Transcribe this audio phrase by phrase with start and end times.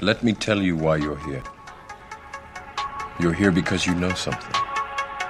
[0.00, 1.42] Let me tell you why you're here.
[3.20, 4.54] You're here because you know something.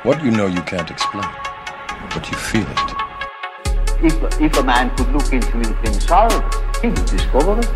[0.02, 1.28] What you know you can't explain,
[2.14, 2.90] but you feel it.
[4.02, 6.32] If, if a man could look into himself,
[6.82, 7.70] he would discover it.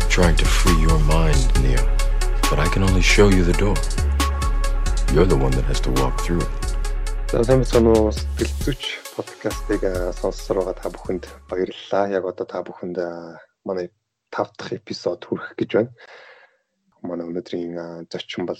[0.00, 1.84] I'm trying to free your mind, Neo,
[2.50, 3.76] but I can only show you the door.
[5.12, 6.68] You're the one that has to walk through it.
[7.28, 8.82] За сайн байна уу сэтгэлзүйч
[9.16, 9.82] подкастыг
[10.16, 12.08] сонссоор байгаа та бүхэнд баярлалаа.
[12.08, 12.96] Яг одоо та бүхэнд
[13.68, 13.92] манай
[14.33, 15.91] 5 дахь эпизод хүрэх гэж байна.
[17.05, 18.59] Манай өнөөдрийн зочин бол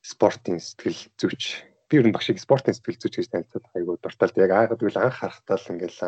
[0.00, 1.68] спортын сэтгэл зүйч.
[1.88, 5.20] Би ер нь багшиг спортын сэтгэл зүйч гэж танилцаад айгуу дурталт яг аагаад үл анх
[5.20, 6.00] харахтаа л ингээл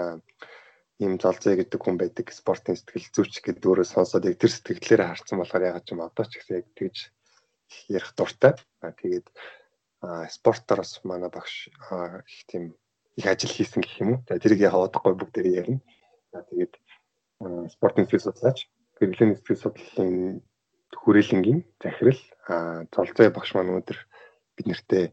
[1.02, 5.36] ийм залзаа гэдэг хүн байдаг спортын сэтгэл зүйч гэдэг өөрөө сонсоод яг тэр сэтгэлээр харсан
[5.42, 6.97] болохоор ягаад ч юм одоо ч гэсэн яг тэгж
[7.91, 8.55] ярих дуртай.
[8.80, 9.27] Аа тэгээд
[10.30, 12.75] спортоор бас манай багш их тийм
[13.19, 14.25] их ажил хийсэн гэх юм уу.
[14.28, 15.80] За тэрийг яг одохгүй бүгдээ ярина.
[16.33, 16.75] За тэгээд
[17.73, 18.59] спортын сэтгэл судлаач,
[18.98, 20.42] хэрэглээний сэтгэл судлалын
[20.92, 22.20] хүрээлэнгийн захирал
[22.95, 23.98] золзой багш маань өнөөдөр
[24.56, 25.05] бид нартэй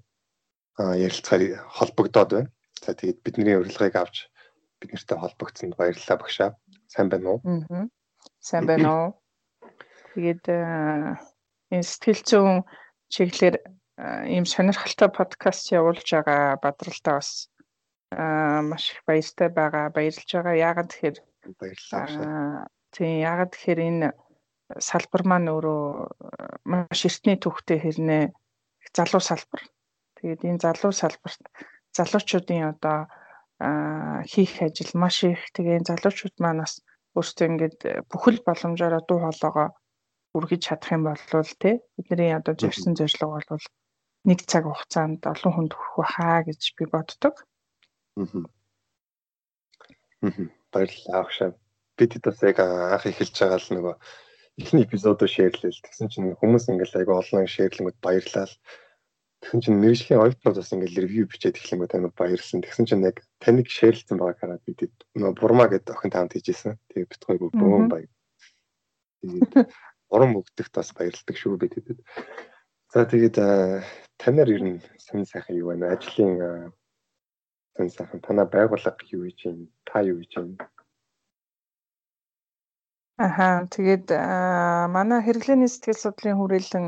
[0.77, 2.49] ярилцахаар холбогдоод байна.
[2.79, 4.29] За тэгээд бидний урилгыг авч
[4.79, 6.49] бид нартай холбогдсонд баярлалаа багшаа.
[6.87, 7.39] Сайн байна уу?
[7.43, 7.87] Аа.
[8.39, 9.09] Сайн байна уу?
[10.13, 10.45] Тэгээд
[11.73, 12.57] энэ сэтгэл зүйн
[13.13, 13.57] чиглэлээр
[14.31, 17.51] ийм сонирхолтой подкаст явуулж байгаа бадралтай бас
[18.15, 19.91] маш их баяртай байгаа.
[19.91, 20.55] Баярлж байгаа.
[20.55, 21.17] Яагаад тэгэхээр
[21.59, 22.67] баярлалаа.
[22.93, 24.07] Тийм яагаад тэгэхээр энэ
[24.77, 25.83] салбар маань өөрөө
[26.69, 28.23] маш эртний түүхтэй хэрнээ
[28.93, 29.61] залуу салбар.
[30.17, 31.41] Тэгээд энэ залуу салбарт
[31.97, 32.97] залуучуудын одоо
[34.29, 35.41] хийх ажил маш их.
[35.55, 36.73] Тэгээ залуучууд маань бас
[37.17, 37.77] өөртөө ингээд
[38.11, 39.67] бүхэл боломжоор дуу хоолойгоо
[40.37, 43.65] үргэж чадах юм бол тий бидний одоо зорьсон зорилго бол
[44.29, 47.35] нэг цаг хугацаанд олон хүнд хүрэх байхаа гэж би боддог.
[50.21, 50.58] Аа.
[50.73, 51.49] Баярлалаа агшаа.
[51.97, 53.95] Бид бас яг анх эхэлж байгаа л нөгөө
[54.59, 55.83] эхний эпизодоо шеэрлээл.
[55.83, 58.53] Тэгсэн чинь хүмүүс ингээл айгу олон шеэрлэнгүүд баярлал.
[59.39, 62.59] Тэгсэн чинь мэржлийн оюутнууд бас ингээл ревю бичээд эхлэнгүү тань баярлсан.
[62.63, 66.75] Тэгсэн чинь яг таныг шеэрлсэн байгааг хараад бид нөгөө бурмаа гэдэг охин таамт хийжсэн.
[66.91, 68.11] Тэгээ бит гоё бөөм баяр.
[69.23, 69.71] Тэгээд
[70.11, 71.99] уран мөгдөгт бас баярлдаг шүү бид хэдэд.
[72.91, 73.37] За тэгээд
[74.19, 75.95] танаар ер нь сонь сайхан юу байна?
[75.95, 76.73] Ажлын
[77.79, 79.65] сонь сайхан танаа байгууллага юу хийж байна?
[79.87, 80.55] Та юу хийж байна?
[83.27, 84.07] Аха тэгээд
[84.95, 86.85] манай хэрэглээний сэтгэл судлалын хүрээлэн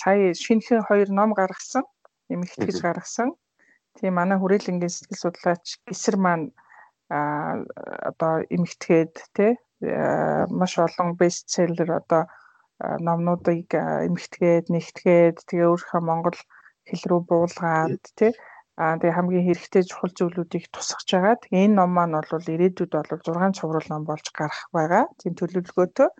[0.00, 1.84] сая шинэхэн хоёр ном гаргасан.
[2.32, 3.36] Эмэгтгэж гаргасан.
[4.00, 6.48] Тийм манай хүрээлэнгийн сэтгэл судлаач гисэр маань
[8.08, 9.52] одоо эмэгтгээд тий
[10.60, 12.24] маш олон бестселлер одоо
[12.80, 13.68] номнуудыг
[14.08, 16.38] эмхтгээд нэгтгээд тэгээ өөрийнхөө монгол
[16.88, 18.32] хэл рүү буулгаад тий
[18.80, 21.36] аа тэгээ хамгийн хэрэгтэй чухал зүйлүүдийг тусгаж байгаа.
[21.42, 25.04] Тэгээ энэ ном маань бол ирээдүйд бол 6 цуврал ном болж гарах байгаа.
[25.20, 26.10] Тийм төлөвлөгөөтэй.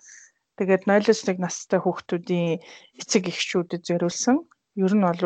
[0.58, 2.62] Тэгээд 0-1 настай хүүхдүүдийн
[3.00, 4.36] эцэг эхчүүдэд зориулсан.
[4.78, 5.22] Ер нь бол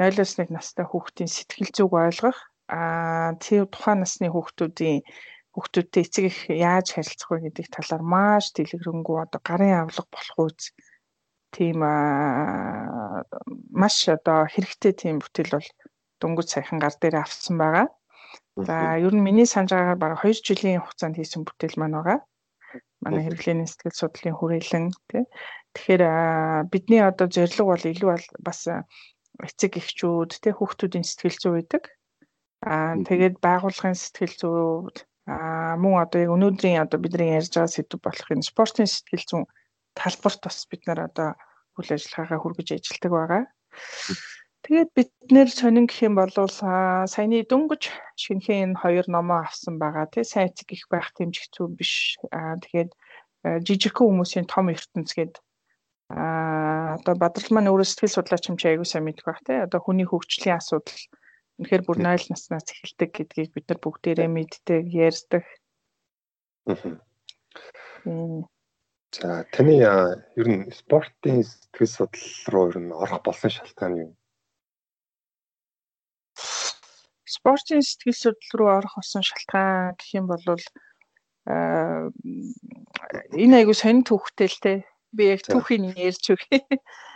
[0.00, 2.38] 0-1 настай хүүхдийн сэтгэл зүг ойлгох
[2.70, 4.98] аа тий тухайн насны хүүхдүүдийн
[5.52, 6.38] хүүхдүүдтэй эцэг их
[6.70, 10.70] яаж харилцах вэ гэдэг талаар маш дэлгэрэнгүй одоо гарын авлага болох үз
[11.54, 11.78] тийм
[13.82, 15.68] маш одоо хэрэгтэй тийм бүтээл бол
[16.20, 17.86] дөнгөж саяхан гар дээр авсан байгаа.
[18.66, 22.18] За ер нь миний санаж байгаагаар бараг 2 жилийн хугацаанд хийсэн бүтээл маань байгаа.
[23.02, 25.24] Манай хэрэглээний сэтгэл судлалын хүрээлэн тий.
[25.74, 26.02] Тэгэхээр
[26.72, 28.10] бидний одоо зорилго бол илүү
[28.46, 28.60] бас
[29.46, 31.82] эцэг эхчүүд тий хүүхдүүдийн сэтгэл зүй байдаг.
[32.70, 34.56] Аа тэгээд байгууллагын сэтгэл зүй
[35.30, 39.44] Аа мөн одоо яг өнөөдрийн одоо бидний ярьж байгаа сэдв болох энэ спортын сэтгэл зүйн
[40.00, 41.28] талбарт бас бид нар одоо
[41.76, 43.44] үйл ажиллагаагаа хүргэж ажилладаг байгаа.
[44.64, 47.82] Тэгээд бид нэр сонин гэх юм бол саяны дөнгөж
[48.22, 52.16] шинэхэн энэ хоёр номоо авсан байгаа тий сайн эцэг их байх дэмжих зүйн биш.
[52.32, 52.90] Аа тэгээд
[53.66, 55.34] жижигхэн хүмүүсийн том ертөнц гээд
[56.12, 59.80] аа одоо Бадрал маань өөрөө сэтгэл судлаач юм чи аягүй сайн мэдэх байх тий одоо
[59.80, 61.00] хүний хөгжлийн асуудал
[61.60, 65.44] Үнэхээр бүр 0 наснаас эхэлдэг гэдгийг бид нар бүгдээрээ мэддэг, ярьдаг.
[69.12, 74.10] За таны ер нь спортын сэтгэл судлал руу ер нь орох болсон шалтгаан юу?
[77.26, 80.62] Спортын сэтгэл судлал руу орох болсон шалтгаан гэх юм бол
[83.42, 84.72] энэ айгу сонир төвхтэй л те.
[85.10, 86.62] Би яг түүхийг ярьж өгье.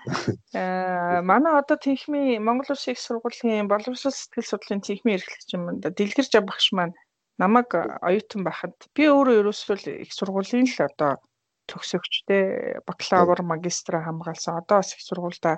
[0.58, 5.94] Аа манай одоо техми Монгол Улсын их сургуулийн боловсрол сэтгэл судлалын техми эрхлэгч юм да.
[5.94, 6.98] Дэлгэрж багш маань
[7.38, 7.70] намайг
[8.02, 8.74] оюутан байхад.
[8.98, 11.22] Би өөрөө ерөөсөө их сургуулийн л одоо
[11.70, 12.42] төгсөгчтэй
[12.86, 14.60] бакалавр магистра хамгаалсан.
[14.60, 15.56] Одоо бас их сургуультай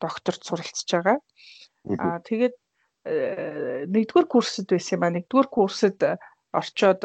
[0.00, 1.18] докторт суралцж байгаа.
[1.98, 2.54] Аа тэгээд
[3.06, 5.98] нэгдүгээр курсэд байсан юм ба нэгдүгээр курсэд
[6.52, 7.00] орчоод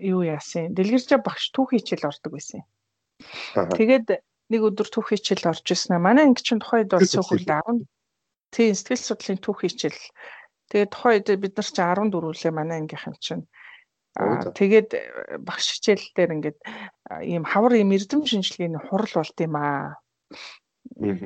[0.00, 0.74] юу яасан.
[0.74, 2.62] Дэлгэржээ багш түүхий хичээл ордог байсан.
[3.76, 4.06] Тэгээд
[4.48, 6.00] нэг өдөр түүхий хичээл орж ирсэн.
[6.00, 7.84] Манай анги чинь тухайд бол цөөхөл 10
[8.54, 10.02] тийм сэтгэл судлалын түүхий хичээл.
[10.70, 13.44] Тэгээд тухайд бид нар чинь 14 үлээ манай ангийнхан чинь.
[14.18, 14.90] Тэгээд
[15.46, 16.58] багш хичээл дээр ингээд
[17.22, 20.02] ийм хавар ийм эрдэм шинжилгээний хурал болт юм аа.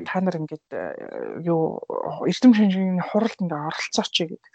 [0.05, 0.67] Та нар ингээд
[1.41, 1.81] юу
[2.29, 4.53] эрдэм шинжилгээний хуралд ингээд оролцооч гэдэг.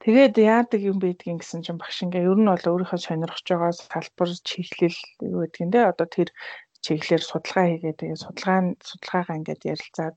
[0.00, 4.30] Тэгээд яадаг юм байдгийг гэсэн чинь багш ингээ ер нь бол өөрийнхөө сонирхож байгаа салбар
[4.48, 6.28] чиглэл юу гэдгийг те одоо тэр
[6.84, 10.16] чиглэлээр судалгаа хийгээд тэгээд судалгаа судалгаагаа ингээд ярилцаад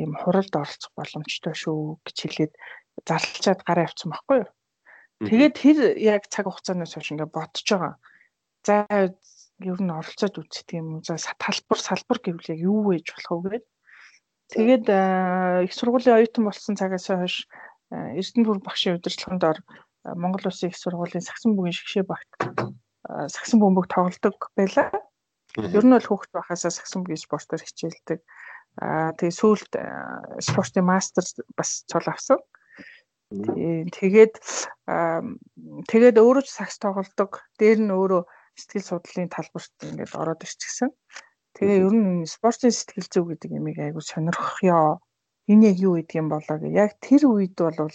[0.00, 2.52] ийм хуралд оролцох боломжтой шүү гэж хэлээд
[3.08, 4.48] зарлчаад гараа явуулсан байхгүй юу.
[5.20, 7.94] Тэгээд тэр яг цаг хугацаанаас хойш ингээд бодож байгаа.
[8.64, 8.88] За
[9.60, 11.04] ер нь оролцоод үздэг юм уу?
[11.04, 13.64] За талбар салбар гэвэл яг юу вэж болох вэ гэдэг.
[14.56, 14.86] Тэгээд
[15.68, 17.44] их сургуулийн оюутан болсон цагаас хойш
[17.92, 19.58] Эрдэнэбүр багшийн удирдлаганд ор
[20.16, 22.30] Монгол Улсын их сургуулийн сагсан бүгийн шгшээ багт
[23.04, 24.88] сагсан бөмбөг тоглодог байлаа.
[25.58, 28.18] Ер нь бол хүүхэд байхасаа сагсан бүгийн спортоор хичээлдэг.
[28.80, 29.72] Аа тэгээ сүүлд
[30.38, 31.26] спортын мастер
[31.58, 32.38] бас цол авсан.
[33.30, 34.34] Тэгээд
[35.86, 37.46] тэгээд өөрөө ч сакс тоглодог.
[37.62, 38.26] Дээр нь өөрөө
[38.58, 40.90] сэтгэл судлалын талбарт ингээд ороод ирчихсэн.
[41.54, 44.98] Тэгээ ер нь спортын сэтгэл зүй гэдэг ямиг айгу сонирхё
[45.46, 46.74] энэ яг юу гэдэг юм болоо гэ.
[46.74, 47.94] Яг тэр үед бол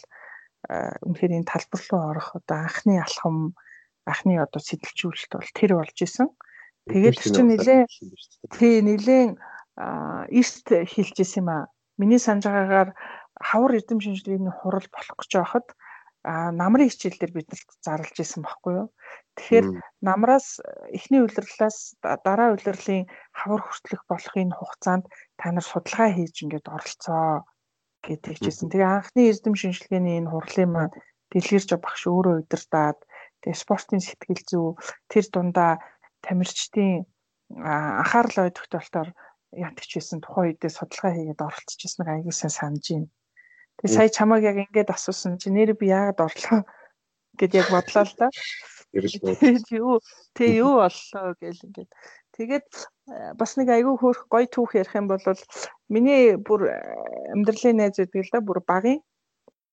[1.04, 3.60] үнэхээр энэ талбар руу орох одоо анхны алхам
[4.08, 6.32] анхны одоо сэтэлжүүлэлт бол тэр болж исэн.
[6.88, 7.82] Тэгээд чинь нилээ
[8.56, 9.32] тий нилээн
[10.32, 11.64] эрт хэлж исэн юм аа.
[12.00, 12.90] Миний санаж байгаагаар
[13.42, 15.68] хавар эрдэм шинжилгээний хурал болох гэж байхад
[16.26, 18.88] намрын хичээл дээр биднэрт зарлж исэн байхгүй юу.
[19.38, 19.68] Тэгэхээр
[20.02, 20.58] намраас
[20.90, 25.06] эхний улирлаас дараа улирлын хавар хүртэлх болохын хугацаанд
[25.38, 27.46] та нар судалгаа хийж ингээд оролцоо
[28.02, 28.74] гэдэг чийсэн.
[28.74, 30.98] Тэгээ анхны эрдэм шинжилгээний энэ хурлын маань
[31.30, 33.00] дэлгэрч багш өөрөө удирдаад
[33.46, 34.68] тэгээ спортын сэтгэл зүй
[35.12, 35.72] тэр дундаа
[36.26, 37.06] тамирчдын
[38.02, 39.10] анхаарал ойдох толтоор
[39.54, 43.10] ятгчээсэн тухайн үедээ судалгаа хийгээд оролцчихсан аягүй сайн санаж байна.
[43.80, 46.60] Тэгээ сая чамаг яг ингээд асуусан чи нэр би яагаад орлоо
[47.40, 48.30] гэд яг бодлоо л да.
[49.76, 50.00] Юу
[50.32, 51.92] тэг юу боллоо гэл ингээд.
[52.36, 52.68] Тэгээд
[53.12, 55.20] э, бас нэг айгүй хөөх гоё түүх ярих юм бол
[55.92, 56.80] миний бүр э,
[57.36, 59.04] амьдралын найз гэдэг л да бүр багын.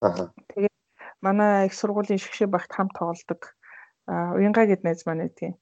[0.02, 0.75] Тэгээд
[1.22, 3.55] манай их сургуулийн шгшээ багт хамт тоглодог.
[4.10, 5.55] Аа уянга гэд найз маань байдгийн.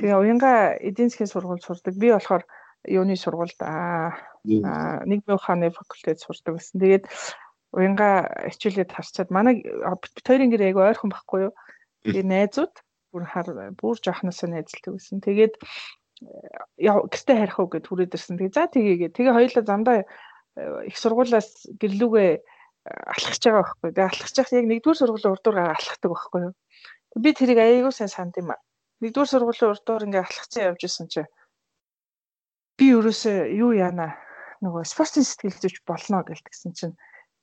[0.00, 1.96] Тэгээ уянга эдийн засгийн сургууль сурдаг.
[2.00, 2.44] Би болохоор
[2.88, 6.80] юуны сургуульд аа нэгмийн ухааны факультет сурдаг гэсэн.
[6.80, 7.04] Тэгээд
[7.76, 8.08] уянга
[8.50, 11.52] хичээлээд харцаад манай бит хоёрын гэр айгу ойрхон байхгүй юу.
[12.08, 12.74] Тэгээ найзууд
[13.12, 13.46] бүр хар
[13.76, 15.20] бүр жоохносоо найзлдаг гэсэн.
[15.20, 15.54] Тэгээд
[16.80, 18.40] яа гэртээ харих уу гэд хүрээд ирсэн.
[18.40, 19.12] Тэгээ за тгийгээ.
[19.12, 20.04] Тэгээ хоёулаа замдаа э,
[20.88, 22.40] их сургуулаас гэрлүүгээ э,
[23.12, 23.90] алхаж байгаа байхгүй.
[23.92, 26.54] Тэгээ алхаж явах яг нэгдүгээр сургуулийн урдуур алхахдаг байхгүй юу.
[27.20, 28.60] Би тэрийг аяйгуу сайн санд юм аа.
[29.04, 31.20] Нэгдүгээр сургуулийн урдуур ингээ алхацсан явж исэн чи
[32.76, 34.16] би ерөөсөө юу яана
[34.64, 36.96] нөгөө спортын сэтгэл зүйч болно гэлтгсэн чинь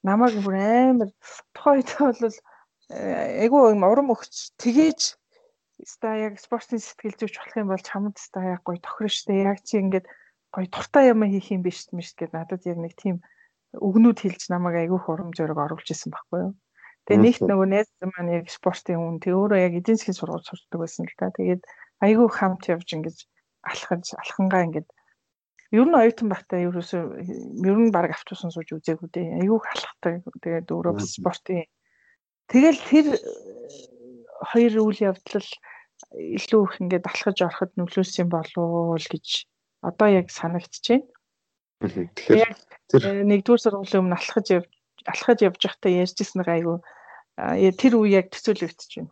[0.03, 1.09] намайг бүр амар
[1.55, 2.35] тухайн үед бол
[3.44, 5.00] айгүй урам өгч тгээж
[5.83, 9.59] ста яг спортын сэтгэл зүйч болох юм бол чамд ста яг гоё тохирно штэ яг
[9.67, 10.05] чи ингээд
[10.53, 13.15] гоё туртаа юм хийх юм биш юм шүү гэд надад яг нэг тийм
[13.73, 16.53] өгнүүд хэлж намайг айгүй хурамж өрөг оруулж исэн байхгүй юу.
[17.09, 20.79] Тэгээ нэгт нөгөө найз маань яг спортын хүн тэг өөрөө яг эдийн засгийн сургууль сурдаг
[20.79, 21.33] байсан л да.
[21.33, 21.61] Тэгээд
[22.05, 23.17] айгүй хамт явж ингэж
[23.65, 24.88] алхаж алхангаа ингэж
[25.74, 27.01] ер нь оюутан багтаа ерөөсөө
[27.65, 29.42] ер нь баг автобусан сууж үзээгүй дээ.
[29.42, 30.22] Айгүй халахтай.
[30.44, 31.65] Тэгээд өөрөө бас спортын
[32.51, 33.20] Тэгэл тэр э,
[34.51, 35.48] хоёр үйл явдал
[36.13, 39.48] илүү их ингээд алхаж ороход нөлөөсөн болов уу гэж
[39.82, 41.08] одоо яг санагдчихэв.
[41.82, 42.51] Тэгэхээр
[42.92, 44.70] тэр э, нэгдүгээр сургуулийн өмнө алхаж явж
[45.08, 46.77] алхаж явж байхдаа ярьжсэн нэг айгүй
[47.80, 49.12] тэр үе яг төсөөлөгдөж байна.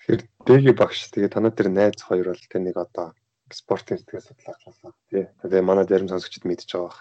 [0.00, 3.12] Тэгэхээр дэги багш тэгээ танаа тэр найз хоёр бол тэ нэг одоо
[3.54, 5.26] спортын сэтгэл судлаач болсон тий.
[5.42, 7.00] Тэгээ манай зарим сонсогчид мэдж байгаа бах.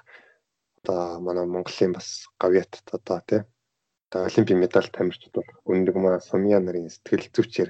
[0.83, 3.41] Одоо манай Монголын бас гавьят одоо тий.
[4.11, 7.69] Одоо олимпийн медаль тамирчид бол өндөг маа Сумья нарын сэтгэл зүйчээр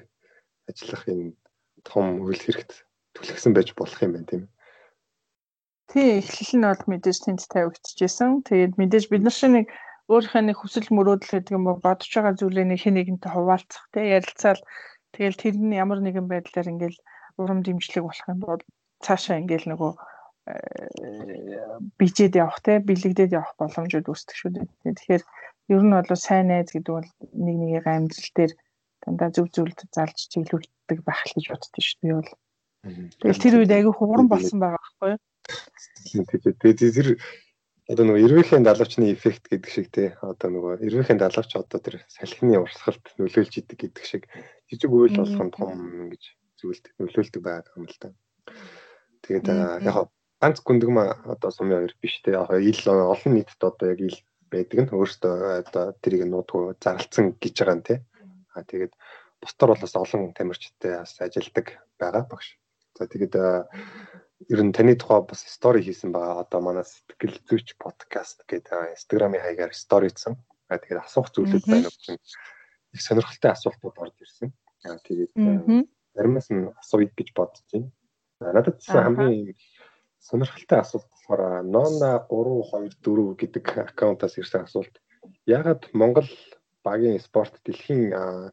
[0.69, 1.33] ажиллах энэ
[1.83, 4.51] том үйл хэрэгт түлхсэн байж болох юм байна тийм үү?
[5.87, 8.43] Тий, эхлэл нь бол мэдээж тэнд тавигдчихжээ.
[8.43, 9.67] Тэгээд мэдээж бид нар шиг нэг
[10.11, 14.05] өөрийнхөө нэг хүсэл мөрөөдөл гэдэг юм уу бодож байгаа зүйлээ нэг хэн нэгэнтэй хуваалцах тий
[14.15, 14.61] ярилцаал
[15.11, 16.99] тэгэл тэр нь ямар нэгэн байдлаар ингээл
[17.37, 18.61] урам дэмжлэг болох юм бол
[19.05, 24.97] цаашаа ингээл нөгөө э, бижээд явах те бэлэгдээд явах боломжууд үүсдэг шүү дээ.
[24.97, 25.23] Тэгэхээр
[25.73, 27.09] ер нь бол сайн найз гэдэг бол
[27.45, 28.51] нэг нэгийг амьдрал дээр
[29.03, 32.15] дандаа зөв зөвлөлд залж чиглүүлдэг байх л гэж боддоо шүү дээ.
[32.17, 32.31] Бол
[33.21, 35.21] тэгэл тэр үед айгүй хууран болсон байгаа байхгүй юу?
[36.61, 37.09] Тэгээд тэр
[37.87, 42.59] одоо нөгөө эрвээхийн далавчны эффект гэдэг шиг тий одоо нөгөө эрвээхийн далавч одоо тэр салхины
[42.59, 44.23] урсгалт нөлөөлж идэг гэдэг шиг
[44.67, 45.71] жижиг үйл болгонд том
[46.11, 46.23] ингэж
[46.59, 48.13] зүйлд нөлөөлдөг байгаа юм л та.
[49.23, 49.47] Тэгээд
[49.85, 50.09] яг
[50.41, 52.81] ганц гүндгмэ одоо сумын хоёр биш тий яг ил
[53.13, 54.17] олон нийтэд одоо яг ил
[54.51, 55.35] байдаг нь өөртөө
[55.65, 57.99] одоо тэрийг нуудгүй зарлцсан гэж байгаа нь тий.
[58.53, 58.93] А тэгээд
[59.41, 61.67] бусдаар бол бас олон тамирчтай бас ажилдаг
[61.99, 62.57] байгаа багш.
[62.97, 63.33] За тэгээд
[64.53, 66.45] ер нь таны тухай бас стори хийсэн байгаа.
[66.45, 70.37] Одоо манай сэтгэл зүйч подкаст гэдэг инстаграмын хаягаар стори хийсэн.
[70.69, 72.17] Аа тэгээд асуух зүйлүүд байна уу?
[72.93, 74.53] Их сонирхолтой асуултууд орж ирсэн.
[74.85, 75.31] Аа тэгээд
[76.17, 77.89] заримаас нь асууя гэж бодож байна.
[78.41, 79.53] Надад хамгийн
[80.27, 84.95] сонирхолтой асуулт болохоор Nona 324 гэдэг аккаунтаас ирсэн асуулт.
[85.45, 86.29] Ягаад Монгол
[86.81, 88.03] багийн спорт дэлхийн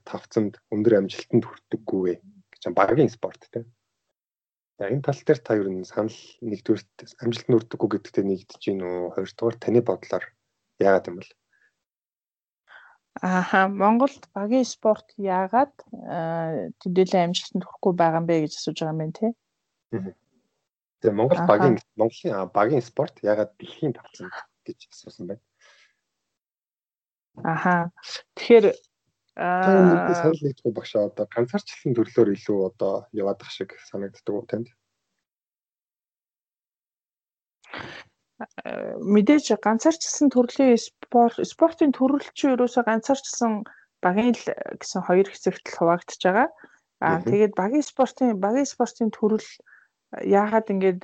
[0.04, 2.14] тавцанд өндөр амжилтанд хүрдэггүй вэ
[2.52, 3.66] гэж багийн спорт тийм
[4.78, 6.82] За энэ тал дээр та юу н санал нэгдүгээр
[7.22, 9.14] амжилт нь үрдэггүй гэдэгтээ нэгдэж гин үү?
[9.14, 10.24] Хоёрдугаар таны бодлоор
[10.82, 11.30] яагаад юм бол?
[13.22, 15.74] Ааха Монголд багийн спорт яагаад
[16.82, 19.30] төдийлөн амжилтанд хүрэхгүй байгаа юм бэ гэж асууж байгаа юм байна тий.
[20.98, 24.34] Тэгээ Монгол багийн Монголын багийн спорт яагаад дэлхийн тавцанд
[24.66, 25.42] гэж асуусан байна.
[27.42, 27.90] Аха.
[28.34, 28.74] Тэгэхээр
[29.34, 34.70] Аа санал нэгдэх багшаа одоо ганцаарчлалын төрлөөр илүү одоо яваад ах шиг санагддаг уу танд?
[39.14, 43.52] Мэдээж ганцаарчилсан төрлийн спорт спортын төрөл чинь ерөөсөө ганцаарчилсан
[44.04, 44.44] багийн л
[44.80, 46.48] гэсэн хоёр хэсэгт л хуваагдж байгаа.
[47.04, 49.48] Аа тэгээд багийн спортын багийн спортын төрөл
[50.22, 50.98] яагаад ингэж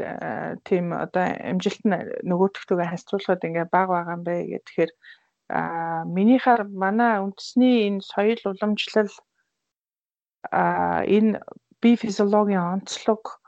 [0.68, 1.96] тийм одоо амжилт нь
[2.30, 4.92] нөгөөдөгтөөгөө харьцуулахад ингээ баг байгаа юм бэ гэх тэгэхээр
[5.50, 5.60] а
[6.06, 9.10] минийхаар манай үндэсний энэ соёл уламжлал
[10.52, 11.42] а энэ
[11.82, 13.39] бие физиологийн онцлог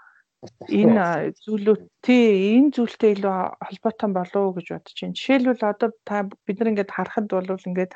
[0.66, 5.18] энэ зүйлүүд тий энэ зүйлтэй илүү холбоотой болов уу гэж бодож байна.
[5.18, 7.92] Жишээлбэл одоо та бид нар ингээд харахад бол ингээд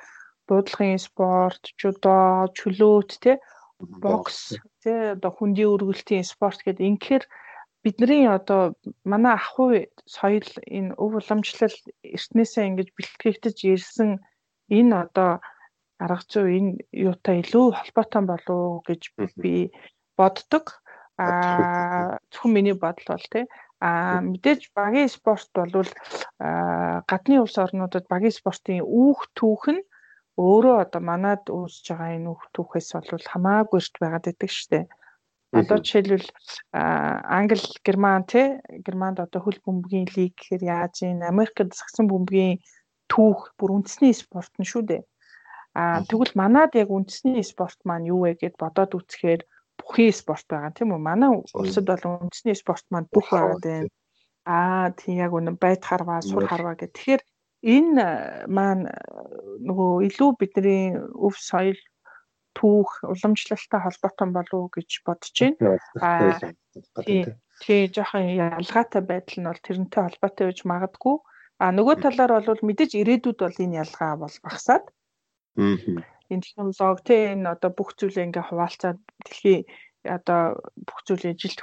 [0.46, 3.36] буудлагын спорт, жудо, чөлөөт тий
[4.02, 4.38] бокс
[4.82, 7.24] тий одоо хүндийн өргөлтийн спорт гэдэг инхээр
[7.82, 10.48] бидний одоо манай ахуй соёл
[10.78, 11.76] энэ өв уламжлал
[12.16, 14.10] эртнээсээ ингэж бэлтгэгдэж ирсэн
[14.78, 15.30] энэ одоо
[16.04, 16.72] арга зүй энэ
[17.06, 19.02] юутай илүү холбоотой болов гэж
[19.42, 19.70] би
[20.18, 20.64] боддог.
[21.18, 23.44] Аа зөвхөн миний бодол бол тий.
[23.80, 25.90] Аа мэдээж багийн спорт болвол
[27.10, 29.82] гадны улс орнуудад багийн спортын үүх түүх нь
[30.36, 34.84] өөрөө одоо манад үүсэж байгаа энэ үүх түүхээс бол хамаагүй эрт байгаад шүү дээ.
[35.56, 36.28] Одоо жишээлбэл
[37.36, 42.60] Англи, Герман тий Германд одоо хөл бөмбөгийн лиг гэхээр яаж ийн Америкт сагсан бөмбөгийн
[43.08, 45.02] түүх бүр үндэсний спорт нь шүү дээ.
[45.80, 49.40] А тэгвэл манад яг үндэсний спорт маань юу вэ гэд бодоод үзэхээр
[49.86, 50.98] бүхий спорт байгаа тийм үү?
[50.98, 53.80] Манай улсад бол үндэсний спорт маань бүх байгаа дээ.
[54.46, 56.90] Аа тийм яг үнэн байт харваа, сур харваа гэх.
[56.90, 57.22] Тэгэхээр
[57.62, 58.06] энэ
[58.50, 58.90] маань
[59.62, 61.78] нөгөө илүү бидний өв соёл
[62.58, 65.78] түүх уламжлалтай холбоотой болов уу гэж бодож байна.
[66.02, 66.34] Аа
[67.62, 71.16] тий жоохон ялгаатай байдал нь бол тэрнтэй холбоотой байж магадгүй.
[71.62, 74.84] А нөгөө талаар бол мэдээж ирээдүйд бол энэ ялгаа бол багасаад.
[75.56, 76.15] Аа.
[76.32, 79.62] Энэ технологи тий энэ одоо бүх зүйлээ ингээ хуваалцаад дэлхийн
[80.16, 80.40] одоо
[80.86, 81.60] бүх зүйлээ жилт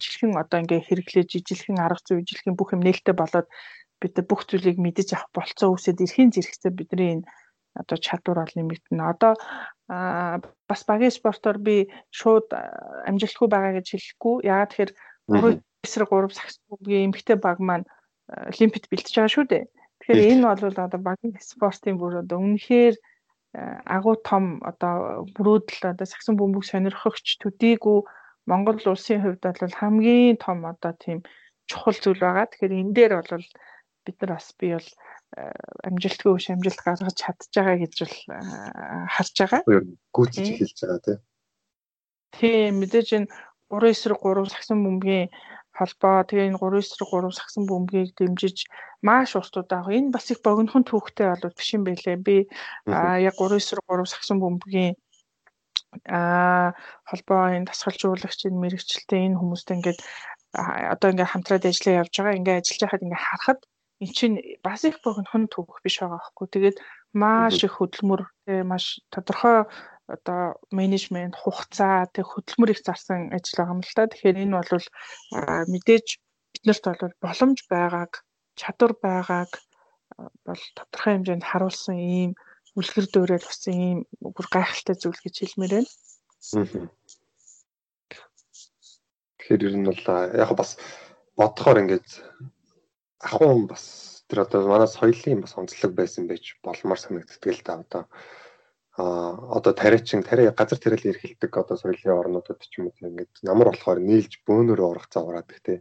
[0.00, 3.48] ижилхэн одоо ингээ хэрэглээж ижилхэн арга зүй ижилхэн бүх юм нээлттэй болоод
[4.00, 7.28] бид бүх зүйлийг мэдэж авах болцоо үсэд эрхийн зэрэгцээ бидний энэ
[7.76, 9.04] одоо чадвар бол нэмэгдэнэ.
[9.12, 9.32] Одоо
[10.68, 11.76] бас багийн спортоор би
[12.10, 12.48] шууд
[13.08, 14.34] амжилтгүй байгаа гэж хэлэхгүй.
[14.48, 14.92] Яагаад тэгэхээр
[15.28, 17.86] 3 эсрэг 3 сагс бүгийн эмгтэй баг маань
[18.28, 19.64] олимпиад бэлтэж байгаа шүү дээ.
[20.00, 22.94] Тэгэхээр энэ бол одоо багийн спортын бүр одоо үнэхээр
[23.52, 28.06] агуу том одоо бүрүүдэл одоо сагсан бөмбөг сонирхогч төдийгүй
[28.46, 31.18] Монгол улсын хувьд бол хамгийн том одоо тийм
[31.66, 32.46] чухал зүйл байгаа.
[32.46, 33.46] Тэгэхээр энэ дээр бол
[34.06, 34.88] бид нар бас би бол
[35.86, 38.16] амжилтгүй биш амжилт гаргаж чадж байгаа гэж бол
[39.14, 39.62] харж байгаа.
[40.14, 41.18] Гүйцэж эхэлж байгаа тийм.
[42.38, 43.30] Тийм мэдээж энэ
[43.70, 45.30] 3 эсрэг 3 сагсан бөмбөгийн
[45.78, 48.56] холбоо тэгээ энэ 3 эсрэг 3 сагсан бөмбөгийг дэмжиж
[49.06, 52.16] маш урт удаа энэ бас их богинохон түүхтэй болов биш юм байлээ.
[52.26, 52.36] Би
[53.28, 54.94] яг 3 эсрэг 3 сагсан бөмбөгийн
[56.06, 56.72] а
[57.08, 60.00] холбоо энэ тасгалжуулагч энэ мэрэгчлээ энэ хүмүүстэй ингээд
[60.94, 62.38] одоо ингээд хамтраад ажиллаа явж байгаа.
[62.38, 63.60] Ингээд ажиллаж байхад ингээд харахад
[64.02, 66.46] эн чинь бас их богинохон түүх биш байгаа байхгүй.
[66.54, 66.76] Тэгээд
[67.12, 68.22] маш их хөдөлмөр
[68.70, 69.66] маш тодорхой
[70.16, 74.10] одоо менежмент хугацаа тэг хөдөлмөр их зарсан ажил байгаа юм л та.
[74.10, 74.86] Тэгэхээр энэ бол
[75.72, 76.06] мэдээж
[76.52, 78.12] биднэрт бол боломж байгааг,
[78.58, 79.50] чадвар байгааг
[80.46, 82.32] бол тодорхой хэмжээнд харуулсан ийм
[82.78, 85.90] үлгэр дуурайл болсон ийм бүр гайхалтай зүйл гэж хэлмээр байна.
[89.38, 90.04] Тэгэхээр ер нь бол
[90.42, 90.70] яг бас
[91.38, 92.08] бодохоор ингээд
[93.20, 93.84] ахуун бас
[94.28, 98.02] тэр одоо манай соёлын бас онцлог байсан байж болмоор санагддаг л да одоо
[99.00, 99.02] а
[99.56, 104.00] одоо тариачин тариа газар тариалан эрхэлдэг одоо соёлын орнуудад ч юм уу ингээд намар болохоор
[104.10, 105.78] нийлж бөөнөрөө орох завраад гэх тээ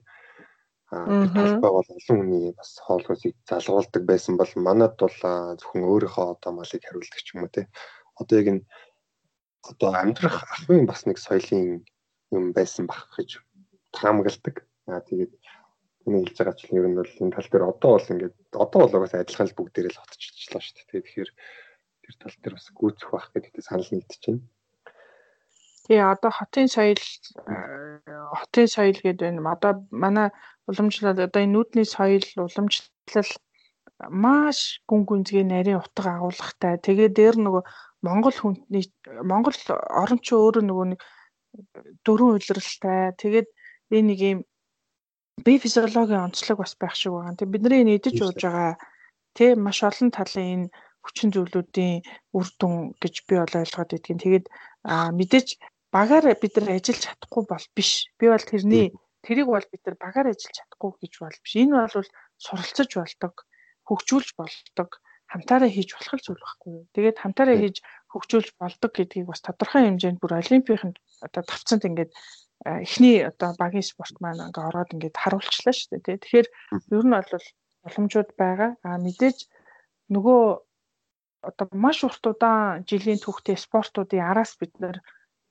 [0.91, 5.17] а тэр талбай бол олон хүний бас хоолойсыг залгуулдаг байсан бол манад бол
[5.59, 7.67] зөвхөн өөрийнхөө одоо малыг хариулдаг ч юм уу те
[8.21, 8.63] одоо яг энэ
[9.69, 11.85] одоо амьдрах ахын бас нэг соёлын
[12.31, 13.29] юм байсан бах гэж
[13.93, 14.65] таамагладаг.
[14.87, 15.33] Аа тэгээд
[16.05, 18.95] энэ хэлж байгаа чинь ер нь бол энэ тал дээр одоо бол ингээд одоо бол
[18.97, 21.05] угаасаа адилхан л бүгдээрээ л хотчихлоо шүү дээ.
[21.05, 21.31] Тэгэхээр
[22.09, 24.41] тэр тал дээр бас гүйцэх байх гэдэгт санал нэгдэж байна.
[25.85, 27.01] Тэгээ одоо хотын соёл
[28.39, 29.53] хотын соёл гэдэг байна.
[29.53, 30.27] Одоо манай
[30.65, 33.29] уламжлал одоо энэ нүүдний соёл уламжлал
[34.09, 36.81] маш гүн гүнзгий нарийн утга агуулгатай.
[36.81, 37.63] Тэгээ дээр нөгөө
[38.01, 38.85] Монгол хүнний
[39.21, 39.57] Монгол
[40.01, 40.99] орон ч өөрөө нөгөө нэг
[42.05, 43.17] дөрвөн үйлрэлтэй.
[43.21, 43.47] Тэгээд
[43.93, 44.39] энэ нэг юм
[45.45, 47.35] бие физиологийн онцлог бас байх шиг байгаа.
[47.35, 48.77] Тэг бидний энэ идэж ууж байгаа
[49.35, 50.67] тий маш олон талын энэ
[51.05, 52.03] хүчин зүйлүүдийн
[52.37, 54.23] үр дүн гэж би бол ойлгоод байдгийн.
[54.23, 54.45] Тэгээд
[55.17, 55.47] мэдээж
[55.91, 57.91] багаар бид нар ажиллаж чадахгүй бол биш.
[58.19, 58.93] Би бол тэрний
[59.25, 61.53] тэрийг бол бид нар багаар ажиллаж чадахгүй гэж бол биш.
[61.55, 63.33] Энэ бол суралцаж болдог,
[63.87, 64.89] хөгжүүлж болдог,
[65.31, 66.85] хамтаараа хийж болох зүйл байхгүй юу.
[66.93, 67.77] Тэгээд хамтаараа хийж
[68.11, 70.93] хөгжүүлж болдог гэдгийг бас тодорхой хэмжээнд бүр олимпийн
[71.25, 72.11] одоо тавцанд ингээд
[72.65, 76.17] эхний одоо багийн спорт маань ингээ ороод ингээд харуулчлаа шүү дээ.
[76.21, 76.47] Тэгэхээр
[76.97, 77.45] ер нь бол
[77.85, 78.71] боломжууд байгаа.
[78.83, 79.37] А мэдээж
[80.09, 80.41] нөгөө
[81.41, 84.97] одоо маш урт удаан жилийн түүхтэй спортуудын араас бид нар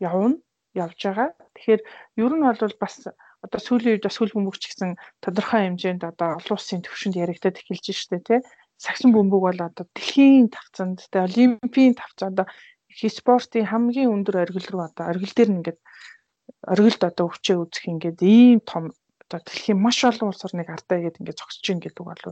[0.01, 0.39] явна
[0.75, 1.31] явж байгаа.
[1.55, 1.83] Тэгэхээр
[2.25, 2.95] ер нь бол бас
[3.45, 4.91] одоо сүүлийн үед бас хөл бөмбөгч гэсэн
[5.25, 8.41] тодорхой хэмжээнд одоо олон улсын төвшөнд яригдаад эхэлж штэ тий.
[8.79, 12.47] Сагсан бөмбөг бол одоо дэлхийн тавцанд тий олимпийн тавцанд одоо
[13.07, 15.81] спортын хамгийн өндөр оргил руу одоо оргил дээр нь ингээд
[16.73, 18.85] оргилд одоо өвчөө үзэх ингээд ийм том
[19.23, 22.23] одоо дэлхийн маш олон улс орныг ардаа игээд ингээд зогсож ин гэдэг бол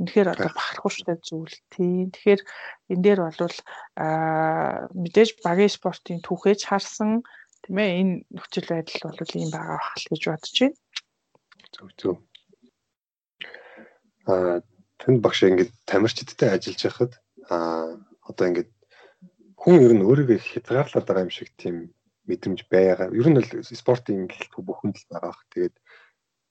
[0.00, 2.10] үнэхээр одоо бахархууштай зүйл тийм.
[2.10, 2.42] Тэгэхээр
[2.90, 3.56] энэ дээр бол
[3.94, 7.22] аа мэдээж багийн спортын түүхэж харсан
[7.62, 10.76] тийм ээ энэ нөхцөл байдал бол ийм байгаа бах л гэж бодож байна.
[11.74, 12.14] Зөв зөв.
[14.26, 14.60] Аа
[14.98, 17.12] тэнд багш ингээд тамирчидтай ажиллаж байхад
[17.48, 17.94] аа
[18.26, 18.70] одоо ингээд
[19.60, 21.94] хүн ер нь өөрийгөө хязгаарлаад байгаа юм шиг тийм
[22.28, 23.08] мэдрэмж байгаа.
[23.14, 25.34] Ер нь л спортын гэлтгүй бүхэнд л байгаа.
[25.52, 25.76] Тэгээд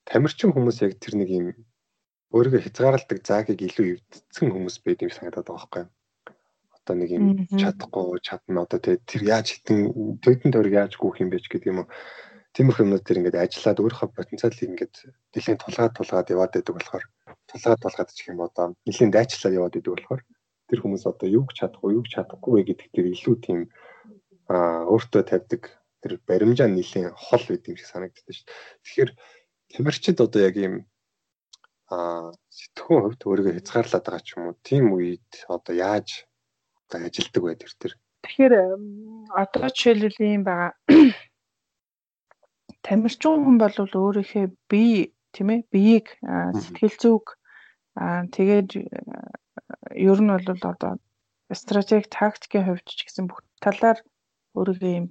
[0.07, 1.47] тамирчин хүмүүс яг тэр нэг юм
[2.33, 5.91] өөрийгөө хязгаарладаг заагийг илүү эвдсэн хүмүүс байд юм санагдаад байгаа байхгүй юу?
[6.73, 7.25] Одоо нэг юм
[7.61, 11.85] чадахгүй, чадна одоо тэр яаж хитэн төдөн тойрог яаж гүөх юм бэ ч гэдэг юм
[11.85, 11.89] уу.
[12.57, 14.95] Тиймэрхүү юмнууд тэр ингээд ажиллаад өөрийнхөө потенциалыг ингээд
[15.33, 17.05] нэлийн тулгаад тулгаад яваад байдаг болохоор
[17.49, 20.21] тулгаад тулгаад ч юм одоо нэлийн дайчлаад яваад байдаг болохоор
[20.69, 23.59] тэр хүмүүс одоо юуг чадахгүй, юуг чадахгүй вэ гэдэг тэр илүү тийм
[24.49, 25.63] аа өөртөө тавьдаг
[26.01, 28.57] тэр баримжаа нэлийн хол байд юм шиг санагддаг шүү дээ.
[28.83, 29.11] Тэгэхээр
[29.73, 30.73] тамирчид одоо яг ийм
[31.89, 34.55] сэтгүүн хувьд өөрийгөө хязгаарлаад байгаа ч юм уу?
[34.63, 36.25] Тийм үед одоо яаж
[36.87, 37.93] одоо ажилдаг бай тэр тэр
[38.23, 38.53] тэгэхээр
[39.43, 40.71] одоо жишээлбэл юм байгаа.
[42.85, 46.07] Тамирчин хүн бол өөрийнхөө бие тийм ээ биеийг
[46.63, 47.25] сэтгэл зүг
[48.35, 48.69] тэгээд
[50.09, 50.93] ер нь бол одоо
[51.51, 53.99] стратеги тактикийн хувьд ч гэсэн бүх талаар
[54.57, 55.07] өөрийгөө юм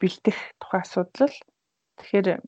[0.00, 1.34] бэлдэх тухай асуудал
[1.98, 2.40] тэгэхээр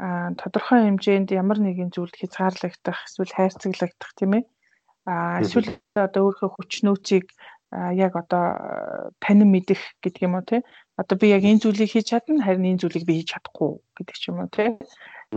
[0.00, 4.44] а тодорхой хэмжээнд ямар нэгэн зүйлд хязгаарлагдах эсвэл хайрцаглагдах тийм ээ.
[5.04, 7.26] А эсвэл одоо өөрийнхөө хүч нөөцийг
[7.94, 8.44] яг одоо
[9.20, 10.60] танин мэдэх гэдэг юм уу тий
[10.96, 14.24] одоо би яг энэ зүйлийг хийж чадна харин энэ зүйлийг би хийж чадахгүй гэдэг ч
[14.32, 14.74] юм уу тий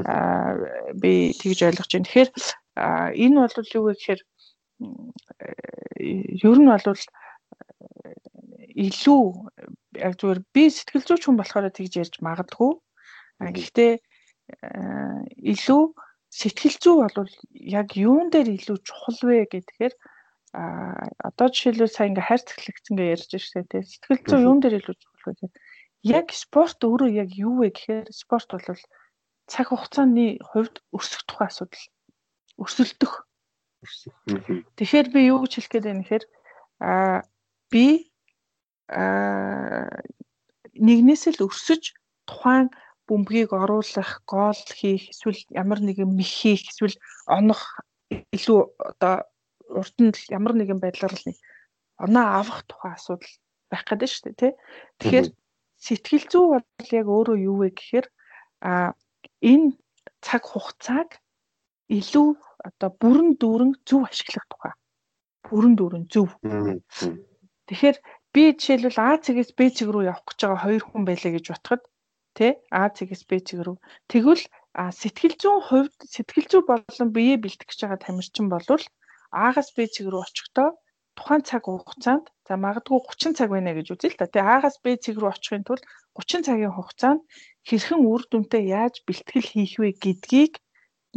[0.01, 0.57] а
[0.97, 2.07] би тэгж ойлгож байна.
[2.07, 2.29] Тэгэхээр
[3.23, 4.21] энэ бол юу вэ гэхээр
[6.47, 7.01] ер нь бол
[8.87, 9.23] илүү
[10.01, 12.71] яг зүгээр би сэтгэл зүйч хүн болохоор тэгж ярьж магадгүй.
[13.37, 13.93] Гэхдээ
[15.53, 15.83] илүү
[16.33, 19.93] сэтгэл зүй бол яг юун дээр илүү чухал вэ гэдгээр
[20.53, 24.77] а одоо жишээлбэл сая ингээ хайр цэглэгцэн гээ ярьж штэ тий сэтгэл зүй юун дээр
[24.81, 25.51] илүү чухал вэ гэдэг
[26.03, 28.81] яг спорт өөрөө яг юу вэ гэхээр спорт бол
[29.47, 31.85] цаг хугацааны хувьд өсөх тухай асуудал
[32.57, 33.13] өсөлдөх
[34.77, 36.25] тэгэхээр би юу гэж хэлэх гээд байна гэхээр
[36.79, 36.91] а
[37.71, 37.85] би
[38.87, 39.89] а
[40.75, 41.93] нэгнээс л өсөж
[42.27, 42.71] тухайн
[43.07, 46.95] бөмбөгийг оруулах, гол хийх, эсвэл ямар нэгэн мэх хийх, эсвэл
[47.27, 47.61] онох
[48.35, 49.27] илүү одоо
[49.79, 51.25] урд нь ямар нэгэн байдлаар л
[52.03, 53.33] оноо авах тухай асуудал
[53.69, 54.53] байх гэдэг шүү дээ тий.
[54.99, 55.27] Тэгэхээр
[55.83, 58.07] сэтгэл зүй бол яг өөрөө юу вэ гэхээр
[58.63, 58.93] а
[59.41, 59.75] энэ
[60.25, 61.09] цаг хугацааг
[61.97, 62.29] илүү
[62.67, 64.73] одоо бүрэн дүүрэн зөв ашиглах тухай.
[65.47, 66.29] Бүрэн дүүрэн зөв.
[67.67, 67.97] Тэгэхээр
[68.33, 71.83] би жишээлбэл А цэгээс Б цэг рүү явах гэж байгаа хоёр хүн байлаа гэж бодоход
[72.37, 73.77] тий А цэгээс Б цэг рүү
[74.11, 74.43] тэгвэл
[74.99, 78.83] сэтгэл зүйн хувьд сэтгэл зүй болон биеэ бэлтгэж байгаа тамирчин болвол
[79.45, 80.69] А-гаас Б цэг рүү очихдоо
[81.17, 84.25] тухайн цаг хугацаанд за магадгүй 30 цаг байна гэж үзье л да.
[84.33, 85.85] Тэгээ А-гаас Б цэг рүү очихын тулд
[86.17, 87.21] 30 цагийн хугацаанд
[87.69, 90.53] хэрхэн үр дүнтэй яаж бэлтгэл хийх вэ гэдгийг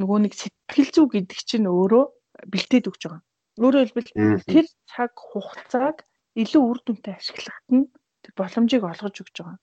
[0.00, 2.04] нөгөө нэг сэтгэл зүй гэдэг чинь өөрөө
[2.52, 3.22] бэлтээд өгч байгаа.
[3.64, 5.96] Өөрөөр хэлбэл тэр цаг хугацааг
[6.36, 7.88] илүү үр дүнтэй ашиглахад нь
[8.20, 9.56] тэр боломжийг олгож өгч байгаа.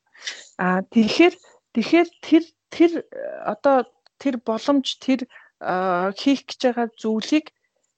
[0.57, 1.33] Аа тэгэхээр
[1.73, 2.91] тэгэхээр тэр тэр
[3.45, 3.85] одоо
[4.21, 5.19] тэр боломж тэр
[6.19, 7.45] хийх гэж байгаа зүйлийг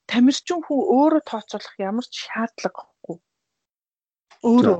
[0.05, 3.17] тамирчин хүн өөрөө тооцоолох ямар ч шаардлагагүй.
[4.45, 4.79] Өөрөө.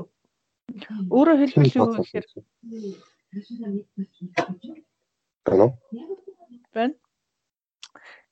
[1.10, 2.44] Өөрөө хэлбэл юу гэхээр уу?
[6.74, 6.94] Байна.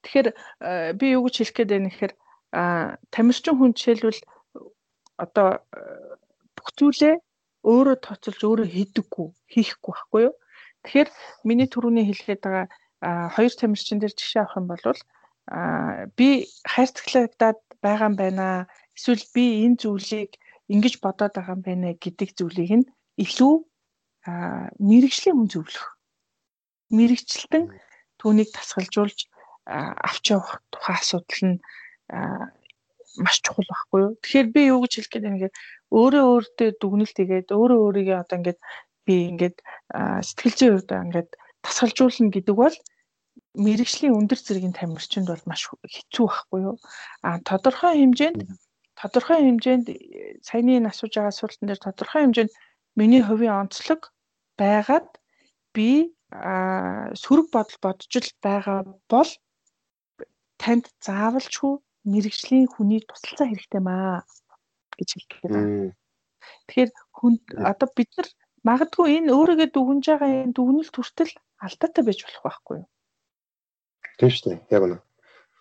[0.02, 0.28] Тэгэхээр
[0.98, 2.14] би юу гэж хэлэх гээд байна гэхээр
[3.10, 4.22] тамирчин хүн жишээлбэл
[5.18, 5.48] одоо
[6.54, 7.14] бүх зүйлээ
[7.64, 10.34] өөрөө тооцоолж өөрөө хийдэггүй, хийхгүй байхгүй юу?
[10.84, 11.08] Тэгэхээр
[11.48, 12.66] миний түрүүний хэлгээд байгаа
[13.34, 14.84] хоёр тамирчин дээр жишээ авах юм бол
[16.16, 16.28] би
[16.72, 18.46] хайрцаглагадаад байгаа юм байна.
[18.96, 20.30] Эсвэл би энэ зүйлийг
[20.72, 22.88] ингэж бодоод байгаа юм байна гэдэг зүйлийг нь
[23.24, 23.54] илүү
[24.88, 25.86] мэрэгжлийн хүн зөвлөх.
[26.96, 27.64] Мэрэгчлэн
[28.20, 29.28] түүнийг тасгалжуулж
[29.68, 31.56] авч явах тухайн асуудал нь
[33.22, 34.12] маш чухал байхгүй юу.
[34.22, 35.56] Тэгэхээр би юу гэж хэлэх гээд байна гэхээр
[35.94, 38.60] өөрөө өөртөө дүгнэлт хийгээд өөрөө өөрийгөө одоо ингээд
[39.06, 39.56] би ингээд
[40.28, 41.30] сэтгэл зүйн хувьд ингээд
[41.64, 42.76] тасгалжуулна гэдэг бол
[43.54, 46.76] мэрэгжлийн өндөр зэргийн тамирчинд бол маш хэцүү байхгүй юу.
[47.22, 48.40] А тодорхой хэмжээнд
[48.98, 49.86] тодорхой хэмжээнд
[50.42, 52.52] саяны энэ асууж байгаа асуултан дээр тодорхой хэмжээнд
[52.98, 54.10] миний хувийн онцлог
[54.58, 55.08] байгаад
[55.74, 56.14] би
[57.22, 58.78] сөрөг бодол бодож л байгаа
[59.12, 59.30] бол
[60.58, 64.24] танд заавалчгүй мэрэгжлийн хүний тусалцаа хэрэгтэй маа
[64.96, 65.92] гэж хэлдэг юм.
[66.68, 68.28] Тэгэхээр хүн одоо бид нар
[68.64, 71.32] магадгүй энэ өөрийгөө дүгнж байгаа энэ дүгнэлт хүртэл
[71.64, 72.88] алдаатай байж болох байхгүй юу?
[74.20, 74.60] Тийм шүү дээ.
[74.76, 74.98] Яг үнэ.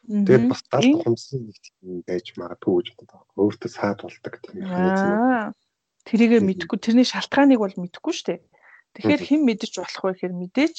[0.03, 3.23] Тэгээд бас галт хумсын нэг тийм байж магадгүй гэж боддог.
[3.39, 5.55] Өөртөө саад болдог тийм механизм.
[6.03, 8.39] Тэрийгэ мэдхгүй тэрний шалтгааныг бол мэдхгүй шүү дээ.
[8.99, 10.75] Тэгэхээр хэн мэдэж болох вэ гэхээр мэдээж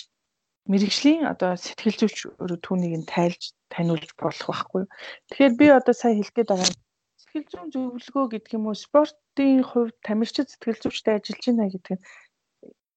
[0.71, 2.17] мэрэгжлийн одоо сэтгэл зүйч
[2.65, 4.85] түүнийг нь тайлж таниулж болох байхгүй.
[5.29, 6.71] Тэгэхээр би одоо сая хэлгээд байгаа
[7.21, 12.05] сэтгэл зүйн зөвлөгөө гэдэг юм уу спортын хувьд тамирчид сэтгэл зүйчтэй ажиллаж байна гэдэг нь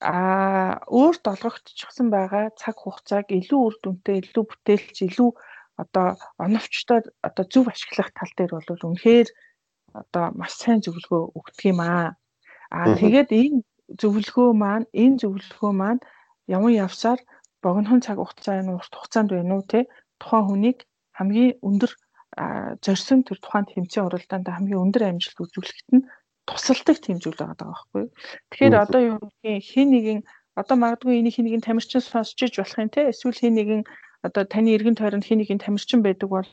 [0.02, 5.30] а өөрт олгогдчихсан байгаа цаг хугацааг илүү үр дүнтэй, илүү бүтээлч, илүү
[5.82, 9.28] одоо оновчтой одоо зөв ашиглах тал дээр бол үнэхээр
[10.02, 12.14] одоо маш сайн зөвлөгөө өгдөг юм аа.
[12.70, 13.60] Аа тэгээд энэ
[14.02, 16.02] зөвлөгөө маань энэ зөвлөгөө маань
[16.56, 17.20] яван явсаар
[17.68, 19.80] богинохон цаг хугацаа энэ урт хугацаанд байна уу те?
[20.22, 20.78] Тухайн хүнийг
[21.20, 21.92] хамгийн өндөр
[22.86, 26.08] зорьсон тэр тухайн тэмцээн уралдаанд хамгийн өндөр амжилт үзүүлэхэд нь
[26.48, 28.12] тусалдаг тийм зүйл байгаа байхгүй юу.
[28.52, 30.20] Тэгэхээр одоо юу гэдгийг хин нэгэн
[30.62, 33.10] одоо магадгүй энийг хин нэгэн тамирчин сонсч иж болох юм те?
[33.12, 33.82] Эсвэл хин нэгэн
[34.28, 36.48] одоо таны эргэн тойронд хин нэгэн тамирчин байдаг бол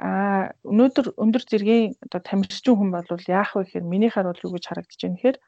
[0.00, 4.64] а өнөөдөр өндөр зэргийн одоо тамирчин хүн бол яах вэ гэхээр минийхаар бол юу гэж
[4.66, 5.38] харагдаж байна гэхээр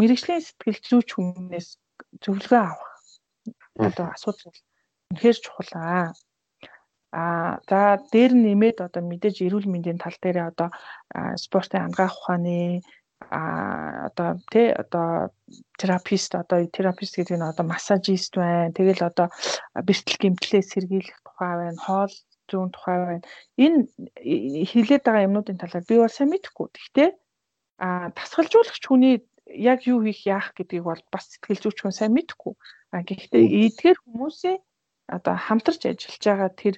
[0.00, 1.68] мэрэгжлийн сэтгэл зүйч хүмүүнээс
[2.24, 2.89] зөвлөгөө авах
[3.88, 4.52] одоо асуудал
[5.10, 6.12] үнэхээр чухал аа.
[7.12, 10.68] А за дээр нэмээд одоо мэдээж эрүүл мэндийн тал дээр одоо
[11.34, 12.82] спортын ангаах ухааны
[13.28, 15.30] а одоо тий одоо
[15.78, 18.72] терапист одоо терапист гэдэг нь одоо массажист байна.
[18.72, 19.28] Тэгэл одоо
[19.74, 21.78] бэртэл гэмтлээ сэргийлэх тухай байна.
[21.84, 22.14] Хоол
[22.48, 23.24] зүүн тухай байна.
[23.58, 23.78] Энэ
[24.70, 26.66] хилээд байгаа юмнуудын талаар би бол сайн мэдэхгүй.
[26.74, 27.10] Гэхдээ
[27.84, 32.54] а тасгалжуулагч хүний яг юу хийх яах гэдгийг бол бас сэтгэл зүйч хүн сайн мэдэхгүй.
[32.94, 34.58] А гэхдээ эдгээр хүмүүсийн
[35.16, 36.76] одоо хамтарч ажиллаж байгаа тэр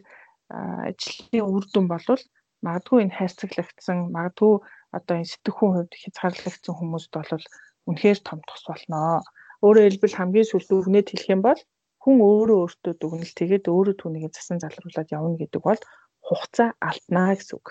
[0.53, 2.23] ажлын үр дүн болвол
[2.65, 4.55] магадгүй энэ хайрцаглагдсан магадгүй
[4.97, 7.45] одоо энэ сэтгхүүн хувьд хязгаарлагдсан хүмүүст бол
[7.89, 9.25] үнэхээр том тус болно.
[9.65, 11.61] Өөрөөр хэлбэл хамгийн сүүлд дүгнээд хэлэх юм бол
[12.03, 15.81] хүн өөрөө өөртөө дүгнэлт тэгээд өөрөө түүнийг засан залруулад явна гэдэг бол
[16.27, 17.67] хугацаа алднаа гэсэн үг.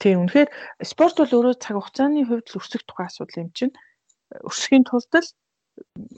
[0.00, 0.48] Тийм үнэхээр
[0.84, 3.74] спорт бол өөрөө цаг хугацааны хувьд л өсөх тухай асуудал юм чинь.
[4.48, 5.28] Өсөхийн тулд л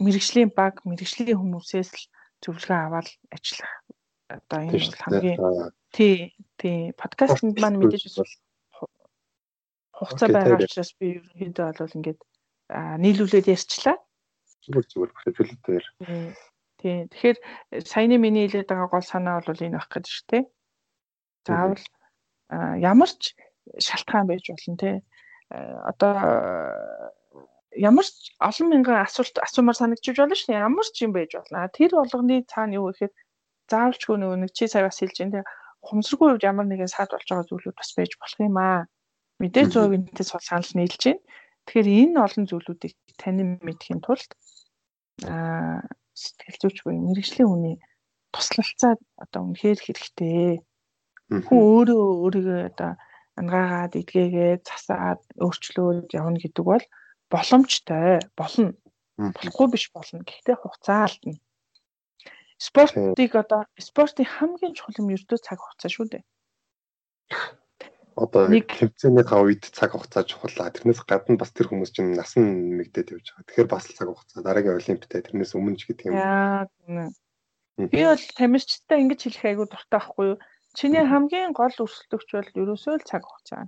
[0.04, 2.04] мэрэгжлийн баг, мэрэгжлийн хүмүүсээс л
[2.42, 3.74] зөвлөгөө аваад ажиллах.
[4.28, 5.38] Одоо энэ бол хамгийн
[5.94, 8.32] тий, тий подкастт маань мэдээж бол
[9.94, 12.20] хугацаа байгаа учраас би ерөнхийдөө бол ингээд
[13.04, 13.96] нийлүүлээд ярьчлаа.
[14.64, 15.86] Зүгээр зүгээр дээр.
[16.80, 16.96] Тий.
[17.12, 17.38] Тэгэхээр
[17.84, 20.42] саяны миний хэлээд байгаа гол санаа бол энэ байх гэж шүү, тий.
[21.46, 21.84] Заавал
[22.80, 23.36] ямар ч
[23.78, 24.96] шалтгаан байж болно тий.
[25.52, 26.12] Одоо
[27.76, 30.66] ямар ч олон мянган асуулт асуумаар санагдчих болно шүү дээ.
[30.68, 31.68] Ямар ч юм байж болно.
[31.74, 33.12] Тэр болгоны цаана юу гэхээр
[33.70, 35.40] заавалчгүй нөгөө нэг чи цагаас хэлж энэ
[35.82, 38.86] хумсргүй үед ямар нэгэн саад болж байгаа зүйлүүд бас байж болох юм аа.
[39.40, 41.22] Мэдээж зөв энэтэй сул санал нийлж байна.
[41.66, 44.30] Тэгэхээр энэ олон зүйлүүдийг танин мэдхийн тулд
[45.28, 45.80] аа
[46.14, 47.76] сэтгэл зүйч буюу мэрэгжлийн хүний
[48.34, 50.62] туслалцаа одоо үнэхээр хэрэгтэй.
[51.46, 52.92] Хүн өөрөө өөрийгөө одоо
[53.40, 56.84] ангаагаад эдгээгээд засаад өөрчлөөд явна гэдэг бол
[57.34, 58.70] боломжтой болно.
[59.18, 60.22] Болохгүй биш болно.
[60.22, 61.38] Гэхдээ хугацаа алдна.
[62.58, 66.24] Спортыг одоо спортын хамгийн чухал юм ердөө цаг хугацаа шүү дээ.
[68.14, 70.70] Одоо нэг тэмцээний хав үед цаг хугацаа чухал.
[70.70, 73.46] Тэрнээс гадна бас тэр хүмүүс чинь насан нэмэгдээд явж байгаа.
[73.50, 76.14] Тэгэхээр бас цаг хугацаа дараагийн олимпиадаа тэрнээс өмнө ч гэдэг юм.
[76.14, 76.70] Яа.
[77.74, 80.38] Би бол тамирчтай ингэж хэлэх айгуу дуртай байхгүй юу?
[80.78, 83.66] Чиний хамгийн гол өрсөлдөгч бол ерөөсөө л цаг хугацаа.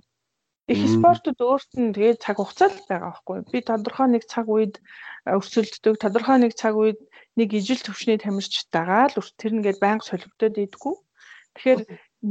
[0.73, 3.37] Их спортод өөрт нь тэгээд цаг хугацаа л байгаа байхгүй.
[3.51, 4.75] Би тодорхой нэг цаг үед
[5.23, 6.99] өрсөлддөг, тодорхой нэг цаг үед
[7.39, 10.95] нэг ижил төвчний тамирч дагаал тэр нэгээд байнга солигдоод идэггүй.
[11.55, 11.81] Тэгэхээр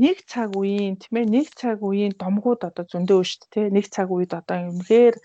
[0.02, 3.66] нэг цаг үеийн тийм ээ нэг цаг үеийн домгууд одоо зөндөө шүү дээ.
[3.76, 5.16] Нэг цаг үед одоо юмхээр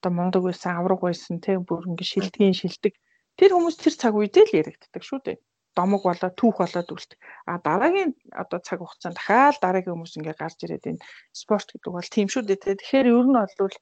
[0.00, 2.96] одоо мундаг байсан, авраг байсан тийм бүр ингэ шилдгийн шилдэг.
[3.36, 5.38] Тэр хүмүүс тэр цаг үедээ л яригддаг шүү дээ
[5.78, 7.18] домог болоод түүх болоод үлдэх.
[7.50, 12.08] А дараагийн одоо цаг хугацаанд дахиад дараагийн хүмүүс ингээ гарч ирээд энэ спорт гэдэг бол
[12.14, 12.78] тийм шүү дээ.
[12.78, 13.76] Тэгэхээр ер нь бол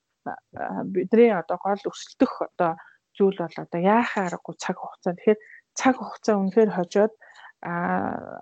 [0.95, 2.73] бидний одоо гол өсөлтөх одоо
[3.17, 5.13] зүйл бол одоо яахаа аргагүй цаг хугацаа.
[5.17, 5.41] Тэгэхээр
[5.79, 7.13] цаг хугацаа үнэхээр хожоод
[7.63, 7.73] а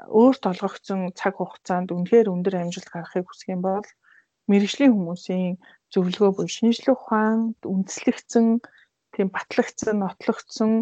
[0.08, 3.84] өөрт олгогдсон цаг хугацаанд үнэхээр өндөр амжилт гаргахыг хүсэх юм бол
[4.48, 5.60] мэрэгжлийн хүмүүсийн
[5.92, 8.46] зөвлөгөө буюу шинжлэх ухаан үндэслэгдсэн
[9.12, 10.72] тийм батлагдсан нотлогдсон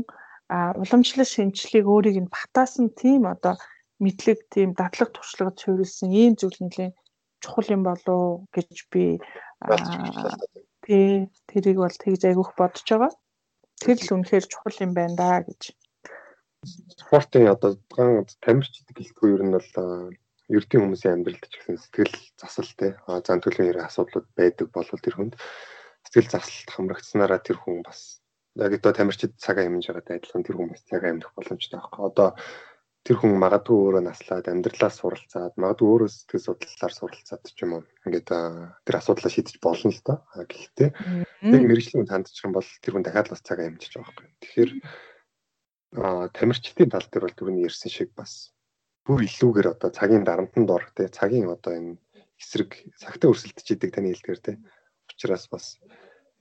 [0.48, 3.54] а уламжлал шинжилгээг өөрийг нь батаасан тийм одоо
[4.02, 6.92] мэдлэг тийм дадлаг туршлага суурилсан ийм зүйл нэлийн
[7.42, 9.04] чухал юм болов гэж би
[10.84, 13.12] тий тэрийг бол тэгж айгүйх бодож байгаа.
[13.82, 15.62] Тэр л үнэхээр чухал юм байна да гэж.
[17.02, 17.76] Спортын одоо
[18.42, 19.70] тамирчид гэлтгүй ер нь бол
[20.48, 22.90] ердийн хүмүүсийн амьдралд ч гэсэн сэтгэл засалтай
[23.26, 25.34] зан төлөвийн асуудлууд байдаг болвол тэр хүнд
[26.08, 28.18] сэтгэл заsalт хамрагдсанараа тэр хүн бас
[28.58, 32.02] яг одоо тамирчид цагаа хэмнэж байгаад адилхан тэр хүмүүс цагаа хэмнэх боломжтой байхгүй.
[32.10, 32.28] Одоо
[33.06, 37.82] тэр хүн магадгүй өөрөө наслаад амьдралаа суралцаад магадгүй өөрөө сэтгэл судлалаар суралцаад ч юм уу
[38.04, 38.28] ингээд
[38.84, 40.18] тэр асуудлаа шийдэж болно л доо.
[40.34, 40.90] Гэхдээ
[41.54, 44.28] яг мэрэгжлийн хандчих юм бол тэр хүн дахиад бас цагаа хэмжиж байгаа байхгүй.
[44.42, 44.70] Тэгэхээр
[46.36, 48.52] тамирчдын тал дээр бол түрүүний ярьсан шиг бас
[49.08, 51.96] бүр илүүгээр одоо цагийн дарамтанд ор те цагийн одоо энэ
[52.36, 54.52] эсрэг цагтаа өрсөлдөж идэг таны хэлдгээр те
[55.08, 55.80] учраас бас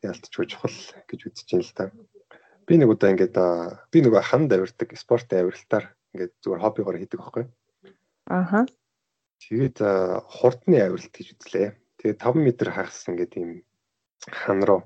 [0.03, 0.77] ялтчгүй чухал
[1.10, 1.86] гэж үзэж байна л да.
[2.67, 3.38] Би нэг удаа ингээд
[3.89, 7.45] би нөгөө ханд авирдаг спортын авиралтаар ингээд зүгээр хоббигоор хийдэг байхгүй.
[8.27, 8.67] Ааха.
[9.41, 9.77] Тэгээд
[10.27, 11.67] хурдны авиралт гэж үзлээ.
[11.97, 13.51] Тэгээд 5 м хагас ингээд ийм
[14.27, 14.81] хан руу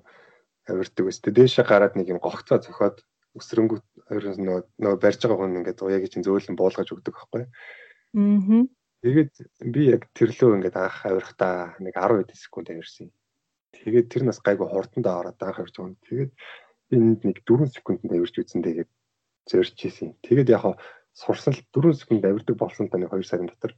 [0.70, 1.34] авирдаг өстэй.
[1.34, 3.02] Дээшээ гараад нэг юм гогцоо цохоод
[3.36, 7.44] өсрөнгөт нөгөө нөгөө барьж байгаа хүн ингээд уяа гэж зөөлөн буулгаж өгдөг байхгүй.
[7.48, 8.68] Аа.
[9.02, 9.34] Тэгээд
[9.74, 13.12] би яг тэрлөө ингээд анх авирахтаа нэг 10 секунд авирсан юм.
[13.82, 15.98] Тэгээд тэр нас гайгүй хурдандаа ороод анх авч байгаа.
[16.06, 16.32] Тэгээд
[16.94, 18.92] энд нэг 4 секундэд авирч үзэн тэгээд
[19.50, 20.14] зорж ийсэн.
[20.22, 20.78] Тэгээд яг
[21.18, 23.74] сурсан л 4 секунд авирдаг болсон та нэг 2 сарын дотор.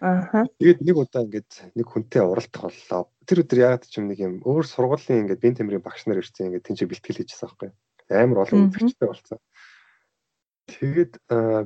[0.00, 0.44] Аа.
[0.60, 3.08] Тэгээд нэг удаа ингээд нэг хүнтэй уралдах боллоо.
[3.24, 6.52] Тэр өдөр яагаад ч юм нэг юм өөр сургуулийн ингээд бие тамирын багш нар ирсэн
[6.52, 7.70] ингээд тэнцээ бэлтгэл хийжсэн байхгүй.
[8.12, 9.40] Амар олон үзэгчтэй болсон.
[10.66, 11.12] Тэгээд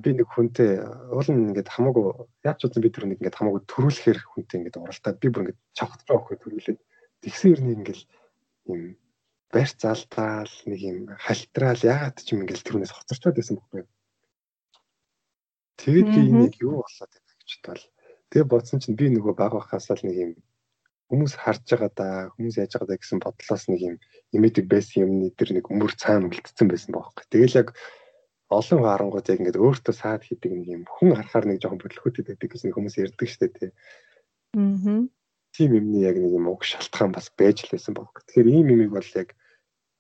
[0.05, 0.79] би нэг хүнтэй
[1.11, 2.05] уулын ингээд хамаагүй
[2.47, 5.61] яаж ч үзэн би тэр нэг ингээд хамаагүй төрүүлэхээр хүнтэй ингээд уралдаад би бүр ингээд
[5.75, 6.79] чавхтраа өгөх төрүүлээд
[7.21, 8.05] Тэгсэн ер нь ингээл
[8.73, 8.81] юм
[9.53, 13.85] барь залдаал нэг юм халтраал яагаад ч юм ингээл тэрнээс хоцорчод байсан байхгүй.
[15.81, 17.85] Тэгээд би энийг юу болоод байна гэж бодвол
[18.31, 20.33] тэгээ бодсон чинь би нөгөө баг байхаас л нэг юм
[21.11, 23.95] хүмүүс харж байгаа да хүмүүс яаж байгаа да гэсэн бодлоос нэг юм
[24.37, 27.25] имэдэг байсан юмны тэр нэг өмөр цаана үлдсэн байсан байхгүй.
[27.29, 27.69] Тэгэл яг
[28.49, 32.49] олон харангууд яг ингээд өөртөө саад хийдэг нэг юм хүн харахаар нэг жоохон бодлоход байдаг
[32.49, 33.71] гэж нэг хүмүүс ярьдаг штэ тий.
[34.55, 35.11] Аа
[35.55, 38.11] тийм юмны яг нэг юм уг шалтгаан бас байж л байсан баг.
[38.27, 39.35] Тэгэхээр ийм юмыг бол яг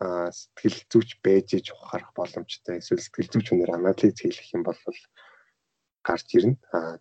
[0.00, 2.80] сэтгэл зүйч байж иж ухаарах боломжтой.
[2.80, 4.78] Эсвэл сэтгэл зүйч хүнээр анализ хийх юм бол
[6.06, 6.56] гарч ирнэ.
[6.72, 6.96] А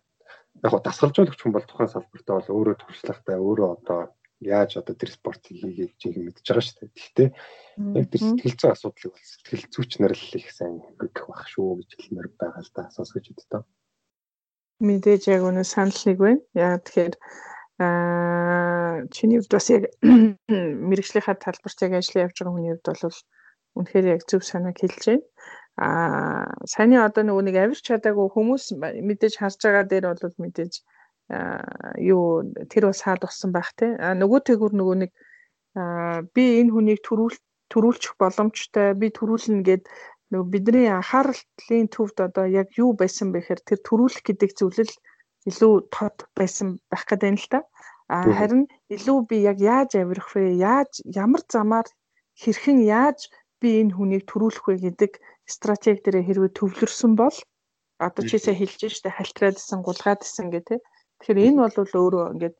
[0.60, 4.00] яг гоо дасгалжуулагч хүн бол тухайн салбартаа бол өөрөө туршлагатай, өөрөө одоо
[4.40, 6.92] яаж одоо тэр спортыг хийгээд чинь мэдж байгаа шүү дээ.
[6.92, 7.28] Гэхдээ
[7.96, 11.80] яг тэр сэтгэл зүйн асуудлыг бол сэтгэл зүйч нар л их сайн мэдэх байх шүү
[11.80, 12.82] гэж хэлмээр байгаа л да.
[12.92, 13.62] Сонсгож өгдөө.
[14.80, 16.42] Мэдээж яг үнэ санал нэг байна.
[16.56, 17.14] Яа тэгэхээр
[17.80, 19.84] Аа чиний хувьд бас яг
[20.90, 23.18] мэрэгжлийнхаа талбарт яг ажиллаж явж байгаа хүний хувьд бол
[23.78, 25.24] үнэхээр яг зөв санааг хэлж байна.
[25.80, 28.64] Аа саяны одоо нөгөө нэг авирч чадаагүй хүмүүс
[29.08, 30.74] мэдээж харж байгаа дээр бол мэдээж
[32.12, 33.96] юу тэр бас саад болсон байх те.
[33.96, 35.12] А нөгөө тэгүр нөгөө нэг
[36.34, 37.36] би энэ хүнийг төрүүл
[37.72, 39.82] төрүүлчих боломжтой би төрүүлнэ гэд
[40.34, 44.94] нөгөө бидний анхаарлын төвд одоо яг юу байсан бэ гэхээр тэр төрүүлэх гэдэг зүйлэл
[45.48, 47.60] илүү тод байсан байх гэдэг нь л та.
[48.10, 50.58] А харин илүү би яг яаж авирах вэ?
[50.58, 51.86] Яаж ямар замаар
[52.42, 53.30] хэрхэн яаж
[53.62, 55.12] би энэ хүнийг төрүүлэх вэ гэдэг
[55.46, 57.36] стратеги дээр хэрвээ төвлөрсөн бол
[58.02, 60.80] одоо чийсээ хэлж штэ халтраад исэн, гулгаад исэн гэх тээ.
[61.20, 62.56] Тэгэхээр энэ бол өөрөө ингээд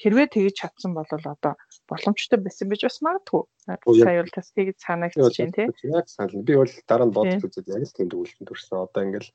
[0.00, 1.52] хэрвээ тэгж чадсан бол одоо
[1.90, 3.42] боломжтой байсан байж бас магадгүй.
[4.00, 5.68] Сая бол бас тэгж санагдаж байна тий.
[5.92, 6.46] Яг санал.
[6.46, 8.80] Би бол дараа нь бодож үзээд яг л тийм төгөлтөнд төрсөн.
[8.80, 9.30] Одоо ингээл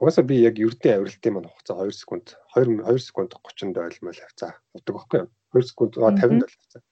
[0.00, 2.26] угаасаа би яг ердийн авиралтын маань хугацаа 2 секунд
[2.56, 5.28] 2 2 секунд 30 дойлмол хавцаа удаг байхгүй юу?
[5.54, 6.82] 2 секунд 50 дойл хавцаа.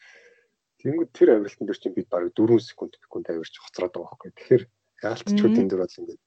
[0.83, 4.31] Тэнгүүд тэр авиралтын дөр чинь бид бараг 4 секунд секунд авирч хоцроод байгаа байхгүй.
[4.35, 4.65] Тэгэхээр
[5.03, 6.23] яалтчуудын дөр бол ингээд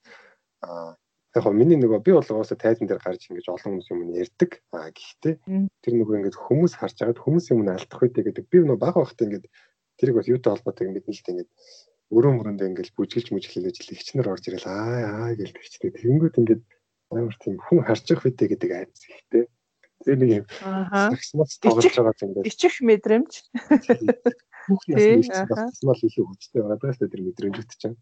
[0.64, 0.96] а
[1.36, 4.52] яг хөө миний нөгөө би бол угаасаа тайзан дээр гарч ингэж олон хүмүүс юм ярьдаг.
[4.72, 5.36] А гэхдээ
[5.84, 9.28] тэр нөгөө ингээд хүмүүс харж байгаад хүмүүс юм алдах үедээ гэдэг би нөгөө бага байхдаа
[9.28, 9.46] ингээд
[10.00, 11.52] тэрийг бас юутай холбоотой ингээд нэлээд ингээд
[12.16, 15.92] өрөө мөрөндөө ингээд бүжгэлж мүжгэлж л ихчнэр орж ирэл аа аа гэлдэг чтэй.
[15.92, 16.64] Тэнгүүд ингээд
[17.12, 19.44] амар тийм хүн харж явах үедээ гэдэг айц ихтэй.
[20.06, 23.32] Тэр нэг юм саксмоц тоглож байгаа юм ингээд ичих мэдрэмж.
[24.66, 27.98] Хүүхнээс саксмол илүү хүчтэй байгаа даа тэр мэдрэмжүүд чинь.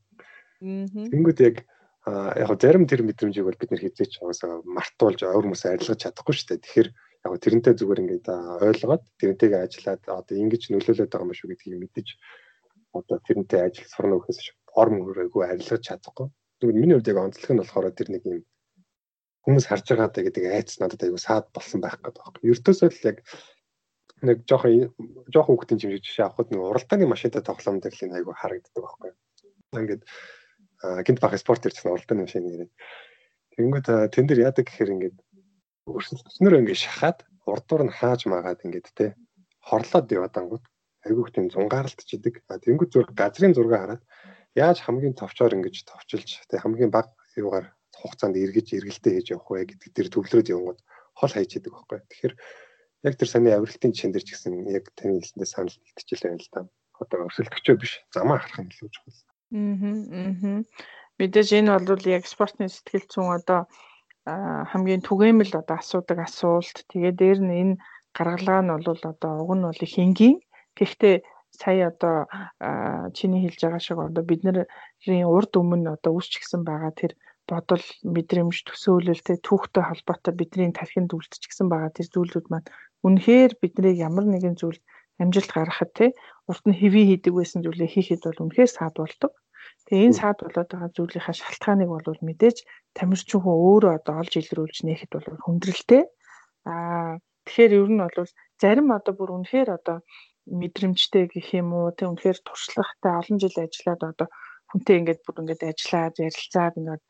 [0.61, 1.57] Тэнгүүд яг
[2.05, 6.47] яг зарим тэр мэдрэмжийг бол бид нэр хизээч угаасаа мартуулж өөр хүмүүсээ арилгаж чадахгүй шүү
[6.51, 6.63] дээ.
[6.63, 6.89] Тэгэхээр
[7.23, 8.27] яг тэрнтэй зүгээр ингээд
[8.67, 12.07] ойлгоод тэрнтэйгээ ажиллаад одоо ингэж нөлөөлөд байгаа юм шүү гэдгийг мэдэж
[12.93, 14.39] одоо тэрнтэй ажил сурна гэхээс
[14.79, 16.27] ор мөрөөгөө арилгаж чадахгүй.
[16.59, 18.41] Тэгвэл миний хувьд яг онцлог нь болохоор тэр нэг юм
[19.43, 22.47] хүмүүс харж байгаа даа гэдэг айц надад айгу саад болсон байх гэдэг байна.
[22.47, 23.17] Ертөөсөө л яг
[24.23, 24.93] нэг жоохон
[25.33, 29.11] жоохон хүүхдийн жимжиг жишээ авахд нэг уралдааны машинтай тоглоомд л айгу харагддаг байхгүй.
[29.75, 30.03] Ингээд
[31.03, 32.71] гинт баг спорт ирсэн уралдааны машин нэрээ.
[33.59, 35.17] Тэнгүүд тэн дээр яадаг гэхээр ингээд
[35.91, 39.05] өрсөлдснөр ингээд шахаад урдуур нь хааж магаад ингээд те
[39.59, 40.63] хорлоод яваад ангууд
[41.07, 42.43] айгүйх тийм зунгаарлтчидэг.
[42.47, 44.03] Тэнгүүд зураг газрын зураг хараад
[44.55, 49.65] яаж хамгийн товчоор ингэж товчилж те хамгийн баг юугаар хугацаанд эргэж эргэлтээ хийж явах вэ
[49.69, 50.79] гэдэг дээр төвлөрөөд явгод
[51.17, 51.99] хол хайж идэг байхгүй.
[52.09, 52.33] Тэгэхээр
[53.07, 56.61] яг тэр саний авиралтын жишээн дээр ч гэсэн яг таны хэлсэндээ санал нэгтчихлээ байл та.
[57.01, 59.19] Одоо өрсөлдөгчөө биш замаа харах нь илүү чухал.
[59.53, 60.61] Аа.
[61.19, 63.61] Мэдээж энэ бол яг спортын сэтгэл зүйн одоо
[64.71, 66.77] хамгийн түгээмэл одоо асуудаг асуулт.
[66.89, 67.75] Тэгээ дээр нь энэ
[68.15, 70.37] гаргалгаа нь бол одоо уг нь бол их энгийн.
[70.77, 71.15] Гэхдээ
[71.61, 72.15] сая одоо
[73.17, 77.13] чиний хэлж байгаа шиг одоо бидний урд өмнө одоо үүсчихсэн байгаа тэр
[77.49, 82.67] бодол мэдрэмж төсөөлөл тэ түүхтэй холбоотой бидний тархинд үлдчихсэн байгаа тэр зүйлүүд маань
[83.05, 84.79] үнэхээр биднийг ямар нэгэн зүйл
[85.21, 86.05] амжилт гаргахад те
[86.49, 89.31] урд нь хэвий хийдэг байсан зүйлээ хийхэд бол үнэхээр саад болдог.
[89.85, 92.57] Тэгээ энэ саад болоод байгаа зүйлийнхаа шалтгааныг бол мэдээж
[92.97, 96.03] тамирчин хүн өөрөө одоо олж илрүүлж нээхэд бол хүндрэлтэй.
[96.71, 98.31] Аа тэгэхээр ер нь бол
[98.61, 99.97] зарим одоо бүр үнэхээр одоо
[100.47, 104.27] мэдрэмжтэй гэх юм уу тэг үнэхээр туршлагатай олон жил ажиллаад одоо
[104.69, 107.03] хүнтэй ингээд бүр ингээд ажиллаад ярилцаад ингээд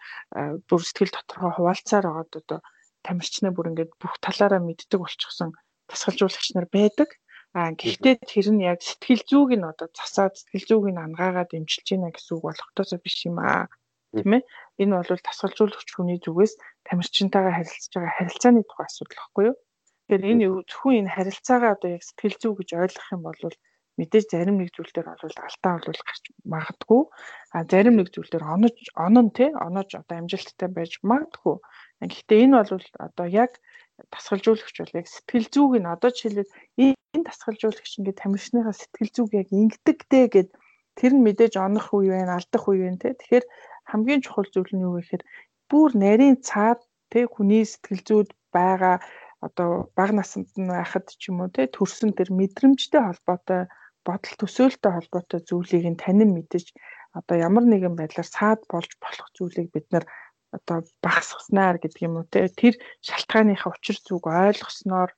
[0.68, 2.60] бүр сэтгэл доторхоо хуваалцаар байгаад одоо
[3.06, 5.52] тамирчнаа бүр ингээд бүх талаараа мэддэг болчихсон
[5.90, 7.10] тасгалжуулагч нар байдаг.
[7.54, 11.86] А гэхдээ тэр нь яг сэтгэл зүйг нь одоо засаад сэтгэл зүйг нь ангаагаад дэмжиж
[11.86, 13.70] байна гэсэн үг болохтоосоо биш юм аа.
[14.14, 14.44] Тийм ээ.
[14.82, 16.54] Энэ бол тасгалжуулагч хүний зүгээс
[16.88, 19.56] тамирчинтайгаа харилцаж байгаа харилцааны тухай асуудал байхгүй юу?
[20.14, 23.42] Тэгэхээр энэ зөвхөн энэ харилцаагаа одоо яг сэтгэл зүй гэж ойлгох юм бол
[23.98, 26.24] мэдээж зарим нэг зүйл дээр бол алдаа бол гарч
[26.54, 27.02] магадгүй.
[27.50, 31.58] А зарим нэг зүйл дээр онож онон тий онож одоо амжилттай байж магадгүй.
[32.06, 33.58] Гэхдээ энэ бол одоо яг
[34.14, 39.50] тасгалжуулагч бол яг сэтгэл зүйг нь одоо жишээлбэл энэ тасгалжуулагч ингээд тамирчныхаа сэтгэл зүг яг
[39.50, 40.50] ингэдэгтэй гэд
[40.94, 43.18] тэр нь мэдээж онох үе байна, алдах үе байна те.
[43.18, 43.46] Тэгэхээр
[43.90, 45.24] хамгийн чухал зүйл нь юу вэ гэхээр
[45.74, 49.02] бүр нарийн цаад те хүний сэтгэл зүйд байгаа
[49.48, 53.62] одоо бага наснд нь байхад ч юм уу те төрсөн тэр мэдрэмжтэй холбоотой
[54.08, 56.66] бодол төсөөлтөй холбоотой зүйлийг нь танин мэдэж
[57.20, 60.06] одоо ямар нэгэн байдлаар саад болж болох зүйлийг бид нар
[60.56, 62.74] одоо багасгаснаар гэдэг юм уу те тэр
[63.08, 65.12] шалтгааныхаа учир зүг ойлгосноор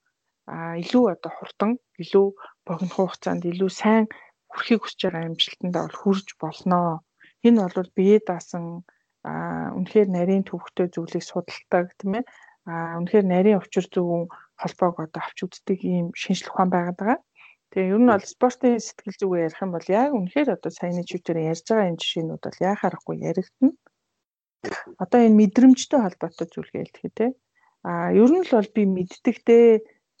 [0.82, 2.26] илүү одоо хурдан илүү
[2.66, 4.04] богино хугацаанд илүү сайн
[4.50, 6.90] хүрэхийг хүсэж байгаа амжилтандаа бол хүрж болноо.
[7.46, 8.64] Энэ бол бие даасан
[9.78, 12.24] үнэхээр нарийн төвхтэй зүйлийг судалдаг тийм ээ.
[12.66, 14.26] А үнэхээр нарийн учир зүйн
[14.60, 17.20] холбоог одоо авч үздэг ийм шинжлэх ухаан байгаад байгаа.
[17.70, 21.38] Тэгээ ер нь бол спортын сэтгэл зүгээ ярих юм бол яг үнэхээр одоо саяны чивтэр
[21.52, 23.74] ярьж байгаа энэ жишээнүүд бол яа харахгүй яригдана
[25.02, 27.26] одоо энэ мэдрэмжтэй холбоотой зүйл гэлтгий те.
[27.86, 29.66] А ер нь л бол би мэддэгтэй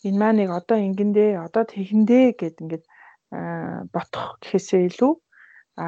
[0.06, 2.84] энэ маань нэг одоо ингэндээ одоо тэгэндээ гэд ингээд
[3.94, 5.12] ботох гэхээсээ илүү
[5.82, 5.86] а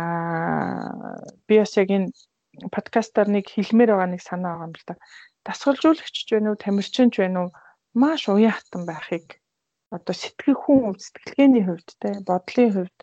[1.46, 2.10] би бас яг энэ
[2.74, 4.94] подкастаар нэг хэлмээр байгаа нэг санаа байгаа юм л да.
[5.46, 7.50] Дасгалжуулагч ч байна уу, тамирчин ч байна уу
[8.02, 9.26] маш уян хатан байхыг
[9.96, 12.98] одоо сэтгэх хүн сэтгэлгээний хувьд те бодлын хувьд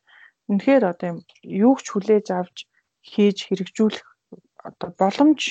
[0.49, 1.19] үнэхээр одоо юм
[1.65, 2.57] юуг ч хүлээж авч
[3.09, 4.07] хийж хэрэгжүүлэх
[4.67, 5.41] одоо боломж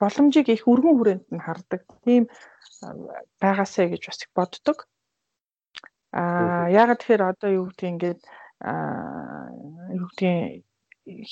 [0.00, 1.82] боломжийг их өргөн хүрээнд нь хардаг.
[2.04, 2.24] Тийм
[3.42, 4.78] байгаасаа гэж бас их боддог.
[6.20, 8.20] Аа ягаад тэгэхээр одоо юу гэдгийг ингээд
[8.70, 9.46] аа
[10.00, 10.66] юу гэдгийг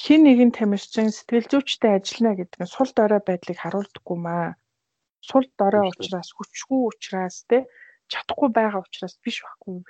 [0.03, 4.49] хин нэгэн тамирчин сэтгэл зүйчтэй ажиллана гэдэг нь сул дорой байдлыг харуулдаггүй маа.
[5.21, 7.67] Сул дорой учраас хүчгүй учраас те
[8.13, 9.83] чадахгүй байгаа учраас биш байхгүй.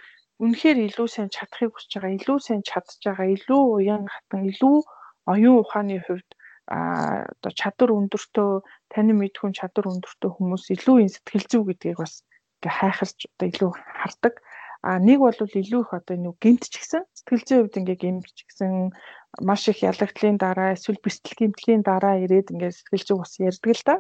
[0.43, 4.77] Үнэхээр илүү сайн чадахыг хүсэж байгаа, илүү сайн чадж байгаа, илүү уян хатан, илүү
[5.33, 6.31] оюун ухааны хувьд
[6.69, 8.51] а одоо чадвар өндөртөө
[8.93, 12.15] таны мэдхүн чадвар өндөртөө хүмүүс илүү энэ сэтгэл зүй гэдгийг бас
[12.61, 14.35] ингээ хайхарч одоо илүү хардаг.
[14.85, 18.29] А нэг бол илүү их одоо нэг гинт ч гэсэн сэтгэл зүйн хувьд ингээ гинт
[18.37, 18.93] ч гэсэн
[19.49, 23.85] маш их ялагдлын дараа эсвэл бэлтгэл гимтлийн дараа ирээд ингээ сэтгэл зүй бас ярьдаг л
[23.89, 23.97] да.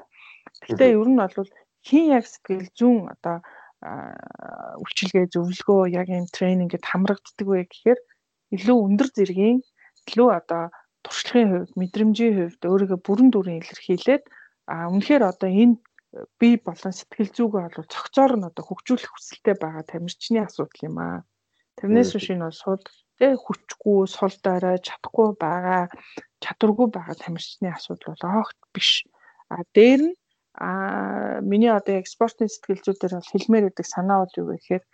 [0.64, 1.51] Гэхдээ ер нь бол
[1.86, 3.36] хин яг сэтгэл зүүн одоо
[4.82, 8.01] үйлчилгээ зөвлөгөө яг юм тренингэд хамрагддаг вэ гэхээр
[8.57, 9.59] илүү өндөр зэргийн
[10.09, 10.62] илүү одоо
[11.05, 14.24] туршлагын хувьд мэдрэмжийн хувьд өөрийгөө бүрэн дүрэн илэрхийлээд
[14.72, 15.76] а үнэхээр одоо энэ
[16.40, 21.18] би болон сэтгэл зүгээ бол цогцоор нь одоо хөгжүүлэх хүсэлтэй байгаа тамирчны асуудал юм аа.
[21.78, 22.82] Тэрнээс биш энэ бол сул
[23.18, 25.84] тэг хүчгүй, сул дорой чадахгүй байгаа,
[26.42, 28.90] чадваргүй байгаа тамирчны асуудал бол огт биш.
[29.53, 30.16] А дээр нь
[30.59, 34.56] а миний одоо яг спортын сэтгэл зүй дээр бол хэлмээр байдаг санаа бол юу вэ
[34.59, 34.84] гэхээр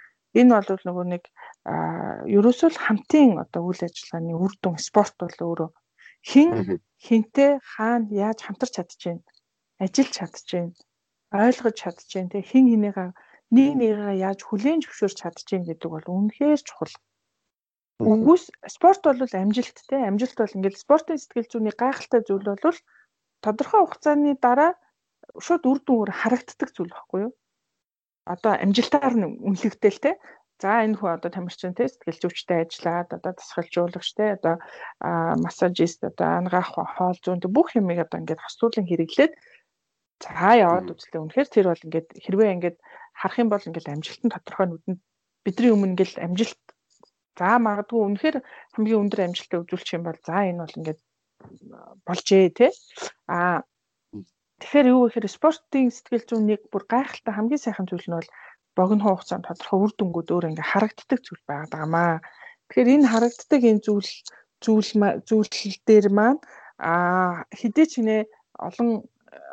[0.41, 1.25] энэ бол нөгөө нэг
[2.37, 5.71] ерөөсөө л хамтын одоо үйл ажиллагааны үр дүн спорт бол өөрөө.
[6.29, 6.51] Хэн
[7.07, 9.21] хинтээ хаана яаж хамтарч чадчихээн
[9.85, 10.69] ажиллаж чадчихээн
[11.33, 13.11] ойлгож чадчихээн тэг хин хинээгээ
[13.55, 16.95] нэг нэгээ яаж хүлээн зөвшөөрч чадчихээн гэдэг бол үнэхээр чухал.
[18.03, 18.45] Үгүйс
[18.75, 22.79] спорт бол амжилт те амжилт бол ингээд спортын сэтгэл зүйний гайхалтай зүйл бол
[23.45, 24.73] тодорхой хугацааны дараа
[25.45, 27.33] шууд үр дүнээр харагддаг зүйл байхгүй юу?
[28.25, 30.13] Одоо амжилтаар нь үнэлэгдэл те.
[30.63, 31.89] За энэ хүн одоо тамирчин те.
[31.89, 34.37] Сэтгэл зүйчтэй ажиллаад одоо дасгалжуулагч те.
[34.39, 34.55] Одоо
[35.45, 39.33] массажист одоо ангаах хоол зүүн бүх юмыг одоо ингээд хослуулан хэрэглээд
[40.23, 41.21] за яваад үзлээ.
[41.21, 42.77] Үнэхээр тэр бол ингээд хэрвээ ингээд
[43.13, 45.01] харах юм бол ингээд амжилтын тодорхой нүдэнд
[45.45, 46.63] бидний өмнө ингээд амжилт
[47.39, 48.37] за магадгүй үнэхээр
[48.79, 51.01] хамгийн өндөр амжилтаа үзүүлчих юм бол за энэ бол ингээд
[52.07, 52.67] болжээ те.
[53.29, 53.67] А
[54.65, 58.31] тэгэхээр юу гэхээр спортын сэтгэл зүйн нэг бүр гайхалтай хамгийн сайхан зүйл нь бол
[58.77, 62.13] богино хугацаанд тодорхой үр дүнгууд өөр ингээ харагддаг зүйл байгаад байгаамаа.
[62.67, 64.11] Тэгэхээр энэ харагддаг энэ зүйл
[64.65, 64.91] зүйл
[65.29, 66.41] зүйлэл дээр маань
[66.81, 66.93] а
[67.53, 68.17] хэдий ч нэ
[68.67, 68.91] олон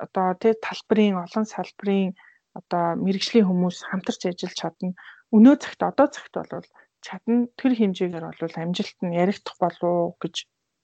[0.05, 2.15] одоо тий талбарын олон салбарын
[2.59, 4.95] одоо мэрэгжлийн хүмүүс хамтарч ажиллаж чадна.
[5.35, 6.67] Өнөө цагт одоо цагт бол
[7.05, 10.35] чадна тэр хэмжээгээр бол амжилт нь яригдах болов гэж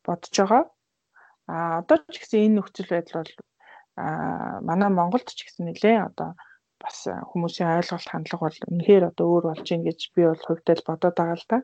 [0.05, 0.63] бодож байгаа.
[1.47, 3.32] А одоо ч гэсэн энэ нөхцөл байдал бол
[3.97, 6.29] а манай Монголд ч гэсэн нэлээ одоо
[6.81, 10.87] бас хүмүүсийн ойлголт хандлага бол үнэхээр одоо өөр болж ийн гэж би бол хувьдаа л
[10.87, 11.57] бодоод байгаа л да.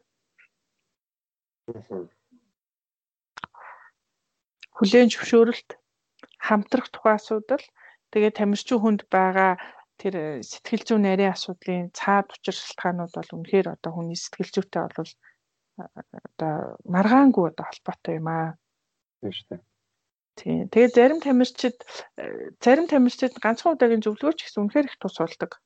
[4.74, 5.70] Хүлээн зөвшөөрөлт
[6.48, 7.66] хамтрах тухай асуудал
[8.12, 9.52] тэгээ тамирчин хүнд байгаа
[10.02, 15.12] тэр сэтгэл зүйн нарийн асуудлын цаад учир шалтгаанууд бол үнэхээр одоо хүний сэтгэл зүйтэй бол
[16.28, 16.54] одоо
[16.94, 18.50] маргаангүй одоо холбоотой юм аа.
[19.22, 19.62] Тийм шүү дээ.
[20.40, 20.66] Тийм.
[20.74, 21.78] Тэгээд зарим тамирчид
[22.64, 25.62] зарим тамирчид ганцхан удаагийн зөвлөгөөч гэсэн үнэхээр их тус болдог.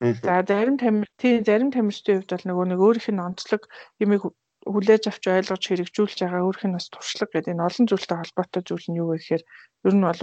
[0.00, 3.62] За зарим тамир тийм зарим тамирчдын хувьд бол нөгөө нэг өөрийнх нь онцлог
[4.00, 4.22] юмыг
[4.64, 8.86] хүлээж авч ойлгож хэрэгжүүлж байгаа өөрийнх нь бас туршлага гэдэг энэ олон зүйлтэй холбоотой зүйл
[8.88, 9.44] нь юу вэ гэхээр
[9.88, 10.20] ер нь бол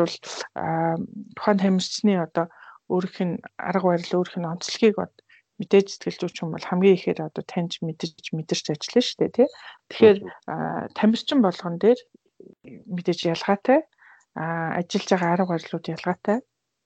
[1.38, 2.46] тухайн тамирчны одоо
[2.90, 3.36] өөрийнх нь
[3.70, 5.14] арга барил өөрийнх нь онцлогийг бод
[5.62, 9.50] мэдээж сэтгэл зүйч юм бол хамгийн ихээр одоо таньж мэдэрч мэдэрч ажиллана шүү дээ тий.
[9.90, 10.20] Тэгэхээр
[10.98, 12.00] тамирчин болгон дээр
[12.64, 13.82] мэдээж ялгаатай
[14.38, 16.40] а ажиллаж байгаа арга барилууд ялгаатай.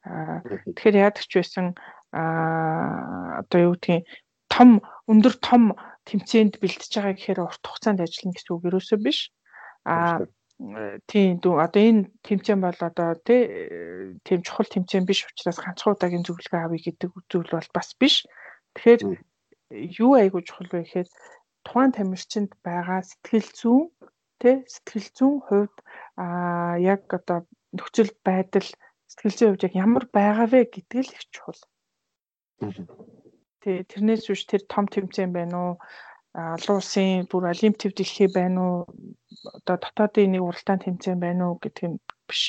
[0.08, 0.40] А
[0.72, 1.76] тэгэхээр яадаг ч байсан
[2.16, 4.08] а одоо юу гэдгийг
[4.48, 4.70] том
[5.12, 5.76] өндөр том
[6.08, 9.20] тэмцээнд бэлтэж байгаа гэхээр урт хугацаанд ажиллана гэсэн үг ерөөсөө биш.
[9.84, 10.24] А
[11.12, 16.82] тийм одоо энэ тэмцээн бол одоо тийм чухал тэмцээн биш учраас ганцхан удаагийн зөвлөгөө авъя
[16.88, 18.16] гэдэг зүйл бол бас биш.
[18.80, 19.02] Тэгэхээр
[20.00, 21.10] юу айгуу чухал вэ гэхээр
[21.66, 23.86] тухайн тамирчинд байгаа сэтгэл зүйн
[24.42, 25.76] тий сэтгэл зүйн хувьд
[26.18, 26.26] а
[26.82, 27.46] яг одоо
[27.78, 28.68] нөхцөл байдал
[29.12, 31.62] сэтгэл зүйн хувьд яг ямар байгаа вэ гэдэг л их чухал.
[33.62, 35.74] Тий тэрнээс биш тэр том тэмцээн байна уу?
[36.34, 38.78] Олон улсын бүр олимпиад дэлхий байна уу?
[39.58, 42.42] Одоо дотоодын нэг уралдаан тэмцээн байна уу гэдэг нь биш.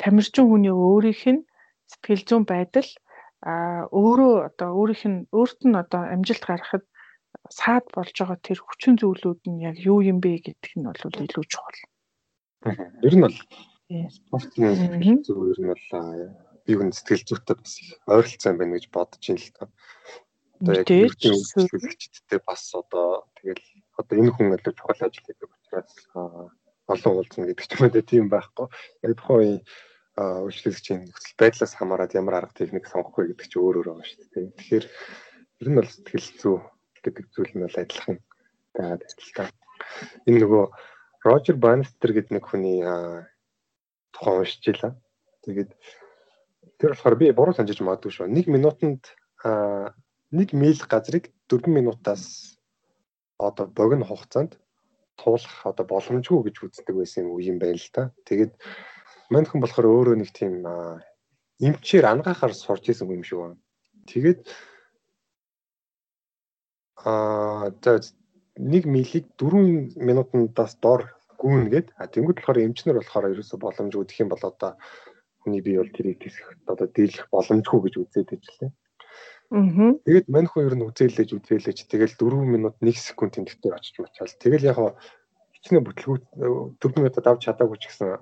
[0.00, 1.46] Тамирчин хүний өөрийнх нь
[1.90, 2.88] сэтгэл зүйн байдал
[3.44, 6.84] а өөрөө одоо өөрийнх нь өөрт нь одоо амжилт гаргахад
[7.50, 11.44] саад болж байгаа тэр хүчин зүйлүүд нь яг юу юм бэ гэдэг нь бол илүү
[11.46, 11.80] чухал.
[13.06, 13.38] Ер нь бол
[14.10, 15.86] спортын зүйл ер нь бол
[16.66, 19.70] би хүн сэтгэл зүйтэй бас их ойролцоо байна гэж бодож ин л та.
[20.58, 23.62] Одоо яг эрдэнэ үйлчлүүлэгчдтэй бас одоо тэгэл
[24.00, 25.94] одоо энэ хүн илүү чухал ажил хийдэг учраас
[26.90, 28.66] олон уулзна гэдэг ч юм уу тийм байхгүй.
[29.06, 29.62] Яг тухайн
[30.16, 34.26] үйлчлүүлэгчийн нөхцөл байдлаас хамаарат ямар арга техник сонгох вэ гэдэг чинь өөр өөр байгаа шүү
[34.32, 34.46] дээ.
[34.56, 34.86] Тэгэхээр
[35.60, 36.56] ер нь бол сэтгэл зүй
[37.06, 38.16] гэдэг зүйл нь бол адилхан
[38.74, 39.50] байгаад адилхан.
[40.26, 40.64] Энэ нөгөө
[41.26, 42.82] Рожер Банстер гэдэг нэг хүний
[44.14, 44.92] тухайн уншиж илаа.
[45.46, 45.70] Тэгээд
[46.78, 48.28] Тэр болохоор би буруу санджиж магадгүй шүү.
[48.28, 49.08] 1 минутанд
[49.40, 49.96] аа
[50.28, 52.60] 1 миль газрыг 4 минутаас
[53.40, 54.60] одоо богино хугацаанд
[55.16, 58.12] туулах одоо боломжгүй гэж үздэг байсан юм юм байна л да.
[58.28, 58.52] Тэгээд
[59.32, 60.68] мань хүн болохоор өөрөө нэг тийм
[61.64, 63.56] эмчээр ангахаар сурч исэн юм шиг байна.
[64.04, 64.44] Тэгээд
[67.06, 67.92] аа за
[68.58, 71.00] 1 милийг 4 минутандаас дор
[71.38, 74.72] гүнгээд а тэнгууд болохоор эмчнэр болохоор ерөөсө боломжгүй гэх юм бол одоо
[75.44, 78.70] хүний бие бол тэрийг тэсэх одоо дийлэх боломжгүй гэж үзээд ажиллаа.
[79.54, 79.94] Аа.
[80.02, 84.34] Тэгээд мань хүн ер нь үзээлээж үзээлээж тэгэл 4 минут 1 секунд тэмдэгтээр очиж мачаал.
[84.42, 84.78] Тэгэл яг
[85.54, 86.24] хичнээн бүтлгүүт
[86.82, 88.18] 4 минутад авч чадаагүй ч гэсэн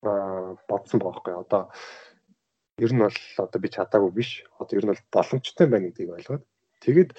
[0.00, 1.34] бодсон байгаа байхгүй.
[1.44, 1.62] Одоо
[2.80, 4.30] ер нь бол одоо би чадаагүй биш.
[4.56, 6.44] Одоо ер нь бол боломжтой байна гэдгийг ойлгоод
[6.80, 7.10] тэгээд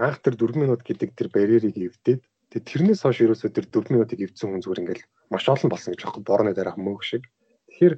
[0.00, 2.20] анх тэр 4 минут гэдэг тэр барьерийг эвдээд
[2.50, 6.00] тэгээд тэрнээс хойш ерөөсөө тэр 4 минутыг эвдсэн хүн зүгээр ингээл маш олон болсон гэж
[6.02, 7.24] байхгүй борны дараах мөг шиг.
[7.70, 7.94] Тэгэхээр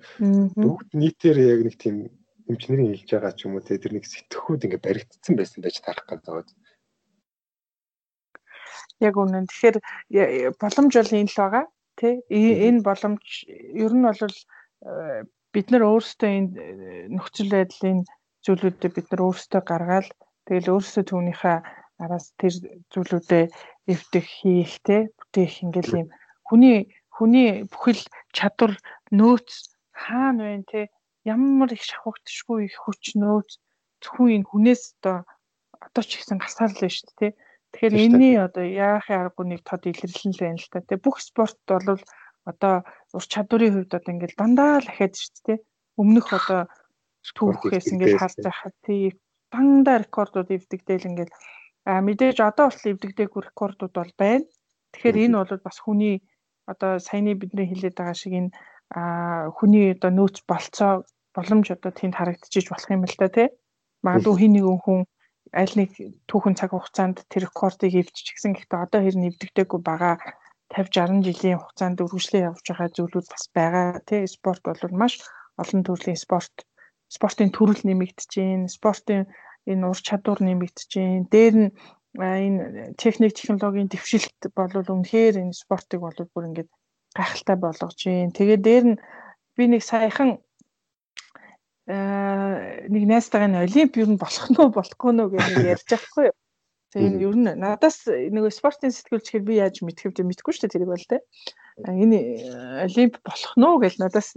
[0.58, 1.96] бүгд нийтээр яг нэг тийм
[2.50, 6.04] эмчнэрийн хэлж байгаа ч юм уу те тэр нэг сэтгхүүд ингээ баригдсан байсан байж тарах
[6.04, 6.52] гэдэг.
[9.00, 9.48] Яг үнэн.
[9.48, 9.76] Тэгэхээр
[10.60, 11.64] боломж бол энэ л байгаа
[11.96, 15.22] тий энэ боломж ер нь бол э,
[15.52, 18.00] бид нар өөрсдөө энэ э, нөхцөл байдлын
[18.44, 20.08] зүйлүүдээ бид нар өөрсдөө гаргаад
[20.48, 21.58] тэгэл өөрсдөө түүнийхээ
[21.98, 22.54] араас тэр
[22.92, 23.44] зүйлүүдээ
[23.92, 26.08] эвдэх хийх те бүтээх ингээл юм
[26.46, 26.78] хүний
[27.12, 28.02] хүний бүхэл
[28.36, 28.72] чадвар
[29.12, 29.50] нөөц
[29.92, 30.80] хаана вэ те?
[31.24, 33.50] Ямар их шавхагдшгүй их хүч нөөц.
[34.02, 35.16] Зөвхөн энэ хүнээс одоо
[35.78, 37.38] одоо ч ихсэн гасаал л шүү дээ те.
[37.72, 40.96] Тэгэхээр энэний одоо яахын аргагүй нэг тод илэрлэн л байна л та те.
[40.98, 42.00] Бүх спорт бол
[42.44, 42.74] одоо
[43.16, 45.58] ур чадварын хувьд одоо ингээл дандаа л ахаад шүү дээ
[46.00, 46.62] өмнөх одоо
[47.36, 49.14] түүхээс ингээл байхад тий
[49.52, 51.32] дандаа рекордууд эвдэгдээл ингээл
[51.84, 54.46] А мэдээж одоо бол эвдэгдээгүй рекордууд бол байна.
[54.92, 56.16] Тэгэхээр энэ бол бас хүний
[56.70, 58.50] одоо саяны бидний хэлээд байгаа шиг энэ
[59.56, 60.92] хүний одоо нөөц болцоо
[61.34, 63.48] боломж одоо тэнд харагдчихж болох юм л та тий.
[64.04, 65.00] Магадгүй хин нэгэн хүн
[65.60, 65.90] аль нэг
[66.28, 70.14] түүхэн цаг хугацаанд тэр рекордыг эвдчихсэн гэхдээ одоо хэрн эвдэгдээгүй байгаа
[70.72, 74.22] 50 60 жилийн хугацаанд үргэлжлэн явж байгаа зүйлүүд бас байгаа тий.
[74.36, 75.14] Спорт бол маш
[75.60, 76.54] олон төрлийн спорт
[77.12, 78.68] спортын төрөл нэмэгдэж байна.
[78.76, 79.22] Спортын
[79.70, 80.90] энэ ур чадвар нэмэгдэж,
[81.30, 81.70] дээр нь
[82.18, 86.70] энэ техник технологийн дэвшилт бол үнэхээр энэ спортыг бол бүр ингээд
[87.16, 88.36] гайхалтай болгож байна.
[88.36, 88.96] Тэгээ дээр нь
[89.56, 90.40] би нэг саяхан
[91.88, 96.36] э нэг найстайгаа нь олимп юу болох нь болохгүй нөө гэж ярьж байхгүй юу.
[96.92, 100.74] Тэгээ ер нь надаас нэг спортын сэтгүүлч хэр би яаж мэдэх вэ мэдгүй шүү дээ
[100.76, 101.24] тэрийг бол тэ.
[101.88, 102.18] Энэ
[102.84, 104.28] олимп болох нь гэж надаас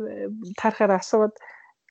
[0.55, 1.45] таарахаар асууад оо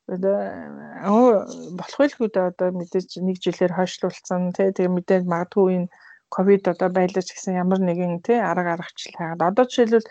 [0.09, 5.89] болох байлгүй да одоо мэдээж нэг жилээр хойшлуулсан тий тэгээ мэдээж магадгүй энэ
[6.29, 10.09] ковид одоо байлаач гэсэн ямар нэгэн тий арга аргачлал хаагаад одоо жишээлбэл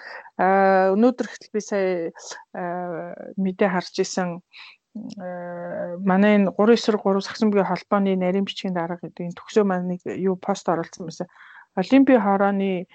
[0.97, 1.87] өнөөдөр ихтэл би сая
[3.37, 4.29] мэдээ харж исэн
[6.09, 10.69] манай энэ 393 сагсанбгийн холбооны нарийн бичгийн дарга гэдэг энэ төгсөө маань нэг юу пост
[10.69, 11.27] оруулсан байсан.
[11.81, 12.85] Олимпийн хорооны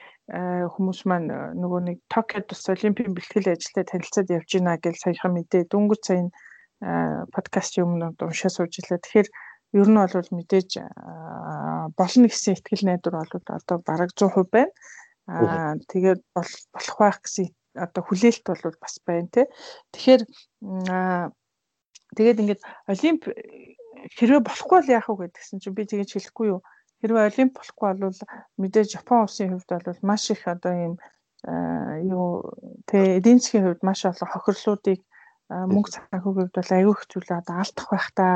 [0.74, 1.28] хүмүүс маань
[1.62, 6.30] нөгөө нэг Токиод бас олимпийн бэлтгэл ажилдаа танилцаад явж байна гэж саяхан мэдээ дөнгөж сая
[6.80, 9.02] подкаст юмнууд уншаа сууж илээ.
[9.02, 9.28] Тэгэхээр
[9.78, 10.70] ер нь бол мэдээж
[11.98, 14.72] болно гэсэн ихтгэл найдвар бол одоо бараг 100% байна.
[15.28, 19.46] Аа тэгээд болох байх гэсэн одоо хүлээлт бол бас байна тий.
[19.92, 20.22] Тэгэхээр
[22.16, 23.22] тэгээд ингээд олимп
[24.16, 26.60] хэрвээ болохгүй бол яах вэ гэдгсэн чинь би тэгэж хэлэхгүй юу.
[27.02, 28.20] Хэрвээ олимп болохгүй бол
[28.62, 30.94] мэдээж Япон улсын хувьд бол маш их одоо ийм
[31.44, 32.54] юу
[32.88, 35.00] тэ эдийн засгийн хувьд маш олон хохирлуудыг
[35.48, 38.28] мөнгө санхүүгийн бол аюу их зүйл одоо алдах байх та.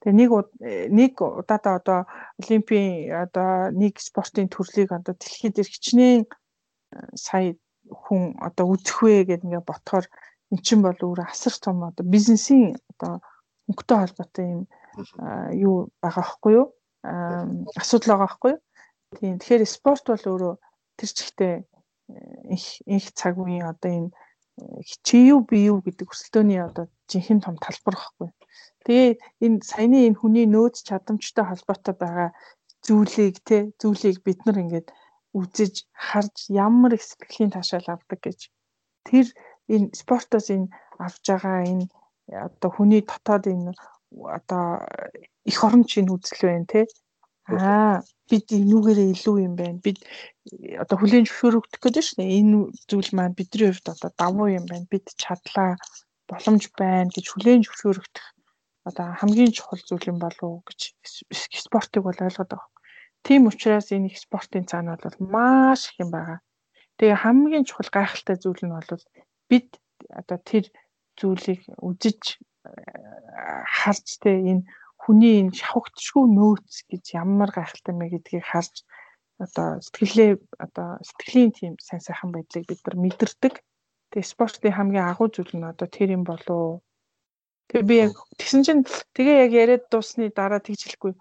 [0.00, 0.30] Тэгээ нэг
[0.92, 1.98] нэг удаадаа одоо
[2.40, 6.24] олимпийн одоо нэг спортын төрлийг одоо дэлхийд иргэчнээ
[7.16, 7.56] сая
[7.88, 10.06] хүн одоо үзэх вэ гэдэг ингээ ботхоор
[10.52, 13.20] эн чинь бол өөр асар том одоо бизнесийн одоо
[13.68, 14.62] хөнгөтэй холбоотой юм
[15.64, 16.66] юу байгаа байхгүй юу?
[17.80, 18.60] асуудал байгаа байхгүй юу?
[19.16, 19.36] Тийм.
[19.38, 20.54] Тэгэхээр спорт бол өөрөө
[20.98, 21.54] тэр чигтээ
[22.56, 24.10] их их цаг үеийн одоо энэ
[25.06, 28.28] чи юу би юу гэдэг өрсөлдөөний одоо жинхэнэ том талбар байхгүй.
[28.84, 29.10] Тэгээ
[29.44, 32.28] энэ саяны энэ хүний нөөц чадамжтай холбоотой байгаа
[32.86, 34.88] зүйлийг те зүйлийг бид нар ингээд
[35.38, 35.74] үзэж
[36.06, 38.40] харж ямар их сэтгэлийн таашаал авдаг гэж
[39.08, 39.26] тэр
[39.74, 40.68] энэ спортоос энэ
[41.06, 41.86] авж байгаа энэ
[42.46, 43.72] одоо хүний дотоод энэ
[44.36, 44.64] одоо
[45.50, 46.80] их оромжийн үзэл байна те
[47.50, 49.78] аа бид энүүгээрээ илүү юм байна.
[49.82, 49.98] Бид
[50.82, 52.38] одоо хүлийн зөвшөөрөгдөх гэдэг шүү дээ.
[52.40, 52.58] Энэ
[52.90, 54.90] зүйл маань бидний хувьд одоо давуу юм байна.
[54.92, 55.76] Бид чадлаа
[56.30, 58.26] боломж байна гэж хүлийн зөвшөөрөгдөх
[58.88, 60.80] одоо хамгийн чухал зүйл юм болов уу гэж
[61.66, 62.70] спортыг бол ойлгоод байгаа.
[63.26, 66.38] Тийм учраас энэ их спортын цаана бол маш их юм байгаа.
[66.98, 68.90] Тэгээ хамгийн чухал гайхалтай зүйл нь бол
[69.50, 69.68] бид
[70.20, 70.64] одоо тэр
[71.18, 72.22] зүйлийг үзэж
[73.76, 74.64] харж тэ энэ
[75.02, 78.74] хүний энэ шавхтшгүй нөөц гэж ямар гайхалтай мэ гэдгийг харж
[79.40, 83.54] одоо сэтгэлээ одоо сэтгэлийн тийм сайн сайхан байдлыг бид нар мэдэрдэг.
[84.12, 86.84] Тэгээ спортын хамгийн агуу зүйл нь одоо тэр юм болов.
[87.72, 88.82] Тэгээ би яг тэгсэн чинь
[89.16, 91.12] тэгээ яг яриад дуусны дараа тэгж хэлэхгүй.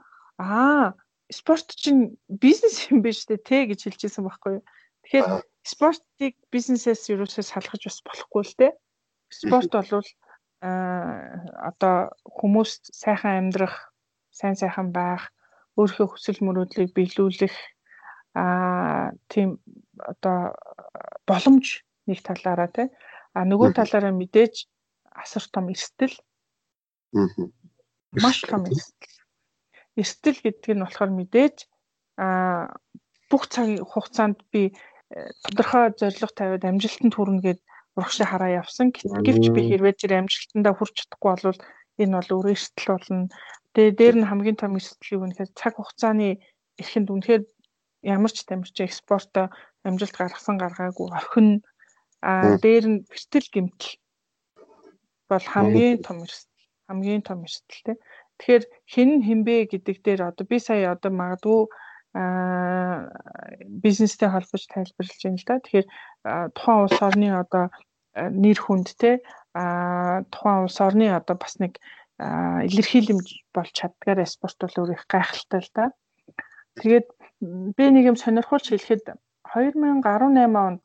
[0.41, 0.97] Аа,
[1.31, 4.63] спорт чинь бизнес юм биш үү те гэж хэлжсэн байхгүй юу.
[5.05, 5.27] Тэгэхээр
[5.63, 8.67] спортыг бизнесээс юусоо салгаж бас болохгүй л те.
[9.29, 10.09] Спорт болвол
[10.59, 13.93] одоо хүмүүст сайхан амьдрах,
[14.33, 15.31] сайн сайхан байх,
[15.79, 17.55] өөрийнхөө хүсэл мөрөөдлийг биелүүлэх
[18.35, 19.57] аа тийм
[19.97, 20.53] одоо
[21.25, 22.87] боломж нэг талаараа тий
[23.33, 24.67] а нөгөө талаараа мэдээж
[25.13, 26.15] асар том эрсдэл.
[28.23, 29.15] Маш том эрсдэл.
[29.99, 31.57] Эрсдэл гэдэг нь болохоор мэдээж
[32.17, 32.73] а
[33.29, 34.73] бүх цагийн хугацаанд би
[35.13, 37.59] э, тодорхой зорилго тавиад амжилтанд хүрнэ гэд
[37.95, 38.89] урагшаа хараа явсан.
[38.91, 41.59] Гэвч би хэрвээ тэр амжилтандаа хүрч чадахгүй бол
[42.01, 43.29] энэ бол өөр эрсдэл болно.
[43.73, 46.41] Тэгээ дээр нь хамгийн том эрсдэл юу гэхээр цаг хугацааны
[46.81, 47.43] эрхэнд үнэхээр
[48.03, 49.49] ямар ч тамирч экспорто
[49.83, 51.49] амжилт гаргасан гаргаагүй орхин
[52.21, 53.91] а дээр нь бэртэл гэмтэл
[55.29, 57.93] бол хамгийн том эрсдэл хамгийн том эрсдэл те.
[58.39, 61.61] Тэгэхээр хэн хинбэ гэдэг дээр одоо би сая одоо магадгүй
[62.17, 63.07] а
[63.83, 65.61] бизнестэй холбож тайлбарлаж байна л да.
[65.61, 65.87] Тэгэхээр
[66.57, 67.65] тухайн улс орны одоо
[68.15, 69.21] нэр хүнд те
[69.53, 71.77] а тухайн улс орны одоо бас нэг
[72.19, 75.85] илэрхийлэмж болж чаддгаар спорт бол өөр их гайхалтай л да.
[76.79, 77.07] Тэгээд
[77.77, 79.03] би нэг юм сонирхолж хэлэхэд
[79.53, 80.83] 2018 онд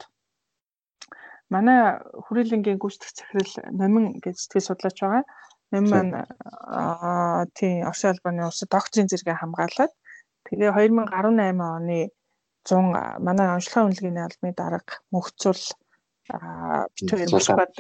[1.55, 5.25] манай хүрээлэнгийн гүйцэтгэх захирал номин гэж сэтгэл судлаач байгаа.
[5.73, 9.93] Номин маань аа тий Орсын албаны улсад докторийн зэрэгээ хамгаалаад
[10.47, 11.99] тэгээ 2018 оны
[12.65, 15.63] 100 манай онцлогын үнэлгээний албаны дарга мөхцөл
[16.97, 17.73] битүүр Москвад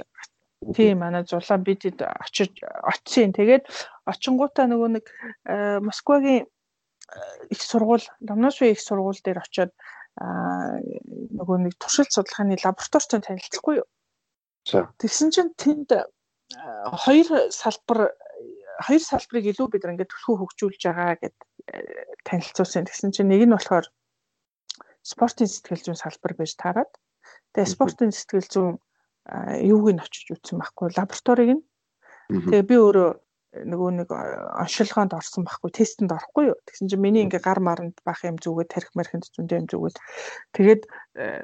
[0.77, 2.53] тийм манай зулаа бидэд очиж
[2.91, 3.33] очисон.
[3.33, 3.65] Тэгээд
[4.11, 5.05] очингуудаа нөгөө нэг
[5.89, 6.45] Москвагийн
[7.51, 9.73] их сургууль, Ломношвы их сургууль дээр очиод
[10.19, 13.89] нөгөө нэг туршилт судалгааны лабораторитой танилцахгүй юу?
[14.99, 15.91] Тэгсэн чинь тэнд
[17.05, 18.15] хоёр салбар
[18.87, 21.37] хоёр салбарыг илүү бид ингээд төлхөө хөгжүүлж байгаа гэд
[22.27, 22.87] танилцуулсан.
[22.87, 23.87] Тэгсэн чинь нэг нь болохоор
[25.03, 26.91] спортын сэтгэл зүйн салбар байж таарад.
[27.55, 28.75] Тэгээ спортын сэтгэл зүйн
[29.63, 31.63] юуг нь очиж үзсэн байхгүй лабораториг нь.
[32.31, 33.11] Тэгээ би өөрөө
[33.63, 36.59] нөгөө нэг оншилгоонд орсон байхгүй тестэнд орохгүй юу.
[36.67, 39.99] Тэгсэн чинь миний ингээ гар маранд бах юм зүгээд тарих мархинд зөндөө юм зүгээд
[40.59, 40.83] тэгээд
[41.23, 41.43] э,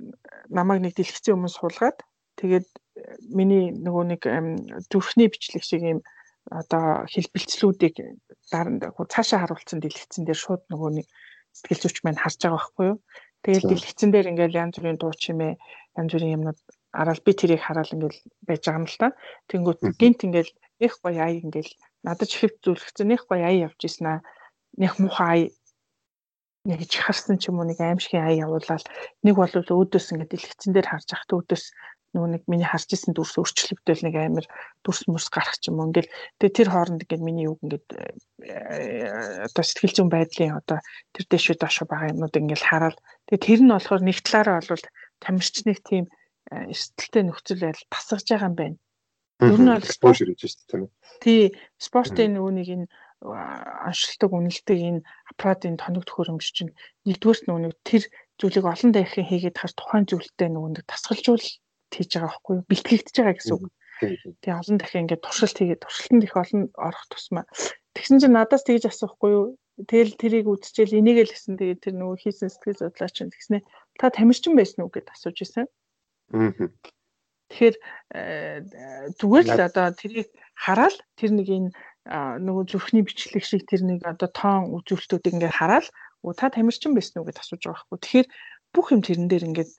[0.50, 1.98] намайг нэг дэлгэцэн өмнө суулгаад
[2.42, 4.22] тэгээд э, миний нөгөө нэг
[4.90, 6.00] зүрхний бичлэг шиг юм
[6.50, 7.94] одоо хэлбэлцлүүдийг
[8.50, 11.06] даранд цаашаа харуулсан дэлгэцэн дээр шууд нөгөө нэг
[11.54, 12.98] сэтгэл зүйч маань харж байгаа байхгүй юу.
[13.44, 15.52] Тэгээд дэлгэцэн дээр ингээл янз бүрийн дуу чимээ
[15.98, 16.58] янз бүрийн юмнууд
[16.92, 19.08] араал би тэрийг хараад ингээл байж байгаа юм л та.
[19.50, 20.52] Тэнгүүт гинт ингээл
[20.86, 21.72] их гоё аяа ингээл
[22.06, 24.20] надад хэв зүйлгцэн нэг гоё аяа явж исэн аа.
[24.80, 25.52] Нэг муухай
[26.68, 28.84] нэг чихарсан ч юм уу нэг аимшигын аяа явуулаад
[29.24, 31.64] нэг бол өөдөөс ингээд дэлгэцэн дээр харж ахт өөдөөс
[32.10, 34.46] нөгөө нэг миний харж исэн дүрс өөрчлөгдөөл нэг амир
[34.82, 35.88] дүрс мөрс гарах ч юм уу.
[35.94, 36.10] Ингээл
[36.42, 37.86] тэгээ тэр хооронд ингээд миний үг ингээд
[38.44, 40.82] э, одоо сэтгэл зүйн байдлын одоо
[41.14, 42.98] тэр дэшүү доошо байгаа юмнууд ингээд хараад
[43.30, 44.86] тэгээ тэр нь болохоор нэг талаараа бол
[45.22, 46.04] тамирчныг тийм
[46.50, 48.76] э, эрсдэлтэй нөхцөл байдал тасгаж байгаа юм байна.
[49.40, 50.92] Ер нь бол спорт ширэж шүү дээ?
[51.24, 51.42] Тий,
[51.80, 52.86] спортын нөгөөнийг энэ
[53.20, 56.72] аншилдаг үнэлдэг энэ аппаратын тоног төхөөрөмж чинь
[57.04, 58.02] нэгдүгээрт нөгөө тэр
[58.40, 61.44] зүйлийг олон дахин хийгээд хар тухайн зүйлтэй нэг тасгалжуул
[61.92, 62.68] хийж байгаа байхгүй юу?
[62.68, 63.64] Бэлтгэгдэж байгаа гэсэн үг.
[64.40, 67.44] Тэгээ олон дахин ингээд туршилт хийгээд туршилтанд их олон орох тусмаа.
[67.92, 69.46] Тэгсэн чинь надаас тэгж асуухгүй юу?
[69.84, 73.64] Тэгэл тэрийг үдчихэл энийг л гэсэн тэгээд тэр нөгөө хийсэн сэтгэл судлаач чинь тэгснэ
[74.00, 75.66] та тамирчин байсан уу гэд асууж исэн.
[76.32, 76.52] Аа
[77.50, 77.76] Тэгэхээр
[78.14, 78.58] э,
[79.18, 81.70] зүгээр л одоо тэрийг хараад тэр нэг энэ
[82.08, 85.86] нөгөө зүрхний бичлэг шиг тэр нэг одоо тоон үзүүлэлтүүдийг ингээд хараад
[86.24, 87.98] оо та тамирчин байсан уу гэдээ асууж байгаа байхгүй.
[88.00, 88.28] Тэгэхээр
[88.74, 89.70] бүх юм тэрэн дээр ингээд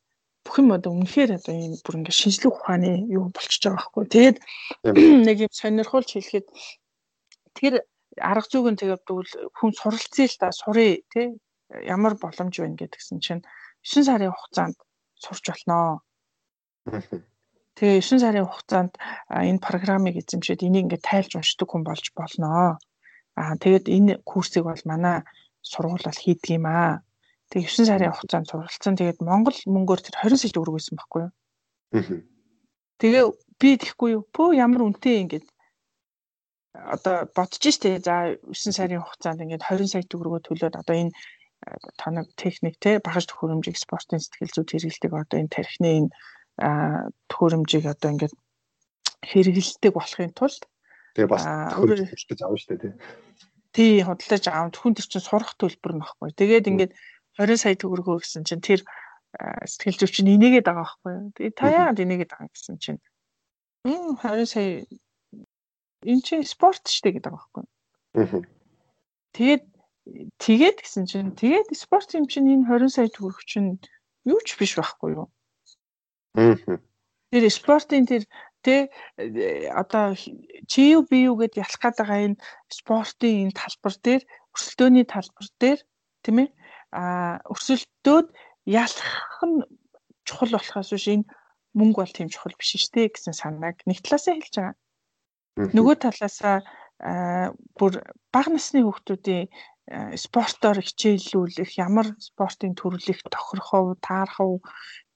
[0.46, 4.06] бүх юм одоо үнэхээр одоо ийм бүр ингээд шинжлэх ухааны юу болчихж байгаа байхгүй.
[4.14, 4.38] Тэгээд
[5.28, 6.48] нэг юм сонирхолж хэлэхэд
[7.58, 7.74] тэр
[8.20, 9.04] арга зүйг нь тэгээд
[9.58, 11.28] хүн суралцъя л да сурыг тий
[11.88, 13.42] ямар боломж байна гэдгсэн чинь
[13.86, 14.78] 9 сарын хугацаанд
[15.24, 16.02] сурч болноо.
[17.82, 18.94] Тэгээ 9 сарын хугацаанд
[19.26, 22.78] энэ программыг эзэмшээд энийг ингээд тайлж уншдаг хүн болж болноо.
[23.34, 25.26] Аа тэгээд энэ курсыг бол манай
[25.66, 27.02] сургууль бол хийдэг юм аа.
[27.50, 28.94] Тэгээ 9 сарын хугацаанд суралцсан.
[29.02, 31.34] Тэгээд Монгол мөнгөөр тэр 20 сая төгрөг байсан байхгүй юу?
[31.98, 32.22] Аа.
[33.02, 33.24] Тэгээ
[33.58, 34.24] би тэгэхгүй юу?
[34.30, 35.48] Пөө ямар үнэтэй ингээд
[36.78, 41.18] одоо бодож штэ за 9 сарын хугацаанд ингээд 20 сая төгрөгөө төлөөд одоо энэ
[41.98, 46.10] тоног техник те багаж төхөөрөмжийг спортын сэтгэл зүйд хэрэгэлдэг одоо энэ тархины энэ
[47.30, 48.34] төхөөрөмжийг одоо ингээд
[49.26, 50.62] хэрэгэлдэг болохын тулд
[51.16, 51.44] Тэгээ бас
[51.76, 52.96] хөлж авна шүү дээ
[53.76, 54.04] тий.
[54.04, 54.72] Худалдаж аав.
[54.76, 56.32] Түн тэр чинь сурах төлбөр нь баггүй.
[56.36, 56.92] Тэгээд ингээд
[57.40, 58.84] 20 сая төгрөгөө гэсэн чинь тэр
[59.64, 61.32] сэтгэл зүйч нь инээгээд байгаа байхгүй юу.
[61.36, 63.00] Тэгээ та яагаад инээгээд байгаа гэсэн чинь
[63.88, 64.70] энэ 20 сая
[66.04, 67.64] энэ чинь спорт штэ гэдэг байгаа
[68.16, 68.44] байхгүй.
[69.36, 69.64] Тэгээд
[70.40, 73.80] тэгээд гэсэн чинь тэгээд спорт юм чинь энэ 20 сая төгрөг чинь
[74.28, 75.32] юу ч биш байхгүй юу.
[76.36, 78.24] Тэр спортын тэр
[78.62, 78.92] тэ
[79.74, 80.14] одоо
[80.70, 84.24] чи юу би юу гэд ялах гээд байгаа энэ спортын энэ талбар дээр
[84.54, 85.80] өрсөлдөөний талбар дээр
[86.24, 86.50] тийм ээ
[86.92, 87.04] а
[87.52, 88.28] өрсөлдөөд
[88.68, 89.12] ялах
[89.48, 89.66] нь
[90.28, 91.26] чухал болохоос биш энэ
[91.74, 94.76] мөнгө бол тийм чухал биш шүү дээ гэсэн санааг нэг талаасаа хэлж байгаа.
[95.76, 96.58] Нөгөө талаасаа
[97.80, 97.94] бүр
[98.30, 99.50] бага насны хүүхдүүдийн
[100.16, 104.62] спортоор хичээллүүлэх, ямар спортын төрлийг тохирох уу, таарах уу,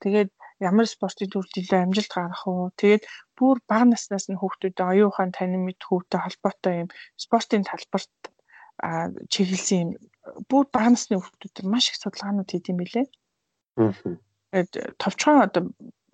[0.01, 0.30] тэгээд
[0.64, 2.72] ямар спортын төрөлд илүү амжилт гарах уу.
[2.80, 3.03] Тэгээд
[3.36, 6.89] бүр бага наснаас нь хүүхдүүдэд оюун ухаан танин мэд хөвтэй холбоотой юм
[7.20, 8.14] спортын талбарт
[9.34, 9.89] чиглэсэн юм
[10.47, 13.08] бүр бага насны хүүхдүүд маш их судалгаанууд хийд юм билээ.
[13.76, 15.64] Тэгээд товчхон одоо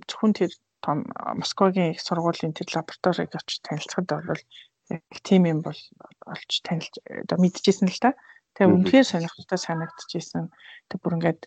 [0.09, 1.05] зөвхөн тэр том
[1.37, 4.41] Москвагийн их сургуулийн тэр лабораториг очиж танилцахад бол
[4.89, 5.77] яг тийм юм бол
[6.25, 8.17] олж танилж одоо мэдчихсэн л та.
[8.57, 10.49] Тэгээ үнэхээр сонирхолтой санагдчихсэн.
[10.89, 11.41] Тэг бүр ингээд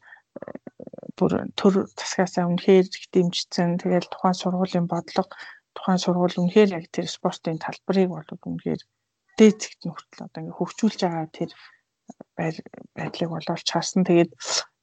[1.18, 3.78] бүр төр засгаасаа үнэхээр их дэмжсэн.
[3.80, 5.30] Тэгээд тухайн сургуулийн бодлого,
[5.74, 8.82] тухайн сургууль үнэхээр яг тэр спортын талбарыг бол үнэхээр
[9.38, 11.50] дээд зэгт хүртэл одоо ингээд хөгжүүлж байгаа тэр
[12.36, 14.02] байдлыг боловч харсан.
[14.06, 14.30] Тэгээд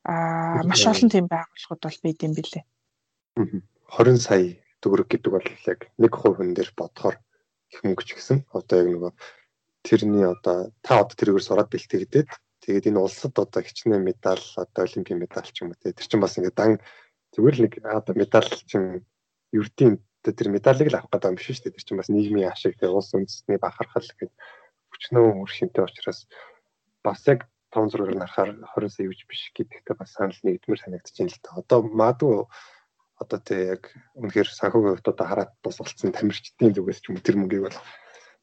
[0.07, 2.63] аа маш олон тийм байгууллагууд бол байд юм билээ.
[3.37, 7.15] 20 сая төгрөг гэдэг бол яг 1% хүн дээр бодохоор
[7.71, 9.11] их мөнгө ч гэсэн одоо яг нөгөө
[9.85, 12.29] тэрний одоо та одоо тэрээр сураад бэлтгэгдээд
[12.61, 16.37] Тэгээд энэ улсад одоо хичнээн медаль одоо олимпийн медаль ч юм уу тэр чинь бас
[16.37, 16.71] ингээд дан
[17.33, 19.01] зүгээр л нэг одоо медаль чинь
[19.49, 21.75] ердийн тэр медалийг л авах гэдэг юм биш шүү дээ.
[21.75, 24.29] Тэр чинь бас нийгмийн ашиг тэр улс үндэстний бахархал гэдэг
[24.93, 26.29] хүчнөө үр шинтэй учраас
[27.01, 31.41] бас яг том зургаар нарахаар 20 сая юуж биш гэдэгтээ бас санал нэгдмэр санагдчихээн л
[31.41, 31.57] та.
[31.57, 32.45] Одоо маадгүй
[33.17, 33.83] одоо тэг яг
[34.21, 37.77] үнэхээр санхүүгийн хувьд одоо хараад босголцсон тамирчдын зүгээс ч юм тэр мөнгийг бол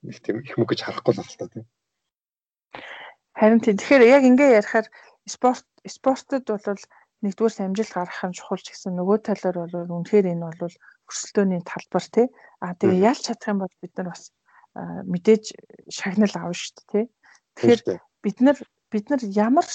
[0.03, 1.67] нэг тийм их мөнгө гэж харахгүй л байна тийм.
[3.39, 3.79] Харин тийм.
[3.79, 4.87] Тэгэхээр яг ингээ ярихаар
[5.31, 6.83] спорт спортод бол
[7.23, 10.75] нэгдүгээр амжилт гаргах нь чухал ч гэсэн нөгөө талаар бол үнэхээр энэ бол
[11.07, 12.27] өрсөлдөөний талбар тий.
[12.59, 14.23] А тэгээ ялч чадах юм бол бид нар бас
[15.07, 15.45] мэдээж
[15.87, 17.05] шагнал авна шүү дээ тий.
[17.55, 17.83] Тэгэхээр
[18.27, 18.59] бид нар
[18.91, 19.67] бид нар ямар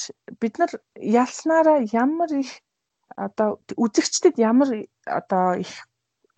[0.43, 2.51] бид нар ялснараа ямар их
[3.16, 4.70] одоо үзэгчдэд ямар
[5.07, 5.72] одоо их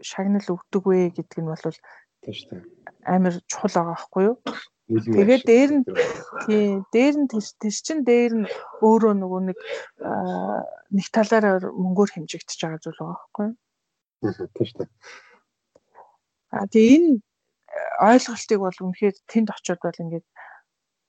[0.01, 1.65] шагнал өгдөг вэ гэдг нь бол
[2.21, 2.63] тийм шүү дээ.
[3.05, 4.37] Амар чухал байгаа байхгүй юу?
[4.85, 5.83] Тэгээд дээр нь
[6.45, 8.47] тий дээр нь тэр чин дээр нь
[8.85, 9.57] өөрөө нөгөө нэг
[10.93, 13.57] нэг талаараа мөнгөөр хэмжигдэж байгаа зүйл байгаа байхгүй юу?
[14.53, 14.89] Тийм шүү дээ.
[16.53, 17.11] А тэгээ энэ
[17.97, 20.25] ойлголтыг бол үнэхээр тэнд очиод бол ингээд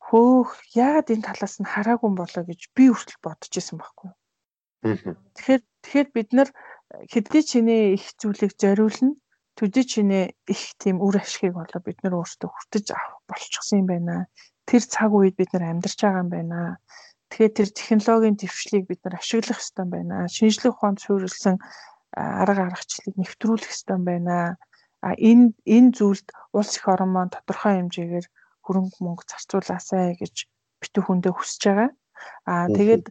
[0.08, 4.16] хөөх яагаад энэ талаас нь хараагүй болоо гэж би хүртэл бодож исэн байхгүй юу?
[5.36, 6.48] Тэгэхээр тэгэхээр бид нар
[7.12, 9.20] хэдий чинээ их зүйлийг зориулна
[9.57, 14.14] төдий чинээ их тийм үр ашигыг болоо бид нар өөрсдөө хүртэж авах болчихсон юм байна.
[14.68, 16.61] Тэр цаг үед бид нар амьдарч байгаа юм байна.
[17.32, 20.16] Тэгэхээр тэр технологийн дэвшлийг бид нар ашиглах хэрэгтэй юм байна.
[20.28, 21.57] Шинжлэх ухаанд суурилсан
[22.12, 24.36] арга аргачлалыг нэвтрүүлэх хэрэгтэй юм байна.
[25.00, 28.26] А энэ энэ зүйлд улс их орон маань тодорхой хэмжээгээр
[28.64, 30.34] хөрөнгө мөнгө зарцуулаасай гэж
[30.80, 31.90] битүү хүндээ хүсэж байгаа.
[32.48, 33.04] Аа тэгээд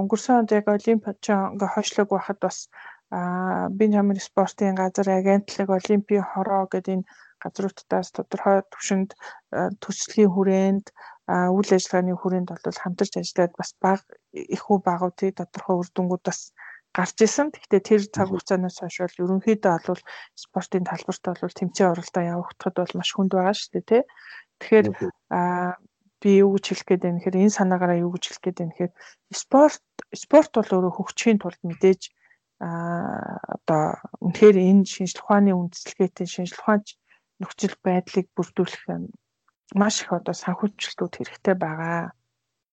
[0.00, 2.68] өнгөрсөн онд яг олимпиад ингээ хойшлог байхад бас
[3.78, 7.08] Бенжамин спортын газар агентлаг Олимпийн хороо гэдэг энэ
[7.42, 9.10] газруудаас тодорхой түвшинд
[9.82, 10.86] төслийн хүрээнд
[11.56, 14.00] үйл ажиллагааны хүрээнд бол хамтарч ажиллаад бас баг
[14.32, 16.40] их хүү багуудыг тодорхой үр дүнгууд бас
[16.96, 17.48] гарч исэн.
[17.52, 20.02] Гэхдээ тэр цаг хугацаанаас хойш бол ерөнхийдөө бол
[20.44, 23.98] спортын талбарт бол тэмцээн оролдоо явагдахад бол маш хүнд байгаа шүү дээ, тэ.
[24.60, 24.86] Тэгэхээр
[26.20, 28.92] би юу гэж хэлэх гээд байна гэхээр энэ санаагаараа юу гэж хэлэх гээд байна гэхээр
[29.30, 32.02] спорт спорт бол өөрөө хөгжихийн тулд мэдээж
[32.60, 33.84] а одоо
[34.24, 36.86] үнэхээр энэ шинжлэх ухааны үндэслэгээтэй шинжлэх ухаанч
[37.38, 38.82] нөхцөл байдлыг бүрдүүлэх
[39.78, 42.10] маш их одоо санхүүжилтүүд хэрэгтэй байгаа.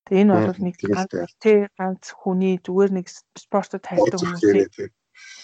[0.06, 1.14] Тэгээ энэ бол нэг ганц
[1.44, 3.06] тий ганц хүний зүгээр нэг
[3.38, 4.90] спортод тайлдаг хүмүүсийн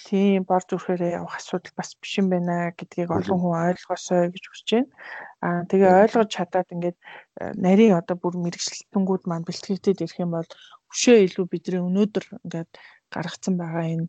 [0.08, 4.70] тийм бор зүрхээрээ явах асуудал бас биш юм байна гэдгийг олон хүн ойлгосоо гэж хүсэж
[4.74, 4.92] байна.
[5.46, 10.50] Аа тэгээ ойлгож чадаад ингээд э, нарийн одоо бүр мэрэгчлэлтэнгүүд маань бэлтгэгдээд ирэх юм бол
[10.92, 12.72] өшөө илүү бидний өнөөдөр ингээд
[13.16, 14.08] гаргацсан байгаа энэ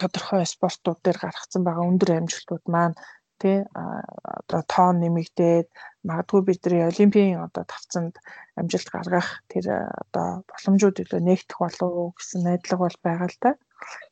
[0.00, 2.96] тодорхой спортууд дээр гаргацсан байгаа өндөр амжилтууд маань
[3.40, 5.68] тий одоо тоон нэмэгдээд
[6.08, 8.14] магадгүй бидний олимпийн одоо тавцанд
[8.60, 9.64] амжилт гаргах тэр
[10.02, 13.50] одоо боломжууд илүү нээгдэх болов уу гэсэн найдлага бол байгаа л да.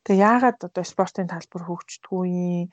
[0.03, 2.69] Тэгээ яагаад одоо спортын талбар хөгждөггүй юм?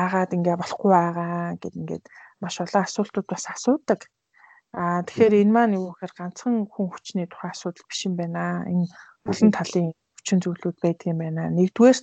[0.00, 2.04] Яагаад ингэ болохгүй байгаа гэд ингээд
[2.42, 4.00] маш олон асуултууд бас асуудаг.
[4.80, 8.66] Аа тэгэхээр энэ маань юу гэхээр ганцхан хүн хүчний тухай асуудал биш юм байна.
[8.72, 8.86] Энэ
[9.30, 9.88] олон талын
[10.24, 11.52] хүчин зүйлүүд байдаг юм байна.
[11.52, 12.00] Нэгдүгээр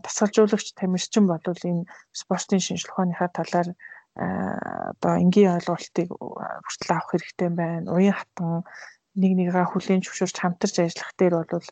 [0.00, 1.84] дасгалжуулагч тамирчин бол энэ
[2.16, 3.68] спортын шинжилгээ ухааныхаа талаар
[4.16, 7.92] одоо энгийн ойлголтыг хүртэл авах хэрэгтэй байна.
[7.92, 8.64] Уян хатан
[9.20, 11.68] нэг нэгээ хүлийн зөвшөөрч хамтарч ажиллах дээр бол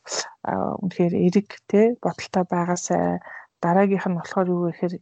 [0.85, 3.25] үнэхээр эрэг те бодолтой байгаасай
[3.63, 4.95] дараагийнх нь болохоор юу гэхээр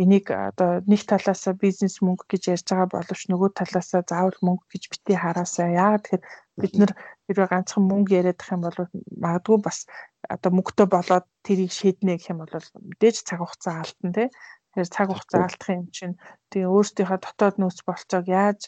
[0.00, 4.82] энийг одоо нэг талаасаа бизнес мөнгө гэж ярьж байгаа боловч нөгөө талаасаа заавал мөнгө гэж
[4.92, 5.68] бити хараасаа.
[5.68, 6.24] Яагаад тэгэхээр
[6.60, 6.92] бид нар
[7.28, 8.78] хэрвээ ганцхан мөнгө яриадах юм бол
[9.20, 9.84] магадгүй бас
[10.32, 14.28] одоо мөнгөтэй болоод тэрийг шийднэ гэх юм бол мэдээж цаг хугацаа алдна тий.
[14.72, 16.16] Тэгэхээр цаг хугацаа алдах юм чинь
[16.48, 18.60] тэгээ өөрсдийнхөө дотоод нөөц болцоог яаж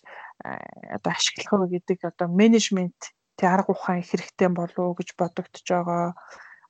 [0.44, 3.00] одоо ашиглах вэ гэдэг одоо менежмент
[3.40, 6.12] тий арга ухаан их хэрэгтэй болов уу гэж бодогдож байгаа.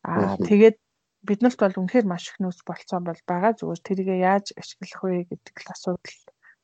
[0.06, 0.78] Аа тэгээд
[1.26, 5.56] биднэрт бол үнэхээр маш их нөөц болцоо бол байгаа зүгээр тэрийгэ яаж ашиглах вэ гэдэг
[5.58, 6.18] л асуудал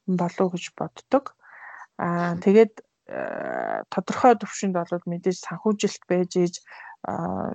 [0.06, 1.24] болов гэж боддог.
[1.98, 6.54] Аа тэгээд тодорхой төвшөнд бол мэдээж санхүүжилт байж ийж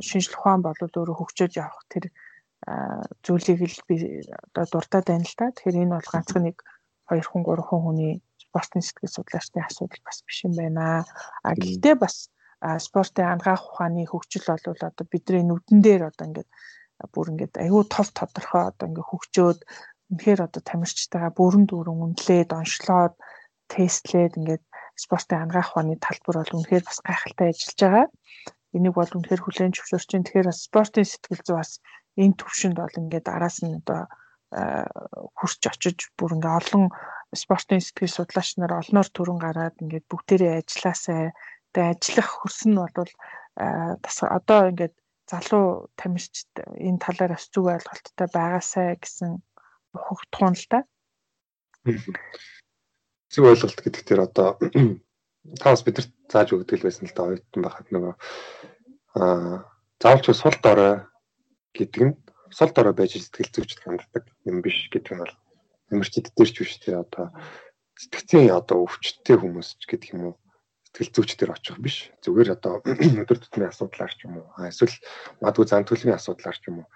[0.08, 2.08] шинжлэх ухаан бол өөрөө хөгжөөж явах тэр
[3.26, 3.96] зүйлийг л би
[4.56, 5.52] одоо дуртад байна л та.
[5.52, 6.58] Тэгэхээр энэ бол ганцхан нэг
[7.12, 11.04] 2 хүн 3 хүн хүний спортын сэтгэл судлаачдын асуудал бас биш юм байна.
[11.44, 12.32] А гэхдээ бас
[12.80, 16.50] спортын ангаах ухааны хөгжил бол одоо бидний нүдэн дээр одоо ингээд
[17.12, 19.60] бүр ингээд аюу тов тодорхой одоо ингээд хөгжөөд
[20.14, 23.14] үнэхээр одоо тамирчтайгаа бүрэн дүүрэн үнэлээд онцлоод
[23.74, 24.64] тестлээд ингээд
[24.96, 28.08] спортын ангаах ухааны талбар бол үнэхээр бас гайхалтай ажиллаж байгаа.
[28.76, 31.72] Энийг бол үнэхээр хүлээн зөвшөөрч чинь тэгэхээр спортын сэтгэл зүй бас
[32.22, 34.02] энэ төвшөнд бол ингээд араас нь одоо
[35.38, 36.84] хурч очиж бүр ингээ олон
[37.36, 41.32] спортын сэтгэл судлаач нар олноор төрөн гараад ингээд бүгдээрээ ажилласаа.
[41.72, 43.12] Тэгээ ажиллах хөрс нь бол
[44.38, 44.96] одоо ингээд
[45.32, 46.52] залуу тамирчид
[46.88, 49.32] энэ талаар бас зүг ойлголттой байгаасай гэсэн
[49.96, 50.80] хөгтгөн л да.
[53.32, 54.60] Зүг ойлголт гэдэг дээр одоо
[55.64, 58.14] таас бидэрт зааж өгдөг байсан л да оюутан байхад нөгөө
[59.16, 59.66] аа
[60.04, 60.94] заавалч сул дорой
[61.72, 62.14] гэдэг нь
[62.52, 65.36] сул дорой байж сэтгэл зүйчд ханддаг юм биш гэдэг нь бол
[65.88, 67.32] тамирчид дээр ч биш тий одоо
[67.96, 70.36] сэтгцийн одоо өвчтөй хүмүүс ч гэдэг юм уу
[70.92, 72.12] сэтгэл зүйчдэр очих биш.
[72.24, 72.84] Зүгээр одоо
[73.24, 74.96] өдөр тутмын асуудлаар ч юм уу эсвэл
[75.40, 76.88] магадгүй зан төлөвийн асуудлаар ч юм уу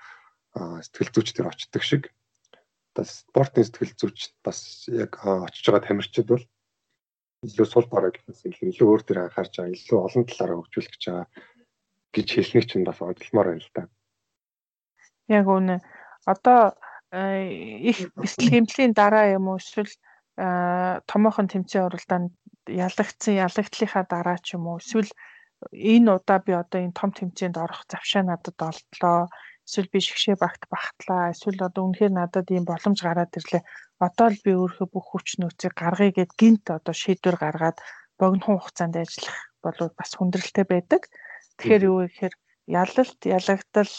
[0.83, 2.03] сэтгэл зүйчдэр очдог шиг
[2.95, 6.43] одоо спортын сэтгэл зүйч бас яг очиж байгаа тамирчид бол
[7.43, 11.27] илүү сул бараа гэхээс илүү өөр төр анхаарч байгаа илүү олон талаараа хөгжүүлэх гэж байгаа
[12.15, 13.83] гэж хэлнийг чинь бас онцлмоор байна л да.
[15.27, 15.83] Яг үнэ.
[16.23, 16.73] Одоо
[17.11, 19.91] их бэлтгэл хэмтлийн дараа юм уу эсвэл
[21.11, 22.31] томоохон тэмцээн уралдаанд
[22.67, 25.11] ялагдсан ялагдлынхаа дараа ч юм уу эсвэл
[25.71, 29.27] энэ удаа би одоо энэ том тэмцээнд орох завшаа надад олдлоо
[29.65, 33.63] эсвэл би шгшээ багт багтлаа эсвэл одоо үнэхээр надад ийм боломж гараад ирлээ.
[34.05, 37.77] Одоо л би өөрөө бүх хүч нөөцийг гаргая гэд гинт одоо шийдвэр гаргаад
[38.19, 41.01] богино хугацаанд ажиллах бол бас хүндрэлтэй байдаг.
[41.57, 42.33] Тэгэхээр юу гэхээр
[42.81, 43.93] ялалт ялагдал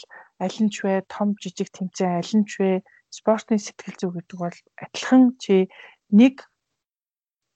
[0.44, 2.70] аль нь ч вэ том жижиг тэмцээн аль нь ч вэ
[3.10, 5.66] спортын сэтгэл зүй гэдэг бол адилхан чи
[6.12, 6.44] нэг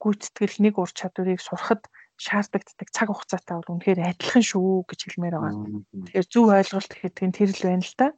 [0.02, 1.82] гүйцэтгэл нэг ур чадварыг сурахад
[2.20, 5.54] шаардлагатай цаг хугацаатай бол үнэхээр адилхан шүү гэж хэлмээр байгаа.
[6.04, 8.08] Тэгэхээр зөв ойлголт гэдэг нь тэр л байна л да.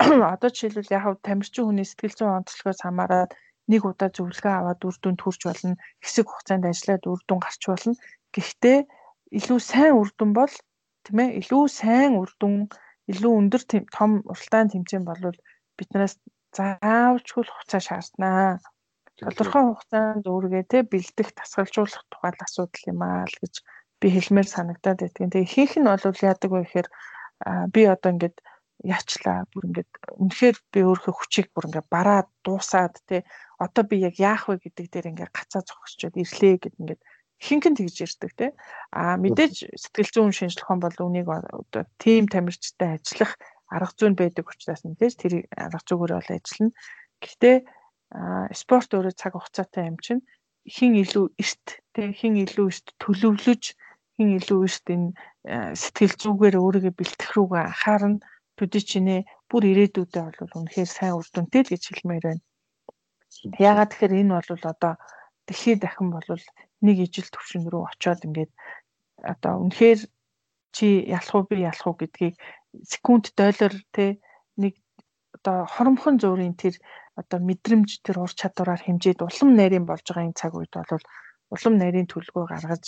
[0.34, 3.30] Одоо жишээлбэл яг тамирчин хүний сэтгэл зүйн онцлогоос хамаарат
[3.68, 5.76] нэг удаа зөвлөгөө аваад үр дүнд хүрч болно.
[6.04, 7.94] Хэсэг хугацаанд ажиллаад үр дүн гарч болно.
[8.32, 8.78] Гэхдээ
[9.38, 10.54] илүү сайн үр дүн бол
[11.04, 12.54] тийм ээ илүү сайн үр дүн
[13.12, 13.62] илүү өндөр
[13.96, 15.38] том уралдаан тэмцээн болвол
[15.76, 16.14] биднээс
[16.56, 18.60] заавчгүй хугацаа шаарднаа
[19.18, 23.54] тодорхой хугацаанд өөргөө те бэлдэх тасгалжуулах тухай л асуудал юм аа л гэж
[24.00, 25.30] би хэлмээр санагдаад байдгийн.
[25.30, 26.88] Тэгээ ихэнх нь бол яадаг вэ гэхээр
[27.74, 28.36] би одоо ингээд
[28.82, 33.22] яачлаа бүр ингээд үнэхээр би өөрөө хүчийг бүр ингээд бараад дуусаад те
[33.62, 37.02] одоо би яг яах вэ гэдэг дээр ингээд гацаа зогсчод ирлээ гэд ингээд
[37.40, 38.46] ихэнхэн тэгж ярьдаг те.
[38.90, 43.38] А мэдээж сэтгэл зүйн шинжилх ухаан бол үнийг одоо тим тамирчтай ажиллах
[43.70, 46.72] арга зүйн байдаг учраас мэдээж тэр арга зүгээр бол ажиллана.
[47.22, 47.56] Гэхдээ
[48.54, 50.22] спорт өөрөө цаг хугацаатай юм чинь
[50.64, 53.62] хин илүү эрт тэг хин илүү эрт төлөвлөж
[54.16, 55.08] хин илүү эрт энэ
[55.82, 58.22] сэтгэл зүгээр өөрийгөө бэлтгэх рүүгээ анхаарна
[58.56, 62.42] төдий чинээ бүр ирээдүйдээ бол үнэхээр сайн үр дүнтэй л гэж хэлмээр байна.
[63.58, 64.94] Яагаад тэгэхээр энэ бол одоо
[65.46, 66.28] дэлхийд дахин бол
[66.86, 68.52] нэг ижил төвшин рүү очиод ингээд
[69.26, 70.00] одоо үнэхээр
[70.74, 72.34] чи ялах уу би ялах уу гэдгийг
[72.86, 74.22] секунд дойлоор те
[74.56, 74.74] нэг
[75.36, 76.78] одоо хоромхон зуурын тэр
[77.20, 81.04] одоо мэдрэмж тэр ур чадвараар хэмжээд улам нарийн болж байгаа энэ цаг үед бол
[81.54, 82.84] улам нарийн төлгөө гаргаж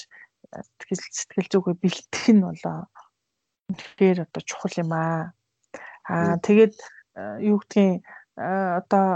[0.79, 2.87] сэтгэл сэтгэл зүгээ бэлтгэх нь болоо
[3.74, 5.35] тэгэхээр одоо чухал юм аа.
[6.07, 6.74] Аа тэгээд
[7.43, 8.03] юу гэдгийг
[8.37, 9.07] одоо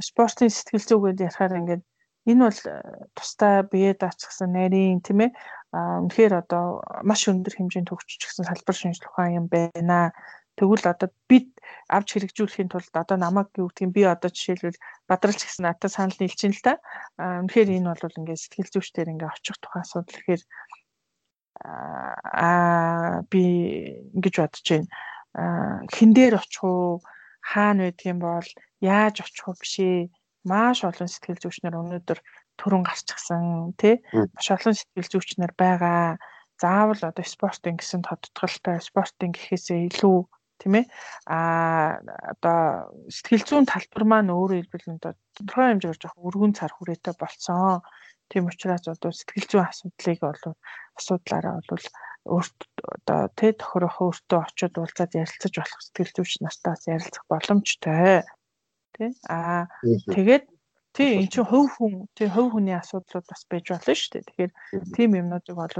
[0.00, 1.82] спортын сэтгэл зүгээд ярахаар ингээд
[2.30, 2.60] энэ бол
[3.16, 5.30] тустай бие даацсан нарийн тийм ээ
[6.06, 10.14] үнэхээр одоо маш өндөр хэмжээнд төгсөж гисэн салбар шинжилх ухаан юм байна.
[10.56, 11.52] Тэгвэл одоо бид
[11.92, 16.40] авч хэрэгжүүлэхийн тулд одоо намайг юу гэдгийг би одоо жишээлбэл бадралч гэсэн натаа санал нийлж
[16.48, 16.72] ин л та.
[17.20, 20.42] Үнэхээр энэ бол ингээд сэтгэл зүйчдэр ингээд очих тухайн асуудал гэхээр
[21.60, 23.42] аа би
[24.16, 24.88] ингэж бодож байна.
[25.92, 27.04] Хин дээр очих уу,
[27.44, 28.48] хаана байдгийн бол
[28.80, 30.08] яаж очих уу бишээ.
[30.48, 32.18] Маш олон сэтгэл зүйчнэр өнөөдөр
[32.56, 36.16] төрөн гарчихсан тий маш олон сэтгэл зүйчнэр байгаа.
[36.56, 40.18] Заавал одоо спортын гэсэн тодтголтой спортын гэхээсээ илүү
[40.60, 40.86] тийм ээ
[41.28, 41.38] а
[42.32, 42.60] одоо
[43.12, 47.84] сэтгэл зүйн талбар маань өөрөөр хэлбэл одоо тодорхой хэмжээгээр жоох өргөн цар хүрээтэй болцсон.
[48.30, 50.42] Тийм учраас одоо сэтгэл зүйн асуудлыг бол
[50.98, 51.84] асуудлаараа бол
[52.26, 58.26] өөрт одоо тэ тохирох өөртөө очиод уулзаад ярилцаж болох сэтгэл зүйч нартаас ярилцах боломжтой.
[58.94, 59.70] Тэ а
[60.10, 60.44] тэгээд
[60.96, 64.26] тий эн чинь хувь хүн тий хувь хүний асуудлууд бас байж болно шүү дээ.
[64.26, 64.52] Тэгэхээр
[64.96, 65.76] тийм юмнуудыг бол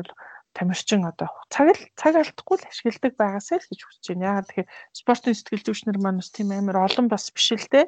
[0.56, 4.26] тамирчин одоо цаг л цаг алдахгүй л ашигладаг байгаасай л гэж хүсэж байна.
[4.26, 7.86] Яагаад тэгэхээр спортын сэтгэл зүйчнэр маань бас тийм амар олон бас биш л дээ.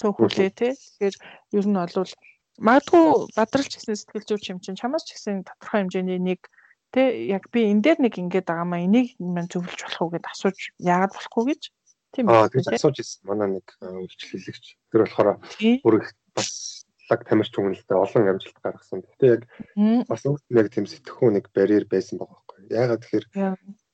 [0.00, 0.68] Цөөхөлээ те.
[0.72, 1.16] Тэгэхээр
[1.60, 2.12] ер нь бол
[2.60, 3.04] магадгүй
[3.36, 6.40] бадралч гэсэн сэтгэл зүйч юм чинь чамаас ч гэсэн тодорхой хэмжээний нэг
[6.92, 10.26] те яг би энэ дээр нэг ингэж байгаа маа энийг маань зөвлөж болох уу гэд
[10.28, 11.62] асууж яагаад болохгүй гэж
[12.12, 12.36] тийм ээ.
[12.36, 13.20] Аа тэгж асууж ирсэн.
[13.24, 14.64] Манай нэг үйлчлэлэгч.
[14.90, 15.28] Тэр болохоор
[15.84, 15.94] бүр
[16.34, 19.02] бас лаг тамирч хүмүүстээ олон амжилт гаргасан.
[19.02, 19.42] Гэтэ яг
[20.06, 22.58] бас яг тийм сэтгэхүй нэг барьер байсан байгаа байхгүй.
[22.70, 23.26] Яагаад тэгэхээр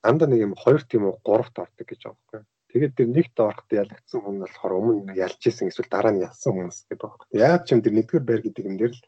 [0.04, 2.42] андаа нэг юм хоёр тийм үү гуравт ордог гэж байгаа байхгүй.
[2.76, 6.78] Тэгээд тэр нэгт ороход ялагдсан хүн болохоор өмнө ялж исэн эсвэл дараа нь ялсан хүмүүс
[6.92, 7.26] гэдэг байхгүй.
[7.40, 9.02] Яагаад ч юм тэр нэгдүгээр байр гэдэг юм дээр л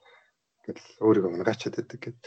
[0.64, 2.24] ингээл өөрийгөө унгачаад байдаг гэдэг.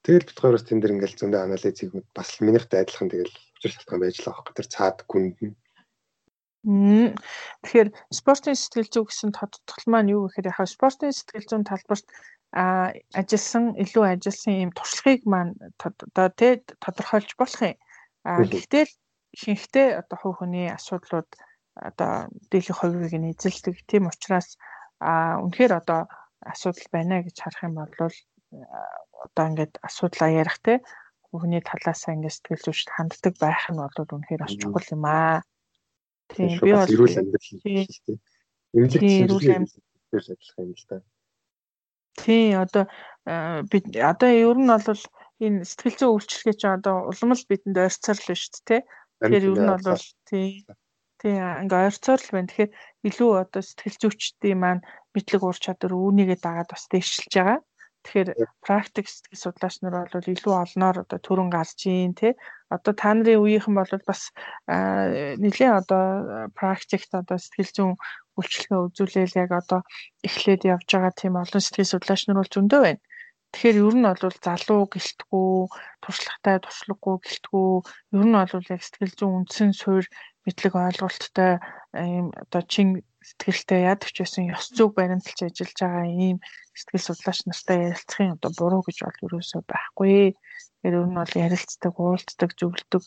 [0.00, 4.16] Тэгэл бит хоёроос тэн дээр ингээл зөндөө анализийг бас минийхтэй адилхан тэгэл учир шалтгаан байж
[4.16, 4.54] л байгаа байхгүй.
[4.56, 5.54] Тэр цаад гүнд нь
[6.66, 12.06] Тэгэхээр спортын сэтгэл зүй гэсэн тодтгол маань юу гэхээр яхаа спортын сэтгэл зүйн талбарт
[12.52, 17.76] а ажилласан илүү ажилласан юм туршлагыг маань одоо тэ тодорхойлж болох юм.
[18.26, 18.84] А гэхдээ
[19.36, 21.30] ихэнхдээ одоо хувь хүний асуудлууд
[21.88, 22.12] одоо
[22.50, 23.76] дийлэх хувийг нь эзэлдэг.
[23.86, 24.58] Тийм учраас
[24.98, 26.00] а үнэхээр одоо
[26.42, 27.92] асуудал байна гэж харах юм бол
[29.24, 30.74] одоо ингээд асуудлаа ярих те
[31.30, 35.44] хүний талаасаа ингээд сэтгэл зүйчд ханддаг байх нь бол үнэхээр бас чухал юм аа.
[36.32, 37.86] Тийм би бол эрүүл амьдрал дээ.
[38.76, 39.02] Эмнэлэг
[39.56, 40.96] амьдрал ажиллах юм л да.
[42.18, 42.84] Тийм одоо
[43.70, 45.02] бид одоо ер нь бол
[45.44, 48.82] энэ сэтгэл зүйн үйлчлэгээ чинь одоо улам л бидэнд ойрцоорл шүү дээ.
[49.22, 50.48] Тэгэхээр ер нь бол тий
[51.20, 52.48] тий ингээ ойрцоорл байна.
[52.50, 52.72] Тэгэхээр
[53.08, 54.82] илүү одоо сэтгэл зүйчдийн маань
[55.14, 57.58] мэдлэг ур чадвар үүнийгээ дагаад бас дэвшилж байгаа.
[58.08, 58.30] Тэгэхээр
[58.64, 62.32] практик сэтгэл судлаач нар бол илүү олноор одоо төрөн гарч ийн тий.
[62.72, 64.32] Одоо та нарын үеийнхэн бол бас
[64.64, 67.92] нэлийн одоо практикт одоо сэтгэл зүйн
[68.40, 69.80] үйлчлэгээ үзүүлэл яг одоо
[70.24, 73.02] эхлээд явж байгаа тийм олон сэтгэл судлаач нар бол зөндөө байна.
[73.52, 75.52] Тэгэхээр ер нь бол залуу гэлтгүү,
[76.00, 77.72] туршлагатай, туршлагагүй гэлтгүү,
[78.16, 80.08] ер нь бол яг сэтгэл зүйн үндсэн суурь
[80.48, 81.52] мэдлэг ойлголттой
[81.92, 82.88] ийм одоо чин
[83.28, 86.36] сэтгэлтэй яадаг ч байсан ёс зүг баримталж ажиллаж байгаа ийм
[86.78, 90.16] сэтгэл судлаач нартай ярилцахын одоо буруу гэж бол ерөөсөө байхгүй.
[90.34, 93.04] Тэгэхээр ер нь бол ярилцдаг, уулздаг, зөвлөдөг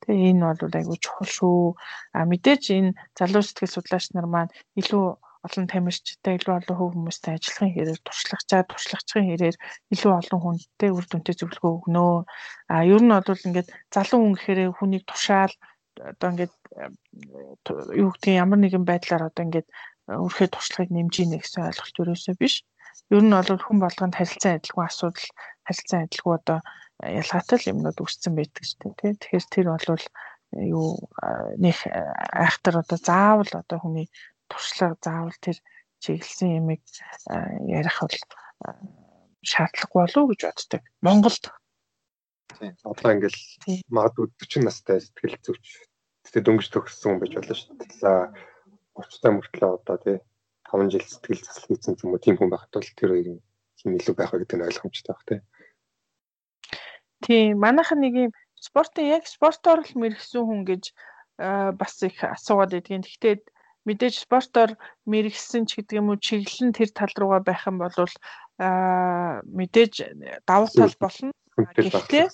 [0.00, 1.62] тэгээ энэ бол айгүй чухал шүү.
[2.16, 5.04] А мэдээж энэ залуу сэтгэл судлаач нар маань илүү
[5.46, 9.56] олон тамирчтай илүү олон хөв хүмүүстэй ажиллахын хэрээр туршлагачаа туршлагачийн хэрээр
[9.92, 12.24] илүү олон хүнтэй үр дүнтэй зөвлөгөө өгнө.
[12.72, 15.52] А ер нь бол ингээд залуу хүн гэхээр хүнийг тушаал
[16.00, 16.54] одоо ингээд
[18.02, 19.68] юу гэдгийг ямар нэгэн байдлаар одоо ингээд
[20.08, 22.54] өрхөө туршлагыг нэмж ийнэ гэсэн ойлголт ерөөсөө биш.
[23.12, 25.28] Ер нь бол хүн болгонд харилцан адилгүй асуудал,
[25.66, 26.58] харилцан адилгүй одоо
[27.00, 28.92] ялгаатай л юмнууд үүссэн байдаг ч тийм.
[28.96, 30.04] Тэгэхээр тэр бол
[30.54, 30.88] юу
[31.58, 34.08] нэг айхтар одоо заавал одоо хүний
[34.48, 35.58] туршлага заавал тэр
[35.98, 36.82] чиглэсэн ямиг
[37.66, 38.16] ярих бол
[39.44, 40.82] шаардлагагүй болов уу гэж боддог.
[41.02, 41.44] Монголд
[42.52, 42.72] Тийм.
[42.84, 43.40] Одоо ингээл
[43.88, 45.64] магадгүй 40 настай сэтгэл зүйч
[46.28, 47.90] тэгээ дөнгөж төгссөн хүн байж болно шүү дээ.
[48.00, 48.12] За
[49.00, 50.16] 30 та мөртлөө одоо тий
[50.68, 53.40] 5 жил сэтгэл засал хийсэн юм уу тийм хүн байхад бол тэр хоёрын
[53.80, 55.40] хин илүү байх гэдэг нь ойлгомжтой байх тий.
[57.24, 57.58] Тийм.
[57.64, 60.84] Манайхан нэг юм спортын яг спортоор л мэрэгсэн хүн гэж
[61.80, 63.04] бас их асуугаад байдгийн.
[63.04, 63.34] Гэхдээ
[63.88, 64.76] мэдээж спортоор
[65.08, 67.92] мэрэгсэн ч гэдэг юм уу чиглэл нь тэр тал руугаа байх юм бол
[68.60, 69.94] аа мэдээж
[70.48, 72.26] давуу тал болно Гэхдээ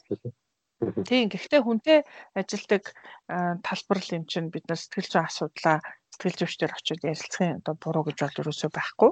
[1.05, 1.99] тийм гэхдээ хүнтэй
[2.33, 2.97] ажилдаг
[3.29, 5.77] талбар л юм чинь бид нар сэтгэл зүйн асуудлаа
[6.09, 9.11] сэтгэл зүйчдэр очиод ярилцахын одоо буруу гэж бол ерөөсөө байхгүй.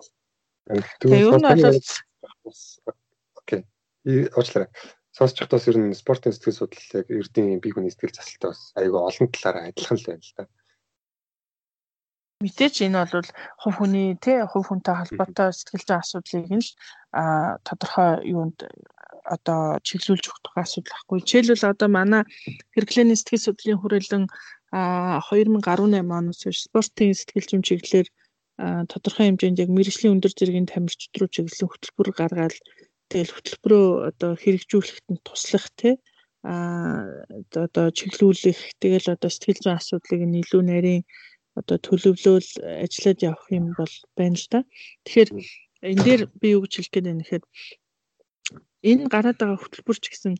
[1.04, 1.64] Тэгээ ер нь бол
[3.36, 3.60] окей.
[4.32, 4.72] Уучлаарай.
[5.12, 9.00] Сонсож байхдаа ер нь спортын сэтгэл судлал яг эрдийн бие хүний сэтгэл засалтай бас айгүй
[9.04, 10.44] олон талаараа адилхан л байна л да.
[12.38, 16.70] мэдээж энэ бол хувь хүний тий хувь хүнтэй холбоотой сэтгэл зүйн асуудлыг нь л
[17.66, 18.62] тодорхой юунд
[19.34, 21.18] одоо чиглүүлж өгөх тухай асуудал байхгүй.
[21.28, 22.22] Жишээлбэл одоо манай
[22.74, 24.24] хэрэглээний сэтгэл судлалын хүрээлэн
[24.72, 28.08] 2018 оноос хойш спортын сэтгэл зүйн чиглэлээр
[28.90, 32.56] тодорхой хэмжээнд яг мэрэгжлийн өндөр зэргийн тамирчид руу чиглэсэн хөтөлбөр гаргаад
[33.10, 35.94] тэгэл хөтөлбөрөө одоо хэрэгжүүлэхэд нь туслах тий
[36.42, 37.06] а
[37.54, 41.02] одоо чиглүүлэх тэгэл одоо сэтгэл зүйн асуудлыг нь илүү нарийн
[41.58, 42.50] одоо төлөвлөөл
[42.84, 44.60] ажиллаад явах юм бол байна л да.
[45.04, 45.30] Тэгэхээр
[45.90, 47.44] энэ дээр би юу гэж хэлэх гээд байна гэхээр
[48.82, 50.34] энэ гараад байгаа хөтөлбөрч гэсэн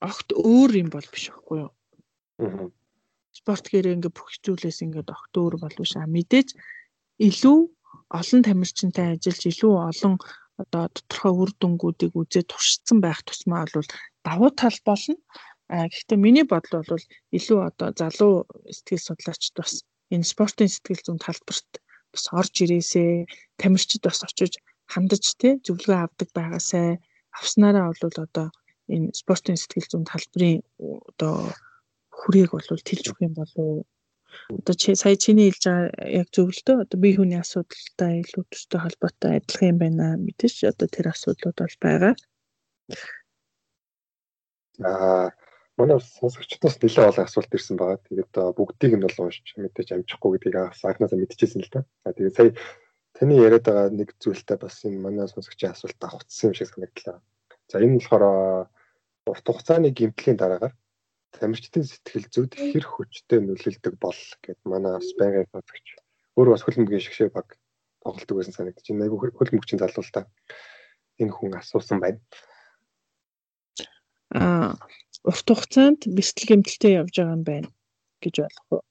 [0.00, 1.72] огт өөр юм бол биш байхгүй юу?
[2.40, 2.68] Аа.
[3.32, 6.00] Спорт гэрээ ингээ бүх зүйлээс ингээд огт өөр болов ш.
[6.00, 6.48] Мэдээж
[7.20, 7.58] илүү
[8.18, 10.14] олон тамирчинтай ажиллаж илүү олон
[10.62, 13.88] одоо тодорхой үр дүнгуудыг үзээд туршсан байх тусмаа бол
[14.24, 15.16] давуу тал болно.
[15.68, 17.04] А гэхдээ миний бодол бол
[17.36, 18.34] илүү одоо залуу
[18.76, 19.72] сэтгэл судлаачд бас
[20.14, 21.70] энэ спортын сэтгэл зүйн талбарт
[22.12, 23.26] бас орж ирээсээ
[23.60, 24.52] тамирчид бас очиж
[24.92, 27.02] хандаж тий зөвлөгөө авдаг байгаасай
[27.40, 28.46] авснараа бол одоо
[28.94, 30.60] энэ спортын сэтгэл зүйн талбарын
[31.10, 31.36] одоо
[32.18, 33.86] хүрээг бол тэлж өгөх юм болов
[34.58, 38.44] одоо чи сая чиний хэлж байгаа яг зөв л дөө одоо бие хүний асуудалтай илүү
[38.52, 42.14] төстэй холбоотой адилхан юм байна мэдээж одоо тэр асуудлууд бол байгаа.
[44.84, 45.28] Аа
[45.76, 48.00] манай сонсогчдоос нэлээд олон асуулт ирсэн байгаа.
[48.08, 51.80] Тэгээд бүгдийг нь бол уншиж мэдээж амжихгүй гэдгийг саахнаас мэдчихсэн л да.
[52.16, 52.50] Тэгээд сая
[53.16, 57.18] таны яриад байгаа нэг зүйлтэй бас энэ манай сонсогчийн асуулт авцсан юм шиг санагдлаа.
[57.70, 58.24] За энэ болохоор
[59.26, 60.74] урт хугацааны гэмтлийн дараагаар
[61.32, 65.86] тамирчдын сэтгэл зүйд хэр хүчтэй нөлөөлдөг бол гэд манай бас байнгын сонсогч
[66.36, 67.56] өөр бас хөлбөмбөгийн шгшээ баг
[68.04, 69.04] тоглолдог байсан санагдаж байна.
[69.08, 70.28] Айгу хөлбөмбөгчийн залуу л та.
[71.20, 72.20] Энэ хүн асуусан байна.
[74.36, 74.76] Аа
[75.24, 77.68] урт хугацаанд бэлтгэл гэмтэлтэй явж байгаа юм байна
[78.22, 78.82] гэж болох уу?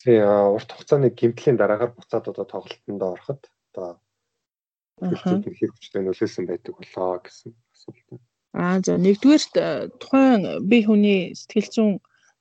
[0.00, 0.24] Тэгээ
[0.56, 4.00] урт хугацааны гэмтлийн дараагаар буцаад одоо тоглолтонд ороход одоо
[5.00, 8.08] хэр хүчтэй нөлөөлсөн байдаг болоо гэсэн асуулт.
[8.56, 9.54] Аа за нэгдүгээрт
[10.00, 11.92] тухайн бие хүний сэтгэл зүйн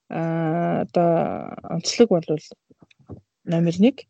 [0.10, 1.12] одоо
[1.76, 2.28] онцлог бол
[3.44, 4.08] номер 1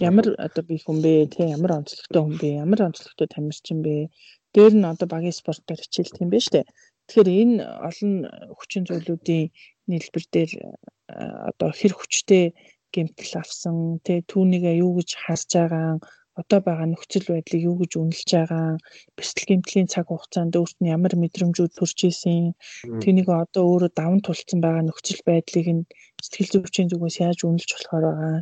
[0.00, 1.26] ямар одоо бие хүн бэ?
[1.34, 2.48] Те ямар онцлогтой хүн бэ?
[2.64, 4.08] Ямар онцлогтой тамирчин бэ?
[4.54, 6.60] Дээр нь одоо багийн спортоор хичээлт юм байна штэ.
[7.08, 7.54] Тэгэхээр энэ
[7.88, 8.12] олон
[8.58, 9.50] хүчин зүйлүүдийн
[9.90, 10.52] нийлбэр дээр
[11.50, 12.44] одоо хэр хүчтэй
[12.94, 15.90] гэмтэл авсан те түүнийгээ юу гэж харж байгаа
[16.40, 18.66] одоо байгаа нөхцөл байдлыг юу гэж үнэлж байгаа
[19.16, 22.54] бэлтгэл гэмтлийн цаг хугацаанд өөрт нь ямар мэдрэмжүүд төрж исэн
[23.02, 25.88] тэнийг одоо өөрөө даван тулцсан байгаа нөхцөл байдлыг нь
[26.22, 28.38] сэтгэл зүйчийн зүгээс яаж үнэлж болохоор байгаа.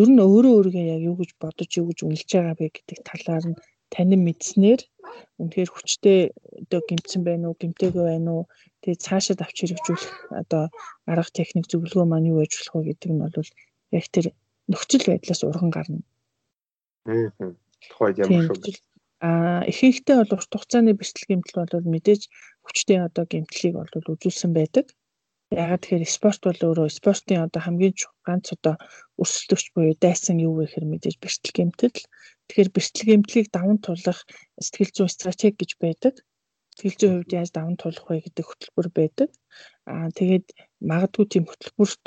[0.00, 3.44] Ер нь өөрөө өөрийгөө яг юу гэж бодож юу гэж үнэлж байгаа бэ гэдэг талаар
[3.50, 3.60] нь
[3.92, 4.80] танин мэдснээр
[5.40, 6.20] үнэхээр хүчтэй
[6.64, 8.44] одоо гимцэн байна уу гимтэйгээ байна уу
[8.84, 10.68] тэгээ цаашаа авч хэрэгжүүлэх одоо
[11.08, 13.50] арга техник зөвлөгөө маань юу байж болох вэ гэдэг нь бол
[13.96, 14.26] яг тэр
[14.68, 16.00] нөхцөл байдлаас урган гарна.
[17.08, 17.32] Аа.
[17.88, 18.76] Тухайд ямар шүү.
[19.24, 22.22] Аа ихэнхдээ бол урт хугацааны бэлтгэл гэмтэл бол мэдээж
[22.64, 24.86] хүчтэй одоо гэмтлийг бол үзүүлсэн байдаг.
[25.52, 27.94] Ягаад тэгэхээр спорт бол өөрөө спортын одоо хамгийн
[28.26, 28.74] ганц одоо
[29.20, 31.98] өрсөлдөгч буюу дайсан юу вэ гэхээр мэдээж бэлтгэл гэмтэл.
[32.48, 34.20] Тэгэхээр бэлтгэл гэмтлийг даван туулах
[34.60, 36.14] сэтгэл зүйн стратеги гэж байдаг.
[36.74, 39.30] Сэтгэл зүйн хувьд яаж даван туулах вэ гэдэг хөтөлбөр байдаг.
[39.92, 40.46] Аа тэгээд
[40.90, 42.02] магадгүй тийм хөтөлбөрт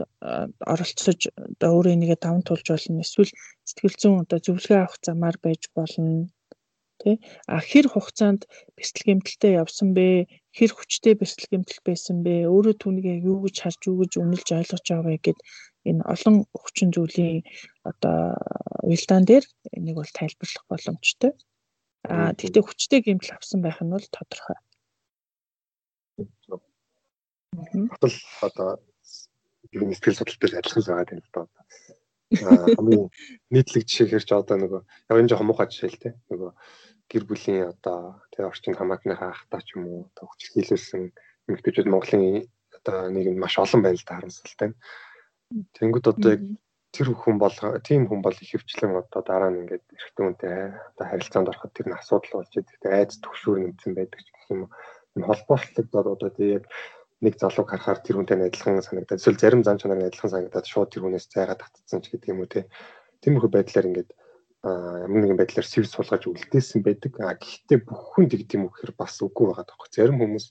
[0.73, 3.03] оролцож одоо өөрөө нэгэ даван туулж болно.
[3.05, 3.31] Эсвэл
[3.67, 6.27] сэтгэл зүйн одоо зөвлөгөө авах замаар байж болно
[7.01, 7.15] тий
[7.53, 8.41] а хэр хугацаанд
[8.75, 10.05] бэлтгэл гэмтэлтэй явсан бэ
[10.57, 14.85] хэр хүчтэй бэлтгэл гэмтэл байсан бэ өөрөө түүнийг юу гэж харж юу гэж үнэлж ойлгож
[14.89, 15.39] байгаа вэ гэд
[15.89, 17.39] энэ олон хүчин зүйлийн
[17.89, 18.17] одоо
[18.89, 19.45] уялдаан дээр
[19.77, 21.31] энийг бол тайлбарлах боломжтой
[22.09, 24.57] а тэгтээ хүчтэй гэмтэл авсан байх нь бол тодорхой.
[27.91, 28.15] Батал
[28.47, 28.69] одоо
[29.71, 31.45] юм сэтгэл судлалтай адилхан байгаа юм л доо.
[32.31, 33.07] Хамгийн
[33.51, 36.09] нийтлэг жишээ хэрч одоо нөгөө яг энэ жоохон муухай жишээ л те.
[36.31, 36.51] Нөгөө
[37.11, 41.11] гэр бүлийн одоо тэгээ орчин хамаатныхаа ахтаа ч юм уу хүч хийлүүлсэн
[41.47, 44.69] эмэгтэйчүүд Монголын одоо нэг нь маш олон байна л да харамсалтай.
[45.75, 46.43] Тэнгүүд одоо яг
[46.97, 47.53] тэр хүн бол
[47.85, 50.55] тийм хүн бол их хөвчлэн одоо дараа нь ингээд эрэгтэй хүнтэй
[50.97, 52.73] одоо харилцаанд ороход тэр нь асуудал болж идэг.
[52.81, 54.71] Тэгээ айц төгшүүр нэмсэн байдаг ч гэх юм уу.
[55.13, 56.65] Энэ холбоотлогдоод одоо тэгээ яг
[57.21, 60.89] нэг залууг харахаар тэр хүнтэй адилхан санагдаад эсвэл зарим зам чанар нь адилхан санагдаад шууд
[60.89, 62.65] тэр хүнээс зайгаа татцсан ч гэдэг юм уу те.
[63.21, 64.09] Тиймэрхүү байдлаар ингээд
[64.65, 67.13] ямар нэгэн байдлаар сэвс суулгаж үлдээсэн байдаг.
[67.21, 69.89] А гэхдээ бүх хүн тэгд юм гэхээр бас үгүй байгаа тоххой.
[69.93, 70.45] Зарим хүмүүс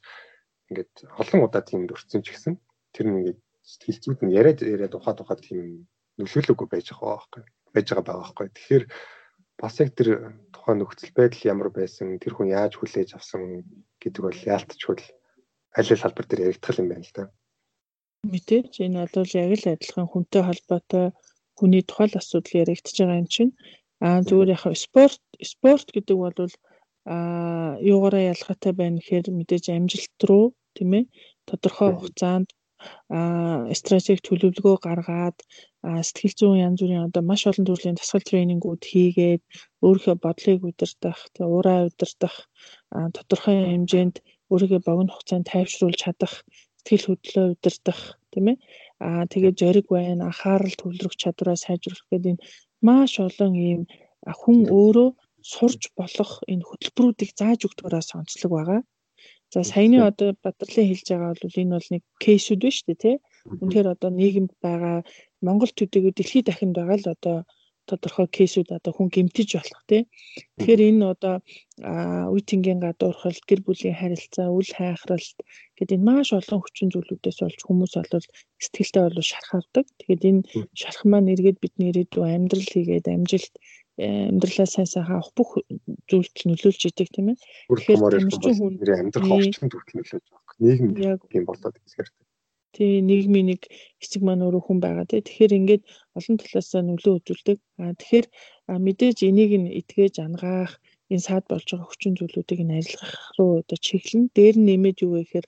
[0.71, 2.55] ингээд олон удаа тиймд өрцөн ч гэсэн
[2.95, 7.45] тэр нь ингээд сэтгэлзүүд нь яриад яриад ухаад ухаад тийм нөлөөлөөгүй байж байгаа байхгүй
[7.77, 8.49] байж байгаа байгаа байхгүй.
[8.57, 8.85] Тэгэхээр
[9.61, 10.09] бас яг тэр
[10.53, 13.65] тухайн нөхцөл байдал ямар байсан, тэр хүн яаж хүлээж авсан
[14.01, 14.97] гэдэг бол яалтчгүй
[15.77, 17.25] аль аль салбар дээр яригдах юм байна л да.
[18.33, 21.07] Мэдээж энэ бол яг л адилхан хүнтэй холбоотой
[21.57, 23.53] хүний тухай л асуудал яригдж байгаа юм чинь.
[24.01, 26.53] Аа зүгээр яг спорт спорт гэдэг бол
[27.07, 31.05] аа юугаараа ялгаатай байна гэхээр мэдээж амжилт руу тийм ээ
[31.49, 32.49] тодорхой хугацаанд
[33.81, 35.39] стратеги төлөвлөгөө гаргаад
[36.09, 39.43] сэтгэл зүйн янз бүрийн одоо маш олон төрлийн дасгал тренингүүд хийгээд
[39.87, 42.37] өөрийнхөө бодлыг удирдах, тэгээ уураа удирдах,
[43.17, 44.17] тодорхой хэмжээнд
[44.53, 46.35] өөрийгөө богино хугацаанд тайвшруулж чадах,
[46.83, 48.01] сэтгэл хөдлөлөө удирдах,
[48.33, 48.57] тийм ээ.
[49.07, 52.45] Аа тэгээд зориг байна, анхаарал төвлөрөх чадвараа сайжруулах гэдэг энэ
[52.87, 53.81] маш олон ийм
[54.41, 55.09] хүн өөрөө
[55.53, 58.81] сурж болох энэ хөтөлбөрүүдийг зааж өгдөгөрөө сонцлог байгаа.
[59.57, 63.17] За саяны одоо Бадралын хэлж байгаа бол энэ бол нэг кейсүүд шүү дээ тий.
[63.63, 64.99] Үнэхээр одоо нийгэмд байгаа
[65.47, 67.37] Монгол төдийгүй дэлхийд дахинд байгаа л одоо
[67.89, 70.03] тодорхой кейсүүд одоо хүн гэмтэж болох тий.
[70.59, 71.35] Тэгэхээр энэ одоо
[72.37, 75.39] үеийнгийн гадуурхал, гэр бүлийн харилцаа, үл хайхралт
[75.79, 78.27] гэдэг энэ маш олон хүчин зүйлүүдээс болж хүмүүс бол
[78.61, 79.85] сэтгэлдээ бол шархавдаг.
[79.99, 80.43] Тэгэхээр энэ
[80.81, 83.55] шарх маань эргээд бидний ирээдүйн амьдрал хийгээд амжилт
[83.97, 85.51] амьдралаа сайн сайхан авах бүх
[86.11, 87.41] зүйлд нөлөөлж идэг тийм ээ.
[87.73, 90.55] Тэгэхээр тамирчин хүн амьдрах орчинд хүртэл нөлөөлж байгаа.
[90.61, 90.91] Нийгэм
[91.33, 92.25] юм болоод ихсгэртэй.
[92.77, 93.63] Тий, нийгмийн нэг
[93.97, 95.25] хэсэг маань өөрөө хүн байгаа тий.
[95.25, 95.83] Тэгэхээр ингээд
[96.13, 97.59] олон талаас нөлөө үзүүлдэг.
[97.81, 98.27] Аа тэгэхээр
[98.85, 100.77] мэдээж энийг нь итгээж ангаах
[101.09, 104.29] энэ саад болж байгаа хүчин зүйлүүдийг нь арилгах руу одоо чиглэн.
[104.37, 105.47] Дээр нь нэмээд юу вэ гэхээр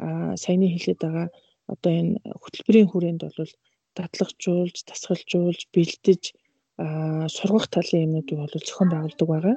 [0.00, 1.28] аа саяны хэлээд байгаа
[1.68, 2.12] одоо энэ
[2.42, 3.52] хөтөлбөрийн хүрээнд бол
[3.98, 6.22] дадлагжуулж, тасгалжуулж, бэлдэж
[7.36, 9.56] сургах талын юмнуудыг бол зохион байгуулдаг байгаа.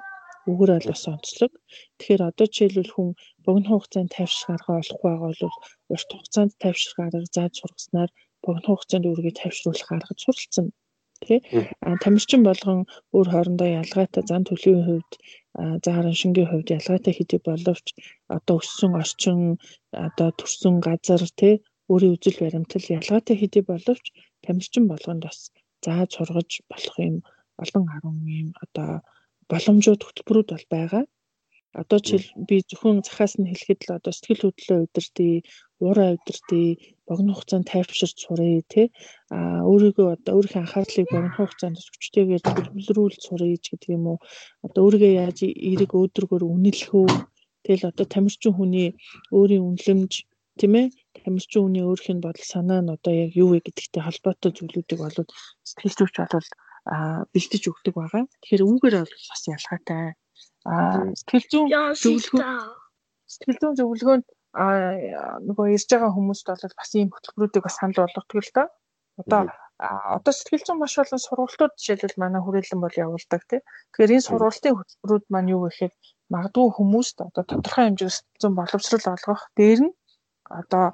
[0.50, 1.52] Үүгээр бол бас онцлог.
[1.98, 3.10] Тэгэхээр одоо жишээлбэл хүн
[3.46, 5.44] богино хугацаанд тайвшрах арга олох байгаа бол
[5.94, 8.12] урт хугацаанд тайвшрах арга зааж сургаснаар
[8.44, 10.68] богино хугацаанд өөрийгөө тайвшруулах арга суралцсан.
[11.24, 11.36] Тэ
[11.88, 12.80] а тамирчин болгон
[13.16, 15.12] өөр хоорондоо ялгаатай зан төлөвийн хувьд
[15.86, 17.88] зааран шингийн хувьд ялгаатай хэдий боловч
[18.36, 19.40] одоо өссөн орчин
[20.08, 21.50] одоо төрсэн газар тэ
[21.92, 24.06] өөрийн үзэл баримтал ялгаатай хэдий боловч
[24.44, 25.40] тамирчин болгонд бас
[25.86, 27.16] зааж сургаж болох юм
[27.64, 28.90] олон арван юм одоо
[29.50, 31.04] боломжууд хөтөлбөрүүд бол байгаа.
[31.82, 35.42] Одоо жишээл би зөвхөн захаас нь хэлэхэд л одоо сэтгэл хөдлөлөө удирдах,
[35.82, 36.78] уураа удирдах,
[37.08, 38.88] богино хугацаанд тайвширч сурыг тий
[39.36, 44.18] а өөрийгөө одоо өөрийнхөө анхаарлыг богино хугацаанд хүчтэйгээр төлөвлөрүүлж сурыг гэдэг юм уу.
[44.66, 47.10] Одоо өөрийгөө яаж эерэг өөдрөгөөр үнэлэх үү?
[47.66, 48.90] Тэгэл одоо тамирчин хүний
[49.38, 50.14] өөрийн үнэлэмж
[50.60, 50.88] тийм ээ
[51.24, 55.18] тамирчин хүний өөрийнх нь бодол санаа нь одоо яг юу вэ гэдэгтэй холбоотой зүйлүүдийг бол
[55.66, 56.48] сэтгэл зүйч бол
[57.34, 58.24] бэлдэж өгдөг байгаа.
[58.44, 60.14] Тэгэхээр үүгээр бол бас ялгаатай.
[61.20, 62.84] Сэтгэл зүйн зөвлөгөө
[63.34, 64.28] сэтгэл зүйн зөвлөгөөнд
[65.48, 68.68] нөгөө ирж байгаа хүмүүст бол бас ийм хөтөлбөрүүдийг бас санал болгодог л доо.
[69.22, 69.42] Одоо
[69.80, 73.62] одоо сэтгэл зүйн маш олон сургалтууд жишээлбэл манай хүрээлэн бол явуулдаг тий.
[73.96, 75.94] Тэгэхээр энэ сургалтын хөтөлбөрүүд маань юу вэ гэхээр
[76.34, 79.94] магадгүй хүмүүст одоо тодорхой хэмжээгээр сэтгэл зүйн боловсрол олгох дээр нь
[80.50, 80.92] одоо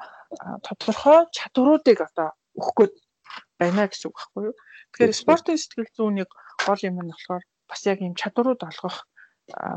[0.65, 2.93] тодорхой чадваруудыг одоо өгөх гээд
[3.59, 4.55] байна гэсэн үг байхгүй юу.
[4.93, 6.29] Тэгэхээр спортын сэтгэл зүйнийг
[6.65, 8.97] гол юм нь болохоор бас яг ийм чадварууд олгох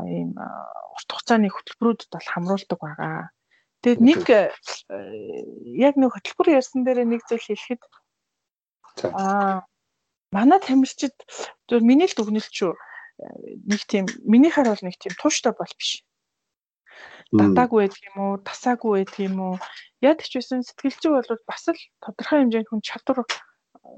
[0.05, 3.29] ийм урт хугацааны хөтөлбөрүүдэд бол хамруулдаг байгаа.
[3.81, 4.21] Тэгээд нэг
[5.87, 7.83] яг нэг хөтөлбөр ярьсан дээр нэг зүйл хэлэхэд
[9.13, 9.65] аа
[10.31, 11.17] манай тамирчид
[11.69, 12.73] зөв миний л дүгнэлт шүү.
[13.69, 16.01] Нэг тийм минийхаар бол нэг тийм тууштай бол биш
[17.39, 19.55] датаагүй байдаг юм уу, тасаагүй байдаг юм уу.
[20.01, 23.25] Яг ч гэсэн сэтгэл зүй бол бас л тодорхой хэмжээнд хүн чадвар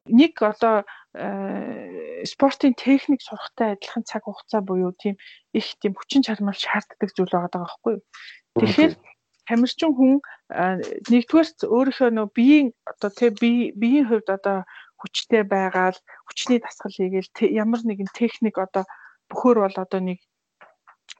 [0.09, 0.83] нэг одоо
[1.13, 5.15] э, спортын техник сурахтай адилхан цаг хугацаа буюу тийм
[5.53, 8.03] их тийм хүчин чармал шаарддаг зүйл байгаа байхгүй юу.
[8.59, 8.93] Тэгэхээр
[9.45, 10.13] тамирчин хүн
[11.11, 14.65] нэгдүгээр өөрийнхөө нөө биеийн одоо тэг биеийн хувьд одоо
[14.99, 18.83] хүчтэй байгаад хүчний дасгал хийгээл ямар нэгэн техник одоо
[19.29, 20.19] бөхөр бол одоо нэг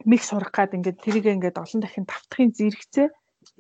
[0.04, 3.08] мих сурах гад ингээд тэрийг ингээд олон дахин давтахын зэрэгцээ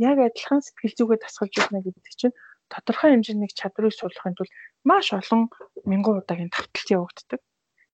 [0.01, 2.35] яг адилхан сэтгэл зүгээ тасгалж өгнө гэдэг чинь
[2.67, 4.51] тодорхой хэмжээний чадрыг суулгахын тулд
[4.83, 5.47] маш олон
[5.89, 7.41] мянган удаагийн давталт явагддаг.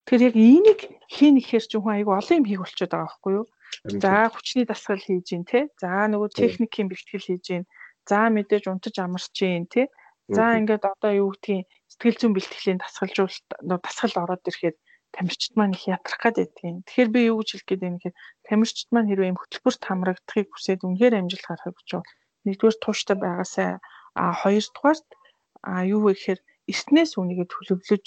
[0.07, 0.79] Тэгэхээр яг энийг
[1.13, 3.45] хийн ихээр ч хүн айгу олон юм хийх болчиход байгаа байхгүй юу?
[4.03, 5.69] За хүчний дасгал хийж гин те.
[5.81, 7.63] За нөгөө техникийн бэлтгэл хийж гин.
[8.09, 9.87] За мэдээж унтаж амарч гин те.
[10.31, 13.47] За ингээд одоо юу гэдгийг сэтгэл зүйн бэлтгэлийн дасгалжуулалт
[13.85, 14.75] дасгал ороод ирэхээр
[15.15, 16.77] тамирчид маань их ятрах гээд байдгийн.
[16.87, 18.17] Тэгэхээр би юу гэж хэлэх гээд байна гэхээр
[18.47, 22.07] тамирчид маань хэрвээ юм хөтөлбөрт хамрагдахыг хүсээд үнэхээр амжилт гаргахыг хүсвэл
[22.45, 23.69] нэгдүгээр тууштай байгаасай
[24.21, 25.07] а хоёрдугаарт
[25.61, 26.39] а юу вэ гэхээр
[26.71, 28.05] эртнээс үнийгээ төлөвлөж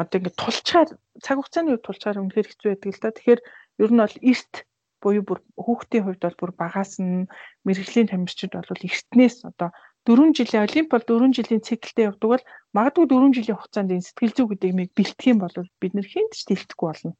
[0.00, 0.88] одоо ингээд тулчаар
[1.24, 3.16] цаг хугацааны үед тулчаар үнэхээр хэцүү байдаг л да.
[3.16, 3.40] Тэгэхээр
[3.84, 4.54] ер нь бол эрт
[5.02, 7.30] буюу бүр хүүхдийн хувьд бол бүр багаас нь
[7.66, 9.70] мэрэгжлийн тамирчид бол эртнээс одоо
[10.06, 12.44] 4 жилийн олимп бол 4 жилийн циклтэй явдаг бол
[12.76, 16.32] магадгүй 4 жилийн хугацаанд энэ сэтгэл зүй гэдэг юмыг бэлтгэх юм бол бид нэр хинт
[16.38, 17.12] ч дэлтэхгүй болно.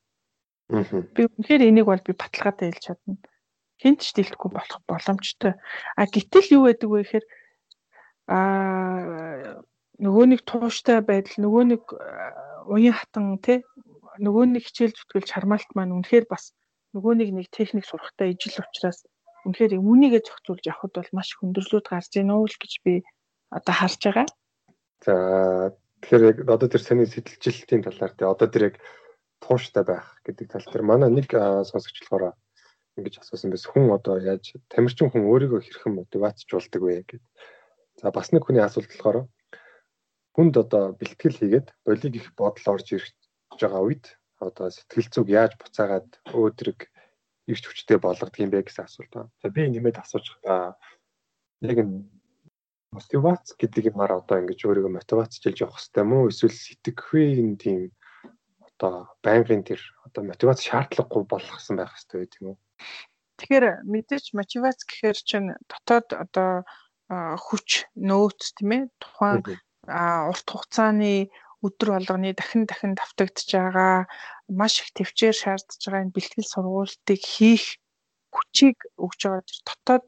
[1.15, 3.19] Би үнэхээр энийг бол би баталгаатай хэлж чадна.
[3.83, 5.53] Хинт ч дэлтэхгүй болох боломжтой.
[5.99, 7.27] А гэтэл юу байдаг вэ гэхээр
[8.31, 8.39] а
[10.03, 11.83] нөгөө нэг тууштай байдал нөгөө нэг
[12.67, 13.63] уян хатан тий
[14.19, 16.53] нөгөө нэг хичээл зүтгэл чармаалт маань үнэхээр бас
[16.95, 19.05] нөгөө нэг нэг техник сурахтай ижил учраас
[19.47, 22.95] үнэхээр үүнийгээ зохицуулж явахд бол маш хөндөрлүүд гарч ийнө үү гэж би
[23.55, 24.27] одоо харж байгаа.
[25.07, 25.15] За
[26.03, 28.77] тэгэхээр яг одоо тэр саний сэтэлжилтийн талаар тий одоо тэр яг
[29.39, 32.35] тууштай байх гэдэг тал дээр манай нэг сонсогч болохоор
[32.97, 37.23] ингэж асуусан байсан хүн одоо яаж тамирчин хүн өөрийгөө хэрхэн мотивацжуулдаг вэ гэдэг.
[38.01, 39.29] За бас нэг хүний асуулт болохоор
[40.37, 43.13] хүнд одоо бэлтгэл хийгээд болиг их бодол орж ирж
[43.61, 44.05] байгаа үед
[44.41, 46.81] одоо сэтгэл зүг яаж буцаагаад өөдрөг
[47.47, 49.31] ирч хүчтэй болгодог юм бэ гэсэн асуулт байна.
[49.43, 51.79] За би нэмээд асууж яг
[52.93, 57.93] мотивац гэдэг юмар одоо ингэж өөрийгөө мотивацжилж явах хэрэгтэй мó эсвэл сэтгэхүйн тийм
[58.67, 62.57] одоо байнгын тэр одоо мотивац шаардлагагүй болгосон байх хэрэгтэй байх тийм үү?
[63.37, 66.51] Тэгэхээр мэдээж мотивац гэхээр чинь дотоод одоо
[67.11, 69.45] хүч нөөц тийм ээ тухайн
[70.31, 71.31] урт хугацааны
[71.67, 74.07] өдөр болгоны дахин дахин давтагдж байгаа
[74.49, 77.67] маш их төвчээр шаардж байгаа энэ бэлтгэл сургуултыг хийх
[78.35, 80.07] хүчийг өгж байгаа дотоод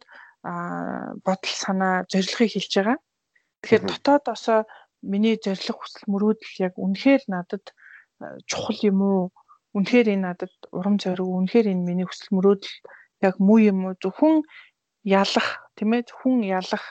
[1.27, 2.99] бодол санаа зорилгыг хэлж байгаа.
[3.63, 4.61] Тэгэхээр дотоодосоо
[5.03, 7.65] миний зорилго хүсэл мөрөөдөл яг үнэхээр надад
[8.51, 9.23] чухал юм уу?
[9.75, 12.77] Үнэхээр энэ надад урам зориг, үнэхээр энэ миний хүсэл мөрөөдөл
[13.27, 13.99] яг муу юм уу?
[14.03, 14.43] Зөвхөн
[15.05, 16.07] ялах, тийм ээ?
[16.09, 16.85] Зөвхөн ялах,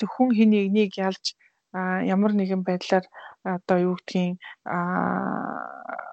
[0.00, 1.36] зөвхөн хин нэгнийг ялж
[1.74, 3.04] ямар нэгэн байдлаар
[3.44, 4.78] одоо юу гэдгийг а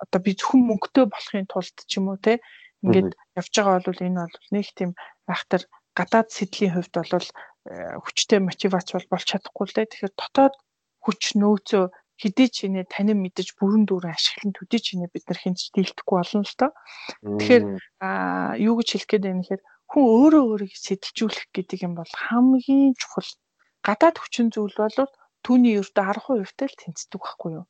[0.03, 2.39] одоо би зөвхөн мөнгөтэй болохын тулд ч юм уу те
[2.85, 4.91] ингээд явж байгаа бол энэ бол нэг тийм
[5.25, 5.63] байхтар
[5.97, 7.27] гадаад сэдлийн хувьд бол
[7.71, 9.89] э, хүчтэй мотивац бол болж чадахгүй л дээ.
[9.89, 10.53] Тэгэхээр дотоод
[11.01, 11.83] хүч нөөцөө
[12.21, 16.15] хэдий ч инээ танин мэдэж бүрэн дүүрэн ашиглан төдий ч инээ бид нар хинч дийлдэхгүй
[16.19, 16.71] болно л доо.
[17.39, 17.63] Тэгэхээр
[18.05, 18.09] а
[18.59, 23.29] юу гэж хэлэх гээд байна гэхээр хүн өөрөө өөрийгөө сэтэлжүүлэх гэдэг юм бол хамгийн чухал
[23.83, 24.97] гадаад хүчин зүйл бол
[25.45, 27.65] түүний ердөө 10% тай л тэнцдэг байхгүй юу?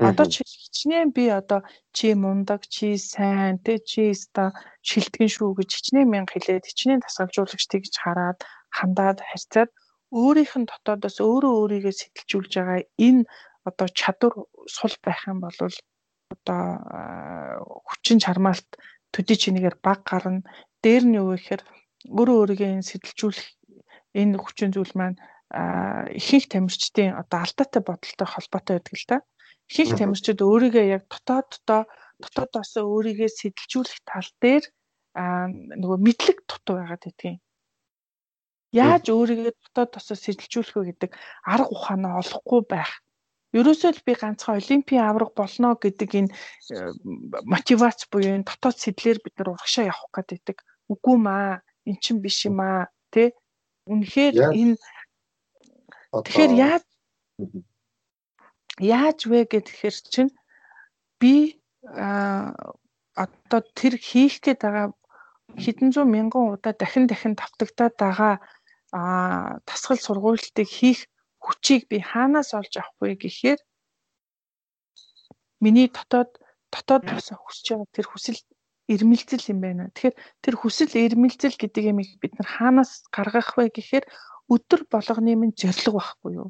[0.00, 1.60] Одоо чи хичнээн би одоо
[1.96, 4.52] чи мундаг, чи сайн, тэ чи ста
[4.88, 8.38] шилтгэн шүү гэж хичнээн мянга хэлээд хичнээн тасгалжуулагч тэгж хараад
[8.76, 9.70] хандаад харьцаад
[10.08, 13.22] өөрийнх нь дотоодоос өөрөө өөрийгөө сэтэлжүүлж байгаа энэ
[13.68, 14.34] одоо чадвар
[14.76, 15.58] сул байх юм бол
[16.34, 16.62] одоо
[17.88, 18.68] хүчин чармаалт
[19.12, 20.46] төдий чинийгээр баг гарна.
[20.82, 21.62] Дээр нь юу гэхээр
[22.16, 23.48] өөрөө өөрийгөө энэ сэтэлжүүлэх
[24.20, 25.20] энэ хүчин зүйл маань
[25.50, 29.18] ихэнх тамирчдын одоо алдаатай бодолтой холбоотой байдаг л да.
[29.66, 31.90] Ихэнх тамирчид өөрийгөө яг дотооддоо
[32.22, 34.64] дотоодоос өөрийгөө сэтэлжүүлэх тал дээр
[35.82, 37.42] нөгөө мэдлэг дутуу байгаад байдгийг.
[38.70, 41.10] Яаж өөрийгөө дотоодоос сэтэлжүүлэх вэ гэдэг
[41.42, 43.02] арга ухаанаа олохгүй байх.
[43.50, 46.94] Ерөөсөө л би ганцхан олимпийн авраг болно гэдэг энэ э,
[47.42, 50.62] мотивац буюу энэ дотоод сэтлэр бид нар урагшаа явах гэдэг.
[50.86, 53.34] Үгүй маа, эн чин биш юм аа, тэ?
[53.90, 54.78] Үнэхээр энэ
[56.10, 56.84] Тэгэхээр яаж
[58.78, 60.32] яаж вэ гэхээр чинь
[61.20, 61.34] би
[63.14, 64.86] одоо тэр хийх гээд байгаа
[65.62, 68.34] хэдэн зуун мянган удаа дахин дахин давтагдаад байгаа
[68.92, 69.00] а
[69.68, 71.06] тасгал сургуультыг хийх
[71.38, 73.60] хүчийг би хаанаас олж авах вэ гэхээр
[75.62, 76.30] миний дотоод
[76.74, 78.40] дотоод бас хүсэж байгаа тэр хүсэл
[78.90, 79.90] ирмэлцэл юм байна.
[79.94, 84.04] Тэгэхээр тэр хүсэл ирмэлцэл гэдэг юм бид нар хаанаас гаргах вэ гэхээр
[84.54, 86.48] өдөр болгоны минь зориг байхгүй юу?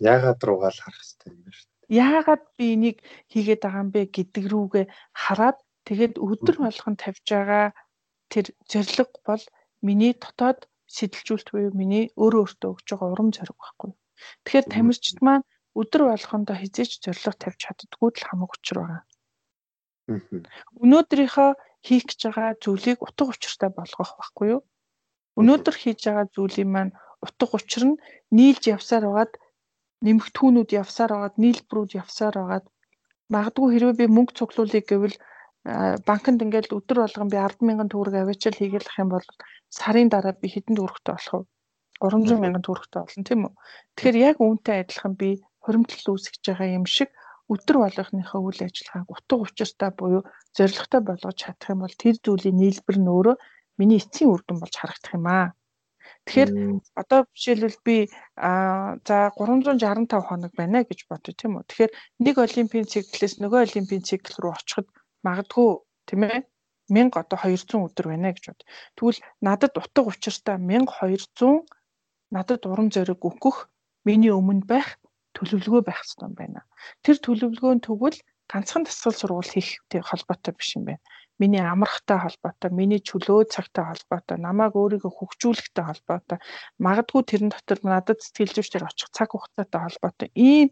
[0.00, 1.98] Яагаад руугаа л харах хэрэгтэй юм шүү дээ.
[2.04, 2.98] Яагаад би энийг
[3.30, 7.66] хийгээд байгаа юм бэ гэдэг рүүгээ хараад тэгээд өдөр болгон тавьж байгаа
[8.32, 9.44] тэр зориг бол
[9.86, 10.66] миний дотоод
[10.96, 13.98] сэтэлжүүлэлт буюу миний өөрөө өөртөө өгж байгаа урам зориг байхгүй юу?
[14.42, 15.44] Тэгэхээр тамирчид маань
[15.80, 19.02] өдөр болгондоо хизээч зориг тавьж чаддггүй л хамаг учир байгаа.
[20.84, 21.50] Өнөөдрийнхөө
[21.86, 24.60] хийх гэж байгаа зүйлийг утга учиртай болгох байхгүй юу?
[25.40, 26.92] Өнөөдөр хийж байгаа зүйлийн маань
[27.24, 28.00] утга учир нь
[28.36, 29.32] нийлж явсаар байгаад
[30.06, 32.66] нэмэгдэхүүнүүд явсаар байгаад нийлбэрүүд явсаар байгаад
[33.34, 35.16] магадгүй хэрвээ би мөнгө цуглуулъя гэвэл
[36.08, 39.26] банкнд ингээд өдөр болгон би 10 мянган төгрөг авчил хийгээлэх юм бол
[39.72, 41.48] сарын дараа би хэдэн төгрөгтэй болох вэ?
[42.04, 43.52] 300 мянган төгрөгтэй болно тийм үү?
[43.96, 45.28] Тэгэхээр яг үүнтэй адилхан би
[45.64, 47.08] хуримтлал үүсгэж байгаа юм шиг
[47.48, 50.22] өдөр болгохныхоо үйл ажиллагааг утга учиртай буюу
[50.56, 53.36] зоригтой болгож чадах юм бол тэр зүйлийн нийлбэр нь өөрөө
[53.78, 55.48] миний эцсийн үр дүн болж харагдах юм аа.
[56.24, 56.50] Тэгэхээр
[57.00, 57.96] одоо жишээлбэл би
[58.36, 61.64] а за 365 хоног байна гэж бодъё тийм үү.
[61.68, 61.92] Тэгэхээр
[62.24, 64.88] нэг олимпийн циклээс нөгөө олимпийн цикл рүү очиход
[65.26, 65.68] магадгүй
[66.08, 66.40] тийм ээ
[66.88, 68.60] 1000 одоо 200 өдөр байна гэж бод.
[68.96, 71.64] Тэгвэл надад утга учиртай 1200
[72.36, 73.68] надад урам зориг өгөх
[74.04, 75.00] миний өмнө байх
[75.36, 76.60] төлөвлөгөө байх хэрэгтэй байна.
[77.04, 78.18] Тэр төлөвлөгөө нь тэгвэл
[78.52, 81.02] ганцхан дасгал сургууль хийхтэй холбоотой биш юм байна.
[81.40, 86.38] Миний амрахтай холбоотой, миний чөлөө цагтай холбоотой, намайг өөрийгөө хөгжүүлэхтэй холбоотой,
[86.78, 90.68] магадгүй тэрэн дотор надад сэтгэл зүйчдэр очих цаг хугацаатай холбоотой ийм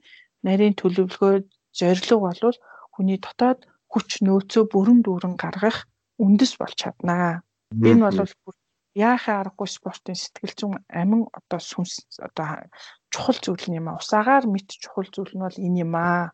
[0.47, 1.35] нарийн төлөвлөгөө
[1.75, 2.57] зорилго болвол
[2.95, 5.79] хүний дотоод хүч нөөцөө бүрэн дүүрэн гаргах
[6.23, 7.43] үндэс болж чаднаа.
[7.73, 8.57] Энэ бол
[8.95, 12.69] яахаа аргагүй спортын сэтгэл зүйн амин одоо сүнс одоо
[13.13, 14.01] чухал зүйл юм аа.
[14.01, 16.33] Усаагаар мэд чухал зүйл нь бол энэ юм аа.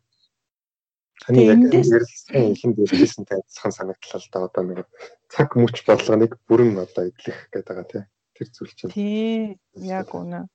[1.25, 4.87] Таны яг ярилцсан ихэнд ярьжсэн тайлцхан санагдлаа л да одоо нэг
[5.33, 8.03] цаг мөч бодлогоныг бүрэн одоо эдлэх гэдэг байгаа тий.
[8.39, 8.95] Тэр зүйл чинь.
[8.95, 10.47] Тий, яг үнэ.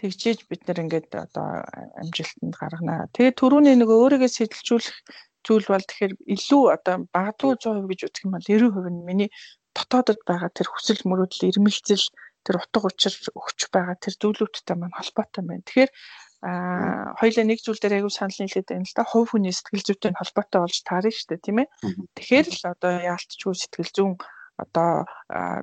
[0.00, 1.66] Тэгжээж бид нар ингээд одоо
[2.00, 3.10] амжилтанд гаргана.
[3.12, 4.96] Тэгээ түрүүний нэг өөрийгөө сэтэлжүүлэх
[5.42, 9.30] зүйл бол тэгэхээр илүү одоо багадгүй 100% гэж үзэх юм бол 90% нь миний
[9.76, 12.06] дотоодод байгаа тэр хүсэл мөрөөдөл ирмэлцэл
[12.46, 15.66] тэр утга учир өгч байгаа тэр зүйлүүдтэй маань холбоотой байна.
[15.66, 15.90] Тэгэхээр
[16.42, 19.02] а хоёлаа нэг зүйл дээр аягүй санал нийлээд байна л да.
[19.02, 21.68] Хувь хүний сэтгэл зүйтэй холбоотой болж таарна шүү дээ, тийм ээ.
[22.14, 24.14] Тэгэхээр л одоо яалтчгүй сэтгэл зүүн
[24.58, 24.90] одоо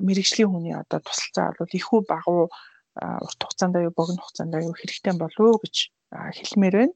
[0.03, 2.51] мэрэгжлийн хүний одоо тусалцаа бол ихүү багуу
[2.99, 5.75] урт хугацаанд аюу богино хугацаанд аюу хэрэгтэй болов уу гэж
[6.11, 6.95] хэлмээр байна.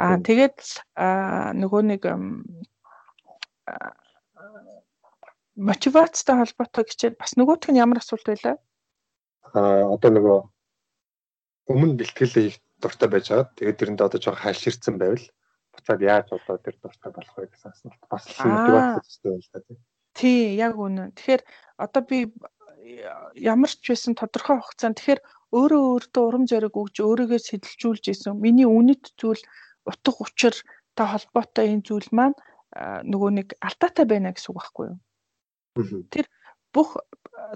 [0.00, 0.58] Аа тэгээд
[1.60, 2.02] нөгөө нэг
[5.56, 8.56] мотивацтай холбоотой гэчээд бас нөгөөх нь ямар асуулт байлаа?
[9.54, 10.38] Аа одоо нөгөө
[11.72, 12.52] өмнө бэлтгэл
[12.84, 13.48] дуртай байж байгаа.
[13.56, 15.24] Тэгээд тэрэнд одоо жоохон хальширцсан байвал
[15.72, 19.78] буцаад яаж одоо тэр дуртай болох вэ гэсэн асуулт бас мотивацтай байна л да тийм.
[20.14, 21.10] Тий, яг үнэ.
[21.16, 21.42] Тэгэхээр
[21.80, 22.18] одоо би
[23.34, 25.20] ямар ч байсан тодорхой хугацаанд тэгэхээр
[25.56, 29.42] өөрөө өөртөө урам зориг өгж өөрийгөө сэтэлжүүлж исэн миний үнэт зүйл
[29.88, 32.36] утга учиртай холбоотой энэ зүйл маань
[33.08, 34.98] нөгөө нэг алдаатай байна гэсэн үг байхгүй юу?
[36.12, 36.26] Тэр
[36.74, 36.98] бүх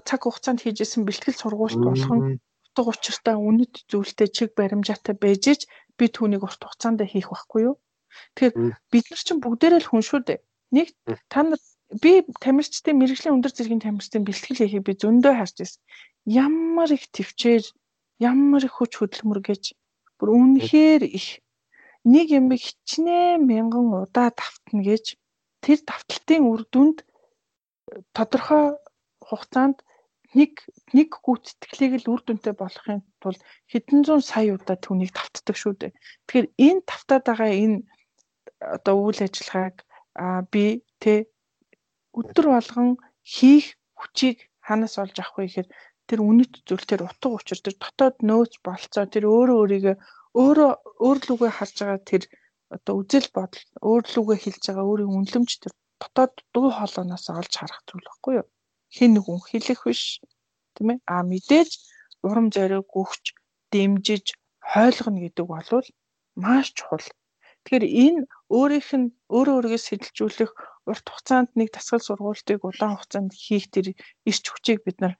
[0.07, 2.39] цаг хугацаанд хийжсэн бэлтгэл сургуульт болгон
[2.75, 5.61] утга учиртай үнэт зүйлтэй чиг баримжаатай байж ич
[5.97, 7.75] би түүнийг урт хугацаанд хийх байхгүй юу?
[8.35, 8.55] Тэгэхээр
[8.91, 10.39] бид нар чинь бүгдээрээ л хүн шүү дээ.
[10.75, 10.87] Нэг
[11.29, 11.61] та нар
[12.01, 15.81] би тамирчдын мэрэгжлийн өндөр зэргийн тамирчдын бэлтгэл хийхийг би зөндөө харж ирсэн.
[16.29, 17.65] Ямар их төвчээр,
[18.21, 19.63] ямар их хүч хөдөлмөр гэж
[20.21, 21.41] бүр үнэхээр их
[22.05, 25.17] нэг юм хичнээн мянган удаа давтна гэж
[25.63, 27.03] тэр давталтын үр дүнд
[28.13, 28.77] тодорхой
[29.25, 29.81] хугацаанд
[30.37, 30.53] нэг
[30.93, 33.41] нэг гүйцэтгэлийг л үр дүнтэй болохын тулд
[33.71, 35.91] хэдэн зуун сая удаа түүнийг давтдаг шүү дээ.
[36.29, 37.77] Тэгэхээр энэ давтаад байгаа энэ
[38.61, 39.75] одоо үйл ажиллагааг
[40.53, 41.25] би тэ
[42.13, 42.89] өдөр болгон
[43.25, 44.37] хийх хүчийг
[44.67, 45.69] ханаас олж авах вэ гэхээр
[46.09, 49.95] тэр үнэт зүйл тэр утга учир тэр дотоод нөөц болцоо тэр өөрөө өөрийгөө
[50.41, 50.71] өөрөө
[51.05, 52.23] өөрлөгөө харж байгаа тэр
[52.75, 58.09] одоо үзэл бодол өөрлөгөө хэлж байгаа өөрийн үнлэмж тэр дотоод дуу хоолойноос олж харах зүйл
[58.09, 58.47] баггүй юу
[58.95, 60.03] хэн нэгэн хэлэх биш
[60.75, 60.99] тийм ээ?
[61.13, 61.71] А мэдээж
[62.27, 63.25] урам зориг өгч
[63.71, 64.25] дэмжиж
[64.71, 65.87] хойлгоно гэдэг бол
[66.43, 67.05] маш чухал.
[67.63, 68.21] Тэгэхээр энэ
[68.55, 70.51] өөрийнх нь өөрөө өөрийгөө сэтэлжүүлэх
[70.89, 73.87] урт хугацаанд нэг дасгал сургуултыг удаан хугацаанд хийх тэр
[74.29, 75.13] эрч хүчийг бид нар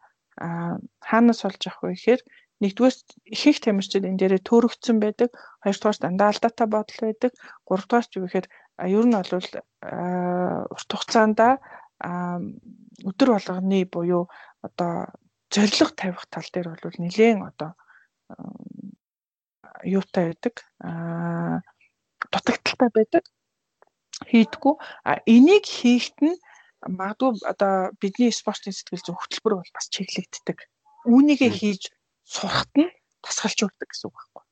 [1.09, 2.21] хаанаас олж авах вэ гэхээр
[2.63, 2.95] нэгдүгээр
[3.35, 5.29] ихэнх тамирчид энэ дээрээ төөрөгдсөн байдаг
[5.63, 7.31] хоёрдугаар дандаа алдаатай бодол байдаг
[7.67, 8.47] гуравдугаар ч юу гэхээр
[8.95, 9.31] ер нь бол
[10.73, 11.39] урт хугацаанд
[11.99, 14.29] өдөр болгоны буюу
[14.61, 15.11] одоо
[15.51, 17.75] зориг тавих тал дээр бол нэлээд одоо
[19.83, 20.55] юутай байдаг.
[22.31, 23.23] Дутагдaltaй байдаг.
[24.29, 24.73] Хийдгүү
[25.07, 26.35] а энийг хийхт нь
[26.83, 30.67] магадгүй одоо бидний спортын сэтгэл зүйн хөтөлбөр бол бас чиглэгддэг.
[31.07, 31.87] Үүнийгээ хийж
[32.27, 32.91] сурахт нь
[33.23, 34.43] тасгалжуулдаг гэсэн үг байхгүй.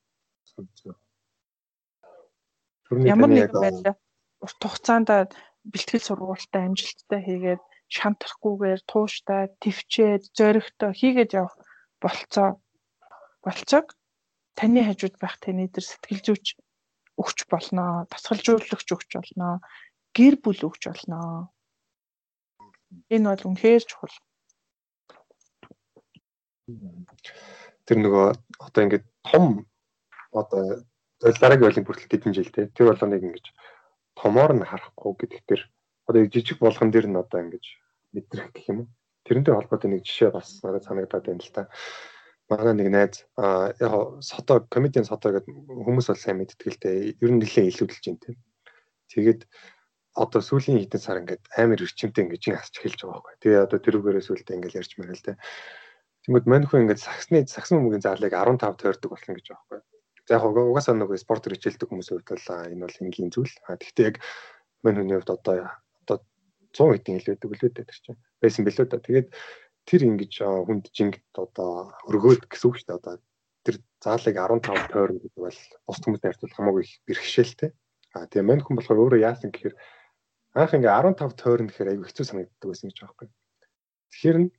[3.11, 3.97] Ямар нэгэн байдлаар
[4.39, 5.09] урт хугацаанд
[5.71, 7.61] бэлтгэл сургуультай амжилттай хийгээд
[7.95, 11.55] шантрахгүйгээр тууштай, төвчээд, зоригтой хийгээд явах
[12.03, 12.59] болцоо
[13.43, 13.87] болцоог
[14.57, 16.45] таны хажууд байх таны дээр сэтгэл зүйч
[17.21, 19.53] өгч болноо, тасгалжуулагч өгч болноо,
[20.17, 21.49] гэр бүл өгч болноо.
[23.13, 24.15] Энэ бол үнэхээр чухал.
[27.87, 28.25] Тэр нөгөө
[28.59, 29.63] одоо ингээд том
[30.35, 30.83] одоо
[31.21, 33.45] дараагийн олимп бүртэл хэдэн жил те тэр болгоныг ингэж
[34.17, 35.61] томоор нь харахгүй гэдэг тэр
[36.09, 37.65] одоо жижиг болгон дээр нь одоо ингэж
[38.13, 38.87] мэдрэх гэх юм уу
[39.27, 41.69] тэрнтэй холбоотой нэг жишээ бас надад санагдаад байна л та
[42.49, 47.19] манай нэг найз а яг сото комедиан сото гэдэг хүмүүс бол сайн мэддэг л дээ.
[47.19, 48.37] Ер нь нэлээд илүүдэлж байна тийм.
[49.11, 49.41] Тэгээд
[50.15, 53.35] одоо сүүлийн хэдэн сар ингээд амар өрчмтэй ингээд чин асч эхэлж байгаа байхгүй.
[53.43, 55.37] Тэгээ одоо тэрүүгээрээ сүүлдээ ингээд ярьж мэрэл дээ.
[56.23, 59.96] Тэгмэд маньхүү ингээд саксны саксын өмгийн зарлыг 15 тойрдог болно гэж байгаа байхгүй.
[60.27, 63.55] За яг угаасаа нөгөө спортер хичээлдэг хүмүүсийн хувьд бол энэ бол энгийн зүйл.
[63.63, 64.15] А тэгтээ яг
[64.83, 65.71] мань хүний хувьд одоо
[66.03, 66.17] одоо
[66.75, 68.19] 100 хэдэн хэлээдэг үлээдэг тэр чинь.
[68.43, 68.99] Байсан билүү да.
[68.99, 69.29] Тэгээд
[69.87, 72.99] тэр ингэж хүнд жинг одоо өргөөд гэсэн үг шүү дээ.
[72.99, 73.15] Одоо
[73.63, 77.71] тэр заалыг 15 тойрон гэдэг бол бус хүмүүстэй харьцуулах хамаагүй их бэрхшээлтэй.
[78.11, 79.75] А тэгээ мань хүн болохоор өөрөө яасан гэхээр
[80.57, 83.33] Анх ингээ 15 тойрон гэхээр аюу хэцүү санагддаг байсан гэж байгаа юм.
[84.09, 84.49] Тэгэхээр нь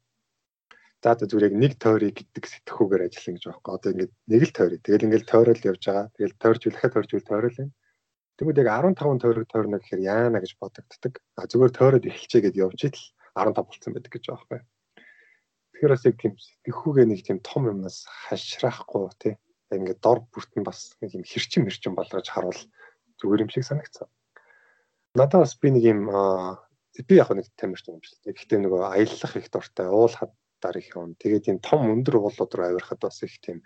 [1.02, 3.56] за одоо зүгээр яг нэг тойрыг гэдэг сэтгхүүгээр ажиллана гэж юм.
[3.62, 4.80] Одоо ингээ нэг л тойрыг.
[4.82, 6.06] Тэгэл ингээл тойрол явж байгаа.
[6.18, 7.70] Тэгэл тойржуулахад тойржуул тойрол юм.
[8.38, 11.14] Тэгмээд яг 15 тойрог тойрно гэхээр яана гэж бодогддог.
[11.38, 14.66] А зүгээр тойроод эхэлчээ гэд явж идэл 15 болцсон байдаг гэж байгаа юм.
[15.74, 19.34] Тэгэхээр бас яг тийм сэтгхүүгээ нэг тийм том юмнаас хашраахгүй тий.
[19.70, 22.62] Ингээ дор бүртэн бас нэг юм хэрчим хэрчим болгож харуул
[23.22, 24.10] зүгээр юм шиг санагцсан
[25.18, 26.00] надад бас би нэг юм
[27.08, 28.18] би яг нэг тамирчин юм шиг.
[28.26, 30.34] Гэхдээ нөгөө аяллах их дуртай, уул хадаар
[30.76, 31.14] их юм.
[31.14, 33.62] Тэгээд юм том өндөр уулууд руу авирахад бас их тийм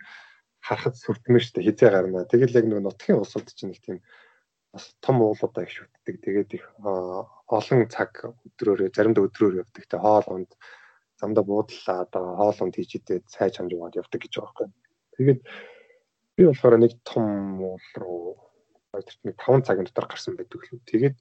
[0.61, 2.29] харахад сүрдмэн штэ хизээ гарна.
[2.29, 3.97] Тэгэл яг нөгөө нутгийн усууд чинь их тийм
[4.71, 6.15] бас том уулуудаа их шүтдэг.
[6.21, 8.11] Тэгээд их олон цаг
[8.47, 9.83] өдрөөрөө заримдаа өдрөөр явдаг.
[9.89, 10.51] Тэ хоол унд
[11.19, 14.73] замдаа буудлаа одоо хоол унд хийж идээд цай чамж уугаад явдаг гэж байгаа юм.
[15.17, 15.41] Тэгээд
[16.37, 18.37] би болохоор нэг том уул руу
[18.93, 20.79] хоёрт нэг 5 цагийн дотор гарсан байдаг лүү.
[20.85, 21.17] Тэгээд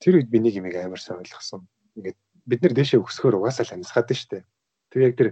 [0.00, 1.68] тэр үед би нэг юм амар сайн ойлгосон.
[1.96, 2.18] Ингээд
[2.48, 4.44] бид нэр дээшээ өсгөхөөр угаасаа л амьсгаад штэ.
[4.90, 5.30] Тэр яг тэр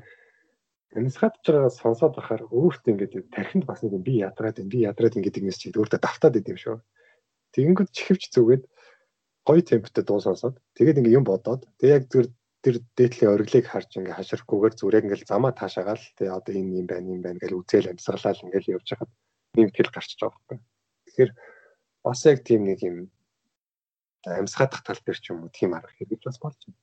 [1.45, 5.61] байгаа сонсоод бахаар өөртөө ингээд тархинд бас нэг би ядраад юм би ядраад ингээд ингэс
[5.61, 6.81] чи өөртөө давтаад идэм шүү.
[7.53, 8.65] Тэгэнгүүт чихвч зүгээд
[9.45, 12.27] гоё темптэй дуу сонсоод тэгээд ингээд юм бодоод тэг яг зүр
[12.65, 17.09] тэр дээдлийн ориглыг харж ингээ хаширахгүйгээр зүрэг ингээл замаа таашаагаал тэгээ одоо энэ юм байна
[17.15, 19.11] юм байна гэж үзэл амьсгалаа ингээл явж хахад
[19.55, 20.59] нэг тэл гарчиж байгаа байхгүй.
[21.07, 21.31] Тэгэхээр
[22.03, 22.97] бас яг тийм нэг юм
[24.27, 26.81] амьсгаадах тал дээр ч юм уу тийм арга хэрэгж бас болж байна.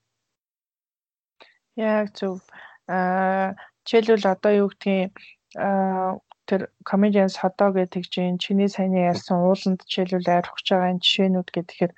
[1.76, 2.39] Яг зөв.
[2.88, 5.14] Аа жишээлбэл одоо юу гэдгийг
[5.56, 11.49] аа тэр comedians хотоо гэдэг чинь чиний саяны ярьсан ууланд жишээлбэл айрхаж байгаа энэ жишээнүүд
[11.52, 11.93] гэхээр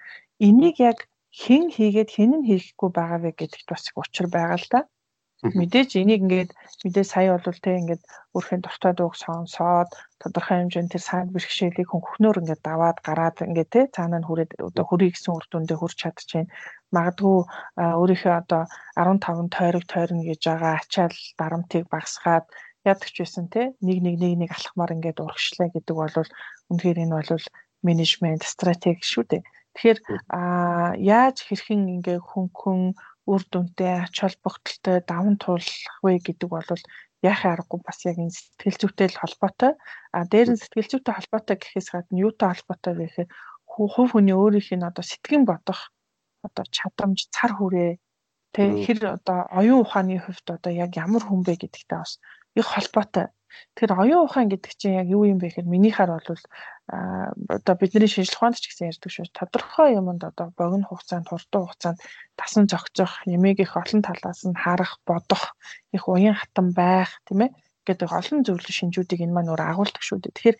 [0.47, 0.97] энийг яг
[1.41, 4.81] хэн хийгээд хэн нь хийхгүй байгаа вэ гэдэгт бас их учир байгаа л да.
[5.59, 6.51] Мэдээж энийг ингээд
[6.81, 9.89] мэдээ сая бол те ингээд өөрхийн дуртай дууг сонсоод
[10.21, 14.85] тодорхой хэмжээнд тэр саад бэрхшээлийг хөнхнөр ингээд даваад гараад ингээд те цаанаа нь хүрээд одоо
[14.87, 16.49] хүрий гэсэн үр дүндээ хүрч чадчихээн.
[16.95, 17.37] Магадгүй
[18.01, 18.63] өөрийнхөө одоо
[18.95, 22.45] 15 тойрог тойрно гэж байгаа ачаал дарамтыг багасгаад
[22.87, 26.15] яадаг ч байсан те нэг нэг нэг нэг алхмаар ингээд урагшлаа гэдэг бол
[26.71, 27.45] үнэхээр энэ бол
[27.87, 29.43] менежмент стратеги шүү дээ.
[29.75, 29.99] Тэгэхээр
[30.31, 30.41] а
[30.97, 32.79] яаж хэрхэн ингээ хүн хүн
[33.27, 36.65] үр дүнтэй ач холбогдолтой даван туулах вэ гэдэг бол
[37.21, 39.71] яахын аргагүй бас яг энэ сэтгэл зүйтэй л холбоотой.
[40.15, 43.29] А дээр нь сэтгэл зүйтэй холбоотой гэхээс гадна юутай холбоотой вэ гэхээр
[43.67, 45.79] хувь хүний өөрийнх нь одоо сэтгэн бодох
[46.47, 47.91] одоо чадамж цар хүрээ
[48.55, 52.19] тэ хэр одоо оюун ухааны хувьд одоо яг ямар хүн бэ гэдэгтэй бас
[52.57, 53.27] их холбоотой.
[53.75, 56.43] Тэгэхээр оюун ухаан гэдэг чинь яг юу юм бэ гэхээр минийхаар бол
[56.87, 59.27] одоо бидний шинжилх ухаанд ч гэсэн ярьдаг шүү.
[59.35, 61.99] Тодорхой юмд одоо богино хугацаанд, хурдан хугацаанд
[62.39, 65.55] тасан зохицох, ямиг их олон талаас нь харах, бодох,
[65.95, 67.51] их уян хатан байх, тийм ээ
[67.87, 70.35] гэдэг олон зөвлөл шинжүүдийг энэ маань өөр агуулдаг шүү дээ.
[70.35, 70.57] Тэгэхээр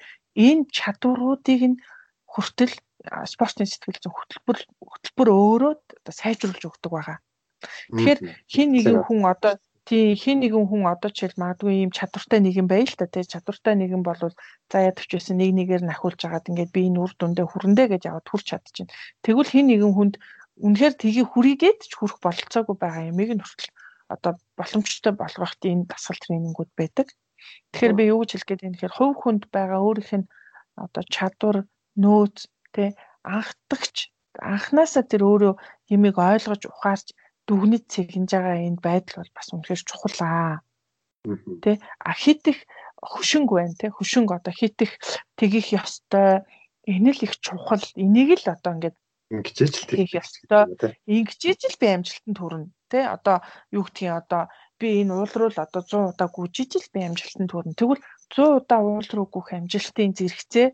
[0.48, 1.78] энэ чадваруудыг нь
[2.28, 2.76] хүртэл
[3.26, 4.58] спортын сэтгэл зүйн хөтөлбөр
[4.92, 7.18] хөтөлбөр өөрөө одоо сайжруулж өгдөг байгаа.
[7.96, 8.20] Тэгэхээр
[8.54, 9.54] хин нэгэн хүн одоо
[9.88, 14.04] тий хин нэгэн хүн одоо жишээл магадгүй ийм чадвартай нэгэн байл та тий чадвартай нэгэн
[14.04, 14.20] бол
[14.72, 18.02] за ядвч байсан нэг нэгээр нь ахиулж агаад ингээд би энэ үр дүндээ хүрэндээ гэж
[18.12, 18.92] яваад хүрч чадчихэв.
[19.24, 20.16] Тэгвэл хин нэгэн хүнд
[20.66, 23.72] үнэхээр тгий хүрийгээд ч хүрэх бололцоогүй байгаа юмыг нь хүртэл
[24.14, 27.08] одоо боломжтой болгох энэ дасгал тренингүүд байдаг.
[27.72, 30.28] Тэгэхээр би юу гэж хэлэх гээд юм тэгэхээр хувь хүнд байгаа өөрийнх нь
[30.76, 31.58] одоо чадвар
[31.96, 32.38] нөөц
[32.78, 32.90] тий
[33.26, 33.96] анхдагч
[34.54, 35.54] анханасаа тэр өөрөө
[35.96, 37.08] юмыг ойлгож ухаарч
[37.48, 40.56] дүгнэж цэгнэж байгаа энэ байдал бол бас үнэхээр чухал аа.
[41.64, 41.72] Тэ
[42.10, 42.60] а хит их
[43.02, 44.94] хөшинг байна те хөшинг одоо хит их
[45.38, 46.46] тгийх ёстой.
[46.94, 47.84] Энэ л их чухал.
[48.04, 48.98] Энийг л одоо ингээд
[49.34, 50.64] ингэжээж л тэгэх ёстой.
[51.04, 53.44] ингэжээж л би амжилтанд хүрнэ те одоо
[53.76, 54.44] юу гэдгийг одоо
[54.80, 57.76] би энэ уул руу л одоо 100 удаа гүйжиж л би амжилтанд хүрнэ.
[57.80, 60.68] Тэгвэл 100 удаа уул руу гүйх амжилтын зэрэгцээ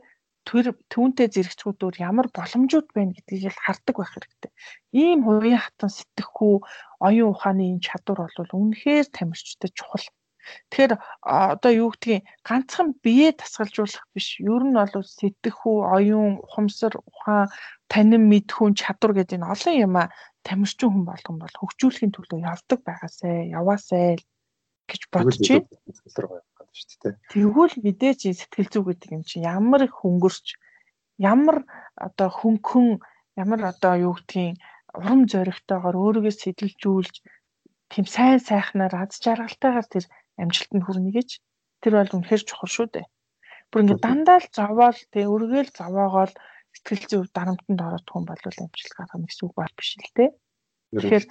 [0.47, 4.51] тэр түүнтэй зэрэгцгүүдээр ямар боломжууд байна гэдгийг л хардаг байх хэрэгтэй.
[4.91, 6.55] Ийм хувийн хатан сэтгэхүй
[7.07, 10.07] оюун ухааны энэ чадвар бол үнэхээр тамирчтай чухал.
[10.67, 10.93] Тэгэхээр
[11.23, 14.27] одоо юу гэдгийг ганцхан бие дасгалжуулах биш.
[14.43, 17.47] Ер нь бол сэтгэхүй, оюун, ухамсар, ухаан,
[17.87, 20.11] танин мэдхүүн чадвар гэдэг энэ олон юм а
[20.43, 24.19] тамирчин хүн болгон бол хөгжүүлэхийн төлөө явдаг байгаасай, яваасай
[24.91, 26.43] гэж бодож байна
[26.73, 27.15] шүү дээ.
[27.31, 30.45] Тэгвэл мэдээж сэтгэл зүй гэдэг юм чинь ямар их хөнгөрч
[31.21, 31.57] ямар
[32.07, 32.87] одоо хөнгөн
[33.41, 34.57] ямар одоо юу гэдгийг
[34.97, 37.15] урам зоригтойгоор өөрийгөө сэтэлжүүлж
[37.91, 40.05] тийм сайн сайхнаар аз жаргалтайгаар тэр
[40.41, 41.29] амжилтанд хүрнэ гэж
[41.81, 43.05] тэр бол үнэхэр чухал шүү дээ.
[43.69, 46.33] Бүр ингэ дандаа л зовоол тэг өргөөл зовоогоол
[46.73, 50.29] сэтгэл зүй дарамтанд ороод хүн бол амжилт гаргах гэсэн үг бол биш л дээ.
[50.93, 51.25] Тэгэхээр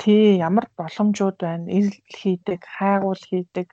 [0.00, 1.72] тий ямар боломжууд байна?
[1.72, 3.68] Ил хийдэг, хайгуул хийдэг,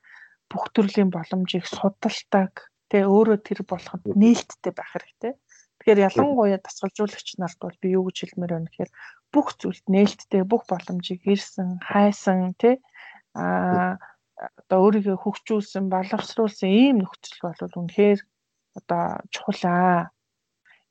[0.51, 5.33] бүх төрлийн боломжийг судалдаг тэ өөрөө тэр болоход нээлттэй байх хэрэгтэй.
[5.81, 8.91] Тэгэхээр ялангуяа дасгалжуулагч нарт бол би юу гэж хэлмээр байна гэхээр
[9.33, 12.79] бүх зүйлд нээлттэй бүх боломжийг ирсэн, хайсан тий
[13.35, 13.99] а
[14.35, 18.19] одоо өөрийгөө хөгжүүлсэн, боловсруулсан ийм нөхцөл бол үнэхээр
[18.79, 20.11] одоо чухал.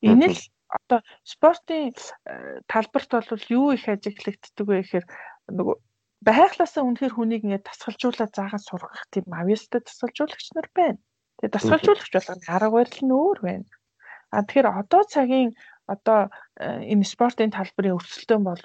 [0.01, 5.05] Энэ л одоо спортын э, талбарт бол юу их ажиглагддаг вэ гэхээр
[5.57, 5.75] нөгөө
[6.27, 10.99] байглаасаа үнэхээр хүнийг ингээд тасгалжуулаад заагаад сургах тийм авьяастай тасгалжуулагч нар байна.
[11.37, 13.65] Тэгээ тасгалжуулагч болгоны арга барил нь өөр байна.
[14.33, 15.51] А тэгэхээр одоо цагийн
[15.85, 18.63] одоо э, энэ спортын талбарын өрсөлдөөн бол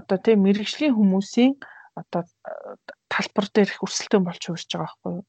[0.00, 1.52] одоо тийм мэрэгжлийн хүмүүсийн
[1.96, 2.24] одоо
[3.08, 5.24] талбар дээр их өрсөлдөөн болж хуурж байгаа байхгүй юу.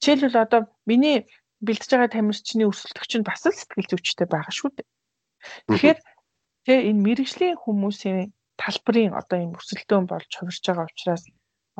[0.00, 1.28] Жишээлбэл одоо миний
[1.60, 4.88] бэлдэж байгаа тамирчны өрсөлдөгч нь бас л сэтгэл зүйчтэй байгаа шүү дээ.
[5.68, 5.98] Тэгэхээр
[6.64, 8.32] тэгээ энэ мэрэгжлийн хүмүүсийн
[8.62, 11.24] талбарын одоо юм өрсөлдөөн болж хувирж байгаа учраас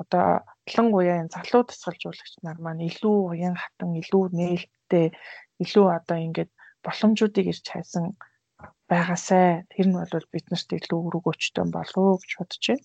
[0.02, 0.26] одоо
[0.66, 5.06] ялангуяа энэ залуу тасгалжуулагч нар маань илүү уян хатан илүү нээлттэй
[5.62, 6.50] илүү одоо ингээд
[6.84, 8.06] боломжуудыг ирж хайсан
[8.90, 12.84] байгаасай тэр нь бол биднэрт илүү өрөг өчтөн болов гэж бодож байна.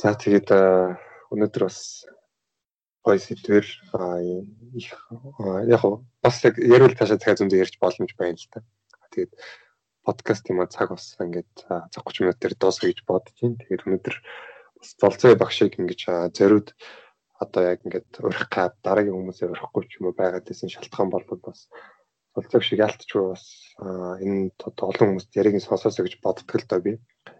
[0.00, 0.48] За тэгээд
[1.32, 1.78] өнөөдөр бас
[3.04, 3.66] гоё сэдвэр
[4.78, 4.88] их
[5.74, 5.82] яг
[6.22, 8.60] бас яг ярил таашаа дахиад зөндөө ярьж боломж байна л та.
[9.12, 9.32] Тэгээд
[10.02, 13.58] подкаст юм а цаг бас ингээд цаг 30 минутээр дуусгая гэж бодож байна.
[13.62, 14.16] Тэгээд өнөөдөр
[14.78, 16.00] бас золцоо багшийг ингэж
[16.34, 16.74] зориуд
[17.38, 21.40] одоо яг ингээд урих гад дараагийн хүмүүсээ урихгүй ч юм уу байгаад байсан шалтгаан болбод
[21.46, 21.70] бас
[22.34, 23.44] золцоо шиг ялтчгүй бас
[23.78, 26.92] энэ олон хүмүүст яриг нь сонсоосоо гэж боддог л доо би.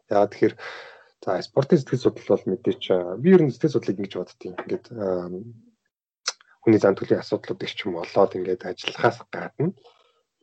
[0.07, 0.55] Яагаад тэгэхээр
[1.23, 2.83] за спортын сэтгэл судлал бол мэдээч
[3.23, 4.55] би ер нь сэтгэл судлалыг ингэж боддtiin.
[4.63, 4.87] Ингээд
[6.63, 9.75] хүний зан төлөвийн асуудлууд их ч юм болоод ингээд ажиллахаас гадна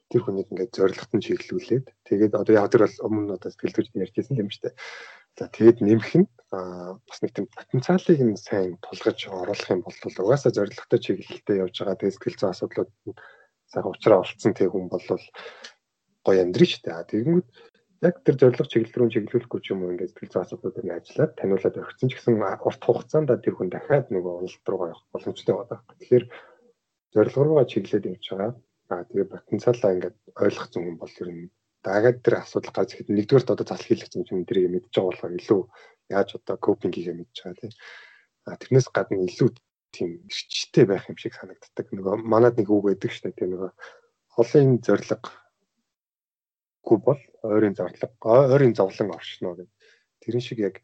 [0.10, 4.42] тэр хүнийг ингээд зоригтон чиглүүлээд тэгээд одоо яг тэр бол өмнө одоо сэтгэл зүйн ярьжсэн
[4.42, 4.74] юм дээ.
[5.38, 9.96] За тэгээд нэмэх нь бас нэг тийм потенциалыг нь сайн тулгаж оруулах юм бол
[10.26, 12.90] угаасаа зоригтой чиглэлтэй явж байгаа тэгээд сэтгэл зүйн асуудлууд
[13.70, 15.06] сайхан уучраа олцсон тэг хүн бол
[16.26, 17.06] гоё амьдрын дээ.
[17.06, 17.48] Тэгэнгүүт
[18.10, 21.32] яг тэр зориг чиглэл рүү чиглүүлэхгүй ч юм уу ингээд сэтгэл зүйн асуудлуудыг нь ажиллаад
[21.38, 25.86] таниулаад өгсөн ч гэсэн урт хугацаанд тэр хүн дахиад нөгөө уналт руу явах боломжтой байна.
[26.02, 26.26] Тэгэхээр
[27.14, 28.52] зориг руугаа чиглээд явж байгаа
[28.90, 31.52] Аа тэгээ потенциалаа ингээд ойлгоцсон хүн бол ер нь
[31.86, 35.62] дагаад тэр асуудал гарч ихэд нэгдүгээрт одоо засал хийлгэх юм тэрийг мэдж байгаа болохоор илүү
[36.10, 37.74] яаж одоо копинг хийгээ мэдж байгаа тийм.
[38.50, 39.50] А тэрнээс гадна илүү
[39.96, 41.88] тийм эрчтэй байх юм шиг санагддаг.
[41.94, 43.72] Нөгөө манад нэг үг байдаг шүү дээ тийм нөгөө
[44.36, 45.24] холын зориг
[46.86, 49.70] гү бол ойрын зарлаг ойрын зовлон оршно гэдэг.
[50.24, 50.76] Тэрэн шиг яг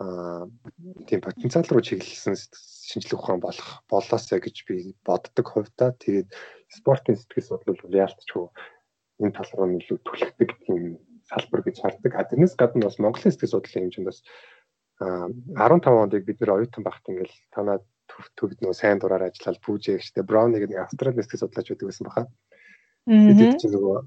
[0.00, 0.46] а
[1.06, 2.34] тийм потенциал руу чиглэсэн
[2.90, 6.28] шинжлэх ухаан болох болоосаа гэж би боддог хувьдаа тэгээд
[6.74, 8.46] спортын сэтгэл судлал бол яалтчгүй
[9.22, 10.98] энэ тал руу илүү түлхдэг тийм
[11.30, 12.12] салбар гэж хардаг.
[12.14, 14.20] А тэрнээс гадна бас Монголын сэтгэл судлалын хэмжээнд бас
[15.00, 17.78] 15 онд бид нэр оюутан багт ингээл танаа
[18.38, 22.22] төгд нөө сайн дураар ажиллаад пүүжээ гэжтэй Браун нэг австрали сэтгэл судлаач байдаг байсан баха.
[23.08, 23.98] Бид чинь нөгөө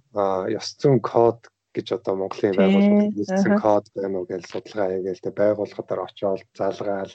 [0.58, 5.32] ёс зүйн код гэж одоо Монголын байгууллагууд нэгдсэн код байна уу гэж судалгаа хийгээл тэ
[5.42, 7.14] байгууллагуудаар очиод залгаал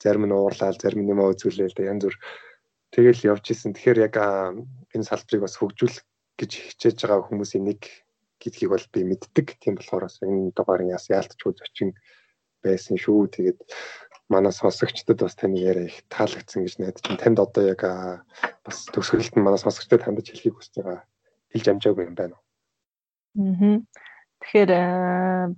[0.00, 2.16] зарим нь уурлал зарим нь нэмээ үзүүлээл тэ янз бүр
[2.94, 3.72] тэгэл явж исэн.
[3.74, 4.14] Тэгэхээр яг
[4.94, 6.04] энэ салбарыг бас хөгжүүлэх
[6.38, 7.80] гэж хичээж байгаа хүмүүсийн нэг
[8.38, 9.46] гэдгийг бол би мэддэг.
[9.60, 11.94] Тийм болохоор бас энэ дугаарыг яс яалтчгүй зочин
[12.62, 13.28] байсан шүү.
[13.34, 13.58] Тэгээд
[14.28, 17.22] манай сонсогчдод бас таны яриа их таалагдсан гэж найдаж байна.
[17.22, 17.82] Танд одоо яг
[18.62, 21.00] бас төгсгөлт нь манай сонсогчдод хандаж хэлхийг хүсэж байгаа
[21.52, 22.44] хэлж амжаагүй юм байна уу?
[23.38, 23.80] Аа.
[24.38, 24.70] Тэгэхээр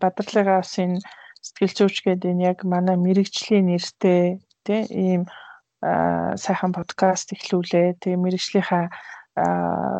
[0.01, 1.03] Бадрлыгаа бас энэ
[1.45, 5.23] сэтгэл зүйч гэдэг энэ яг манай мэрэгжлийн нэртэй тий ийм
[5.81, 8.01] сайхан подкаст эхлүүлээ.
[8.01, 8.85] Тэгээ мэрэгжлийнхаа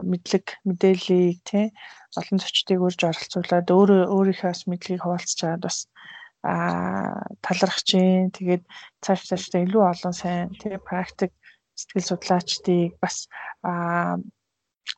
[0.05, 1.73] мэдлэг мэдээллийг тий
[2.19, 5.79] олон зочдыг урьж оролцуулаад өөрөө өөрийнхөө бас мэдлэгийг хуваалцаж чаад бас
[6.43, 8.63] а талархаж чинь тэгээд
[9.05, 11.33] цааш цаашдаа илүү олон сайн тий практик
[11.79, 13.29] сэтгэл судлаачдыг бас
[13.63, 14.19] а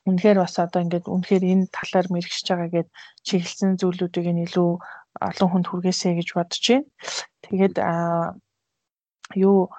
[0.09, 2.89] үнэхээр бас одоо ингээд үнэхээр энэ талаар мэрэгшиж байгаа гэд
[3.27, 4.71] чиглэсэн зүйлүүдийг нь илүү
[5.29, 6.89] олон хүнд хүргээсэй гэж бодож байна.
[7.45, 7.93] Тэгээд а
[9.37, 9.71] юу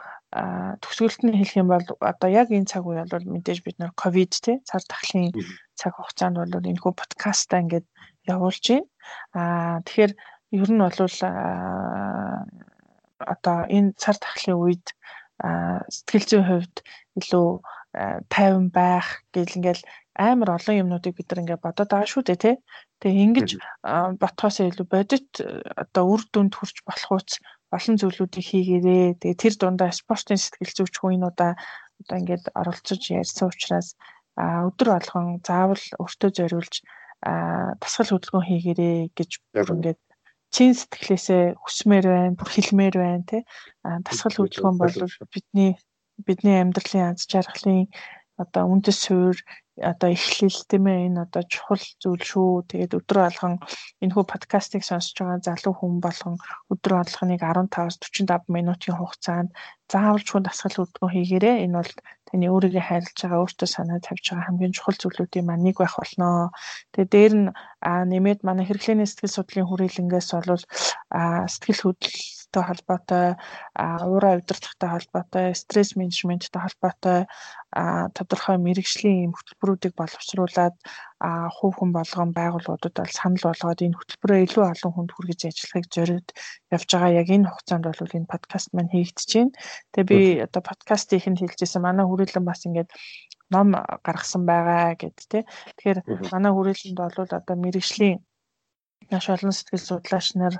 [0.81, 4.33] төгсгөлт нь хэлэх юм бол одоо яг энэ цаг үе бол мэдээж бид нар ковид
[4.33, 5.29] тий цар тахлын
[5.77, 7.85] цаг хугацаанд бол энэ хүү подкастаа ингээд
[8.33, 8.87] явуулж байна.
[9.37, 10.13] Аа тэгэхээр
[10.57, 10.97] ер нь бол
[13.33, 14.85] одоо энэ цар тахлын үед
[15.93, 16.75] сэтгэл зүйн хувьд
[17.19, 17.47] илүү
[18.33, 19.83] тайван байх гэл ингээл
[20.17, 22.55] амар олон юмнуудыг бид нар ингээд бодоод байгаа шүү дээ тий.
[23.01, 23.49] Тэгээ ингэж
[24.21, 25.29] ботхоос илүү бодит
[25.77, 27.37] одоо үр дүнд хүрч болох уус
[27.75, 29.05] олон зүйлүүдийг хийгээрээ.
[29.19, 31.51] Тэгээ тэр дундаа спортын сэтгэл зүйч хүнүүдаа
[32.01, 33.87] одоо ингээд оролцож ярьсан учраас
[34.37, 36.73] өдөр болгон заавал өөртөө зориулж
[37.81, 39.31] тасгал хөдөлгөөн хийгээрээ гэж
[39.73, 40.01] ингээд
[40.53, 43.41] чин сэтгэлээсээ хүсмээр байна, хэлмээр байна тий.
[44.05, 44.95] Тасгал хөдөлгөөн бол
[45.33, 45.71] бидний
[46.25, 47.89] бидний амьдралын аз жаргалын
[48.37, 49.41] одоо үндэс суурь
[49.81, 52.51] одоо эхлэл тийм ээ энэ одоо чухал зүйл шүү.
[52.69, 53.53] Тэгээд өдрө алган
[54.03, 56.35] энэ хүү подкастыг сонсож байгаа залуу хүн болгон
[56.73, 59.49] өдрө алганыг 15-аас 45 минутын хугацаанд
[59.89, 61.57] заавал чуун дасгал хөдөлгөөн хийгээрэй.
[61.65, 61.93] Энэ бол
[62.29, 66.53] таны өөрийгөө хайрлаж байгаа, өөртөө санаа тавьж байгаа хамгийн чухал зүйлүүдийн маань нэг байх болноо.
[66.93, 67.49] Тэгээд дээр нь
[67.81, 70.65] нэмээд манай хэрэглээний сэтгэл судлалын хүрээлэнгээс бол
[71.53, 73.27] сэтгэл хөдлөл той холбоотой,
[73.75, 77.19] уураа удирдахтай холбоотой, стресс менежменттэй холбоотой
[78.13, 80.77] тодорхой мэрэгжлийн юм хөтөлбөрүүдийг боловсруулад
[81.57, 86.27] хувь хүн болгон байгууллагуудад бол санал болгоод энэ хөтөлбөрөө илүү олон хүнд хүргэж ажиллахыг зориуд
[86.75, 87.17] явж байгаа.
[87.21, 89.57] Яг энэ хугацаанд бол энэ подкаст маань хийгдэж байна.
[89.95, 92.89] Тэгээ би одоо подкастын ихэнд хэлжсэн манай хүрээлэн бас ингээд
[93.53, 93.67] ном
[94.05, 95.47] гаргасан байгаа гэд тэ.
[95.79, 95.99] Тэгэхээр
[96.33, 98.19] манай хүрээлэнд бол одоо мэрэгжлийн
[99.11, 100.55] маш олон сэтгэл судлаач нар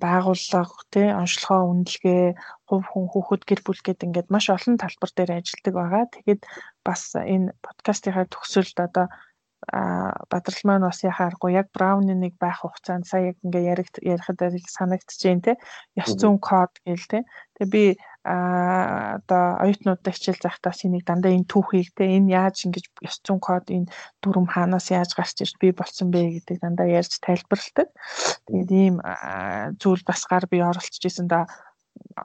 [0.00, 2.24] байгууллага тий онцлогоо үнэлгээ
[2.68, 6.04] хувь хүн хүүхэд гэр бүл гэдэг ингээд маш олон талбар дээр ажилладаг байгаа.
[6.14, 6.42] Тэгээд
[6.86, 7.02] бас
[7.34, 9.06] энэ подкастынхаа төгсөлд одоо
[9.72, 11.56] бадрал маань бас яхааргүй.
[11.56, 15.52] Яг брауны нэг байх хугацаанд сая яг ингээ ярих ярихад санагдчихээн те.
[15.96, 17.24] Ёс зүйн код гэл те.
[17.56, 17.84] Тэгээ би
[18.24, 22.04] а одоо оюутнуудад хичээл захтаас энийг дандаа энэ түүхийг те.
[22.08, 23.88] Энэ яаж ингэж ёс зүйн код энэ
[24.20, 27.88] дүрм хаанаас яаж гарч ирж би болсон бэ гэдэг дандаа ярьж тайлбарладаг.
[28.48, 28.96] Тэгээд ийм
[29.80, 31.48] зүйл бас гар би оролцож исэн да.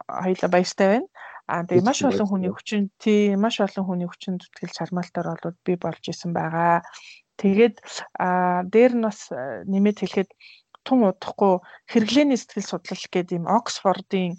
[0.07, 1.07] Хоёлаа баяртай байна.
[1.49, 5.73] А тэгээ маш олон хүний хүчин тий маш олон хүний хүчин зүтгэл чармаалтаар бол би
[5.81, 6.85] болж исэн байгаа.
[7.39, 7.75] Тэгээд
[8.73, 9.31] дээр нь бас
[9.71, 10.29] нэмэт хэлэхэд
[10.83, 14.35] тун удахгүй хэрэглээний сэтгэл судлал гэдэг юм Оксфордын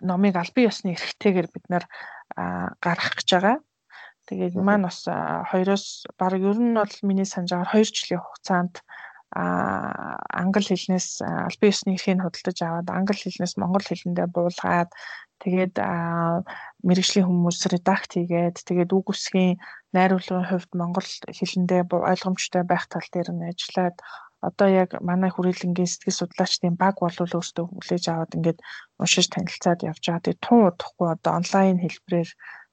[0.00, 1.84] номыг албан ёсны эрхтэйгээр бид нар
[2.78, 3.58] гаргах гэж байгаа.
[4.30, 5.02] Тэгээд маань бас
[5.50, 8.74] хоёроос баг ер нь бол миний санджаагаар 2 жилийн хугацаанд
[9.32, 14.90] англи хэлнээс албан ёсны эрхийг худалдаж аваад англи хэлнээс монгол хэлэндээ буулгаад
[15.42, 15.74] тэгээд
[16.86, 19.56] мэрэгжлийн хүмүүс редакт хийгээд тэгээд үг үсгийн
[19.96, 23.96] найруулгын хувьд монгол хэлэндээ ойлгомжтой байх тал дээр нь ажиллаад
[24.42, 28.58] одоо яг манай хүрээлэнгийн сэтгэл судлаачдын баг бол өөртөө хүлээж аваад ингээд
[28.98, 30.24] уншиж танилцаад явж байгаа.
[30.24, 32.30] Тэгээд тун удахгүй одоо онлайн хэлбэрээр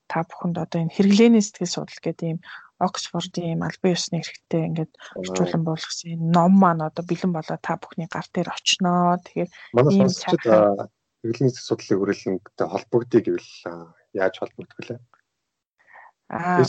[0.10, 2.40] та бүхэнд одоо энэ хэрэглээний сэтгэл судлал гэдэг ийм
[2.80, 7.76] Оксфордын ийм албан ёсны хэрэгтэй ингээд орчуулан буулгасан энэ ном маань одоо бэлэн болоод та
[7.76, 9.19] бүхний гар дээр очноо.
[9.19, 9.49] Тэгэхээр
[9.91, 10.88] ийм цагаан
[11.19, 13.51] хэрэглээний сэтгэл судлалын хүрээлэнтэй холбогдъё гэвэл
[14.15, 14.95] яаж холбогдох вэ?
[16.31, 16.64] Аа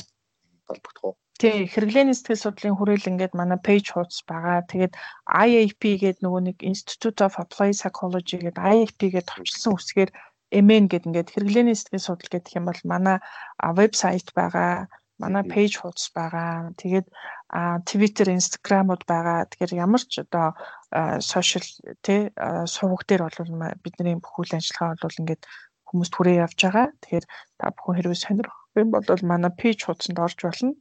[0.66, 1.14] холбогдох уу?
[1.40, 4.66] Тий, хэрэглээний сэтгэл судлалын хүрээлэн гээд манай пэйж хуудас байгаа.
[4.66, 4.94] Тэгээд
[5.46, 10.10] IAP гэдэг нөгөө нэг Institute of Applied Psychology гэдэг IAP гэдэг товчлсон үсгээр
[10.50, 13.16] MN гэдэг ингээд хэрэглээний сэтгэл судлал гэдэг юм бол манай
[13.62, 14.90] вебсайт байгаа
[15.22, 16.72] манай пэйж хуудас байгаа.
[16.80, 17.06] Тэгээд
[17.88, 19.48] Twitter, Instagram-ууд байгаа.
[19.50, 20.46] Тэгэхээр ямар ч одоо
[21.20, 21.66] сошиал
[22.06, 22.20] тий
[22.74, 23.38] сувг дээр бол
[23.84, 25.42] бидний бүх үйл ажиллагаа бол ингээд
[25.88, 26.86] хүмүүст хүрээ явж байгаа.
[27.02, 27.26] Тэгэхээр
[27.58, 30.74] та бүхэн хэрвээ сонирх юм бол манай пэйж хуудсанд орж болно.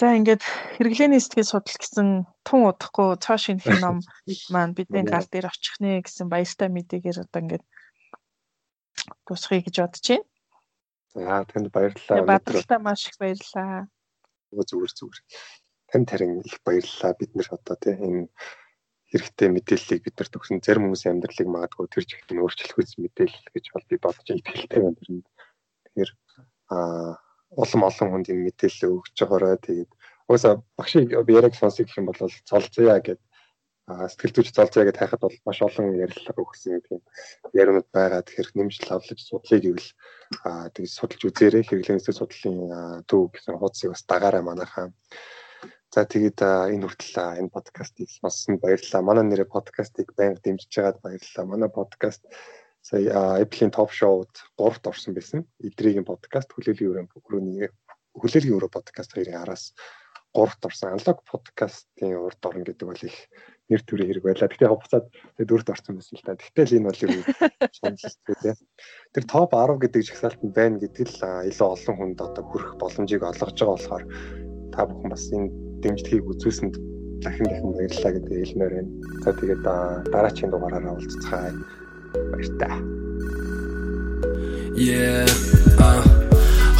[0.00, 0.42] За ингээд
[0.76, 2.08] хэрэглээний сэтгэл судлал гэсэн
[2.44, 4.04] тун удахгүй цоо шинэх ном
[4.52, 7.64] маань бидний гал дээр очих нэ гэсэн баяртай мэдээгээр одоо ингээд
[9.24, 10.24] тусахыг гэж бодож байна.
[11.14, 12.26] За танд баярлалаа.
[12.26, 13.86] Бадралтай маш их баярлалаа.
[14.50, 15.20] Зүгээр зүгээр.
[15.90, 17.14] Танд харин их баярлалаа.
[17.14, 18.22] Бид нэр одоо тийм энэ
[19.14, 23.46] хэрэгтэй мэдээллийг бид нар төгсөн зарим хүмүүсийн амьдралыг магадгүй тэр чигт нь өөрчлөх үс мэдээлэл
[23.54, 24.98] гэж бол би бодож итгэлтэй байна.
[24.98, 26.10] Тэгэхээр
[26.74, 27.22] аа
[27.54, 29.54] улам олон хүнд энэ мэдээлэл өгч байгаарай.
[29.62, 29.90] Тэгээд
[30.26, 33.22] уусаа багшийг би яриг сонсох юм бол цолцъя гэдэг
[33.84, 37.00] сэтгэл зүйч залзаа гэж хайхад бол маш олон ярилцлага өгсөн тийм
[37.52, 38.24] яриануд байгаа.
[38.24, 39.88] Тэгэхээр нэмжил авлаж судлыг гэвэл
[40.72, 41.68] тэгж судалж үзээрэй.
[41.68, 44.88] Хэрэглэнээс судлалын төв гэсэн хуудсыг бас дагаарай манайхаа.
[45.92, 46.40] За тэгээд
[46.72, 49.04] энэ хүртэл энэ подкастыг сонссон баярлалаа.
[49.04, 51.44] Манай нэрээ подкастыг байнга дэмжиж байгаад баярлалаа.
[51.44, 52.24] Манай подкаст
[52.80, 55.44] сая Apple-ийн топ шоуд 3-т орсон байсан.
[55.60, 57.68] Идригийн подкаст хүлээлгийн өрөөний
[58.16, 59.76] хүлээлгийн өрөө подкаст хоёрын араас
[60.34, 60.98] 3-т орсон.
[60.98, 63.16] Аналог подкастын урд орно гэдэг бол их
[63.70, 64.48] нэр төрийн хэрэг байлаа.
[64.48, 66.36] Гэтэ хугацаад тэгээд дөрөвд орсон байсан л та.
[66.36, 67.22] Гэтэл энэ бол юу
[67.72, 68.56] шаналжтэй тийм.
[69.16, 71.18] Тэр топ 10 гэдэг жагсаалтанд байна гэдэг л
[71.48, 74.04] илүү олон хүнд одоо хүрэх боломжийг олгож байгаа болохоор
[74.74, 75.48] та бүхэн бас энэ
[75.80, 76.74] дэмжлэгийг үзүүлсэнд
[77.24, 78.90] дахин дахин баярлалаа гэдэг хэлмээр байна.
[79.24, 79.62] За тэгээд
[80.12, 81.52] дараагийн дугаараараа уулзцгаая.
[82.32, 82.76] Баярлалаа.
[84.76, 85.24] Yeah.
[85.78, 86.23] Uh,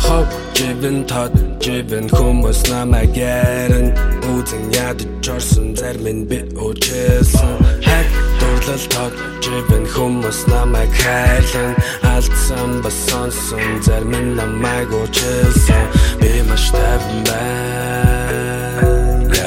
[0.08, 3.88] hope driven thought driven хүмүүс намайг яран
[4.34, 8.08] үзэн ядаж орсон зарим нь би уучлсан хаг
[8.40, 9.14] дурлал thought
[9.44, 11.72] driven хүмүүс намайг хайрлан
[12.12, 15.84] алдсан бас сонсон зарим нь намайг уучлсан
[16.20, 18.40] би маш тайван байна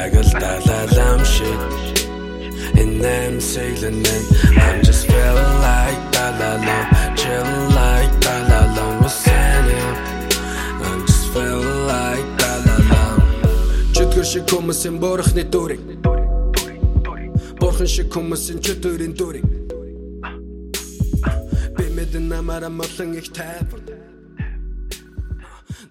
[0.02, 1.62] яг л талалам shit.
[2.82, 4.26] And I'm sailing and
[4.66, 6.97] I'm just feeling like la la la
[14.28, 15.82] шиг хүмүүсийн буурахны дүрийг
[17.60, 19.48] Бурхан шиг хүмүүсийн чөтөрийн дүрийг
[21.78, 23.84] Би мэдэн намара молон их тайван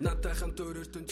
[0.04, 1.04] Натахан төрөртөн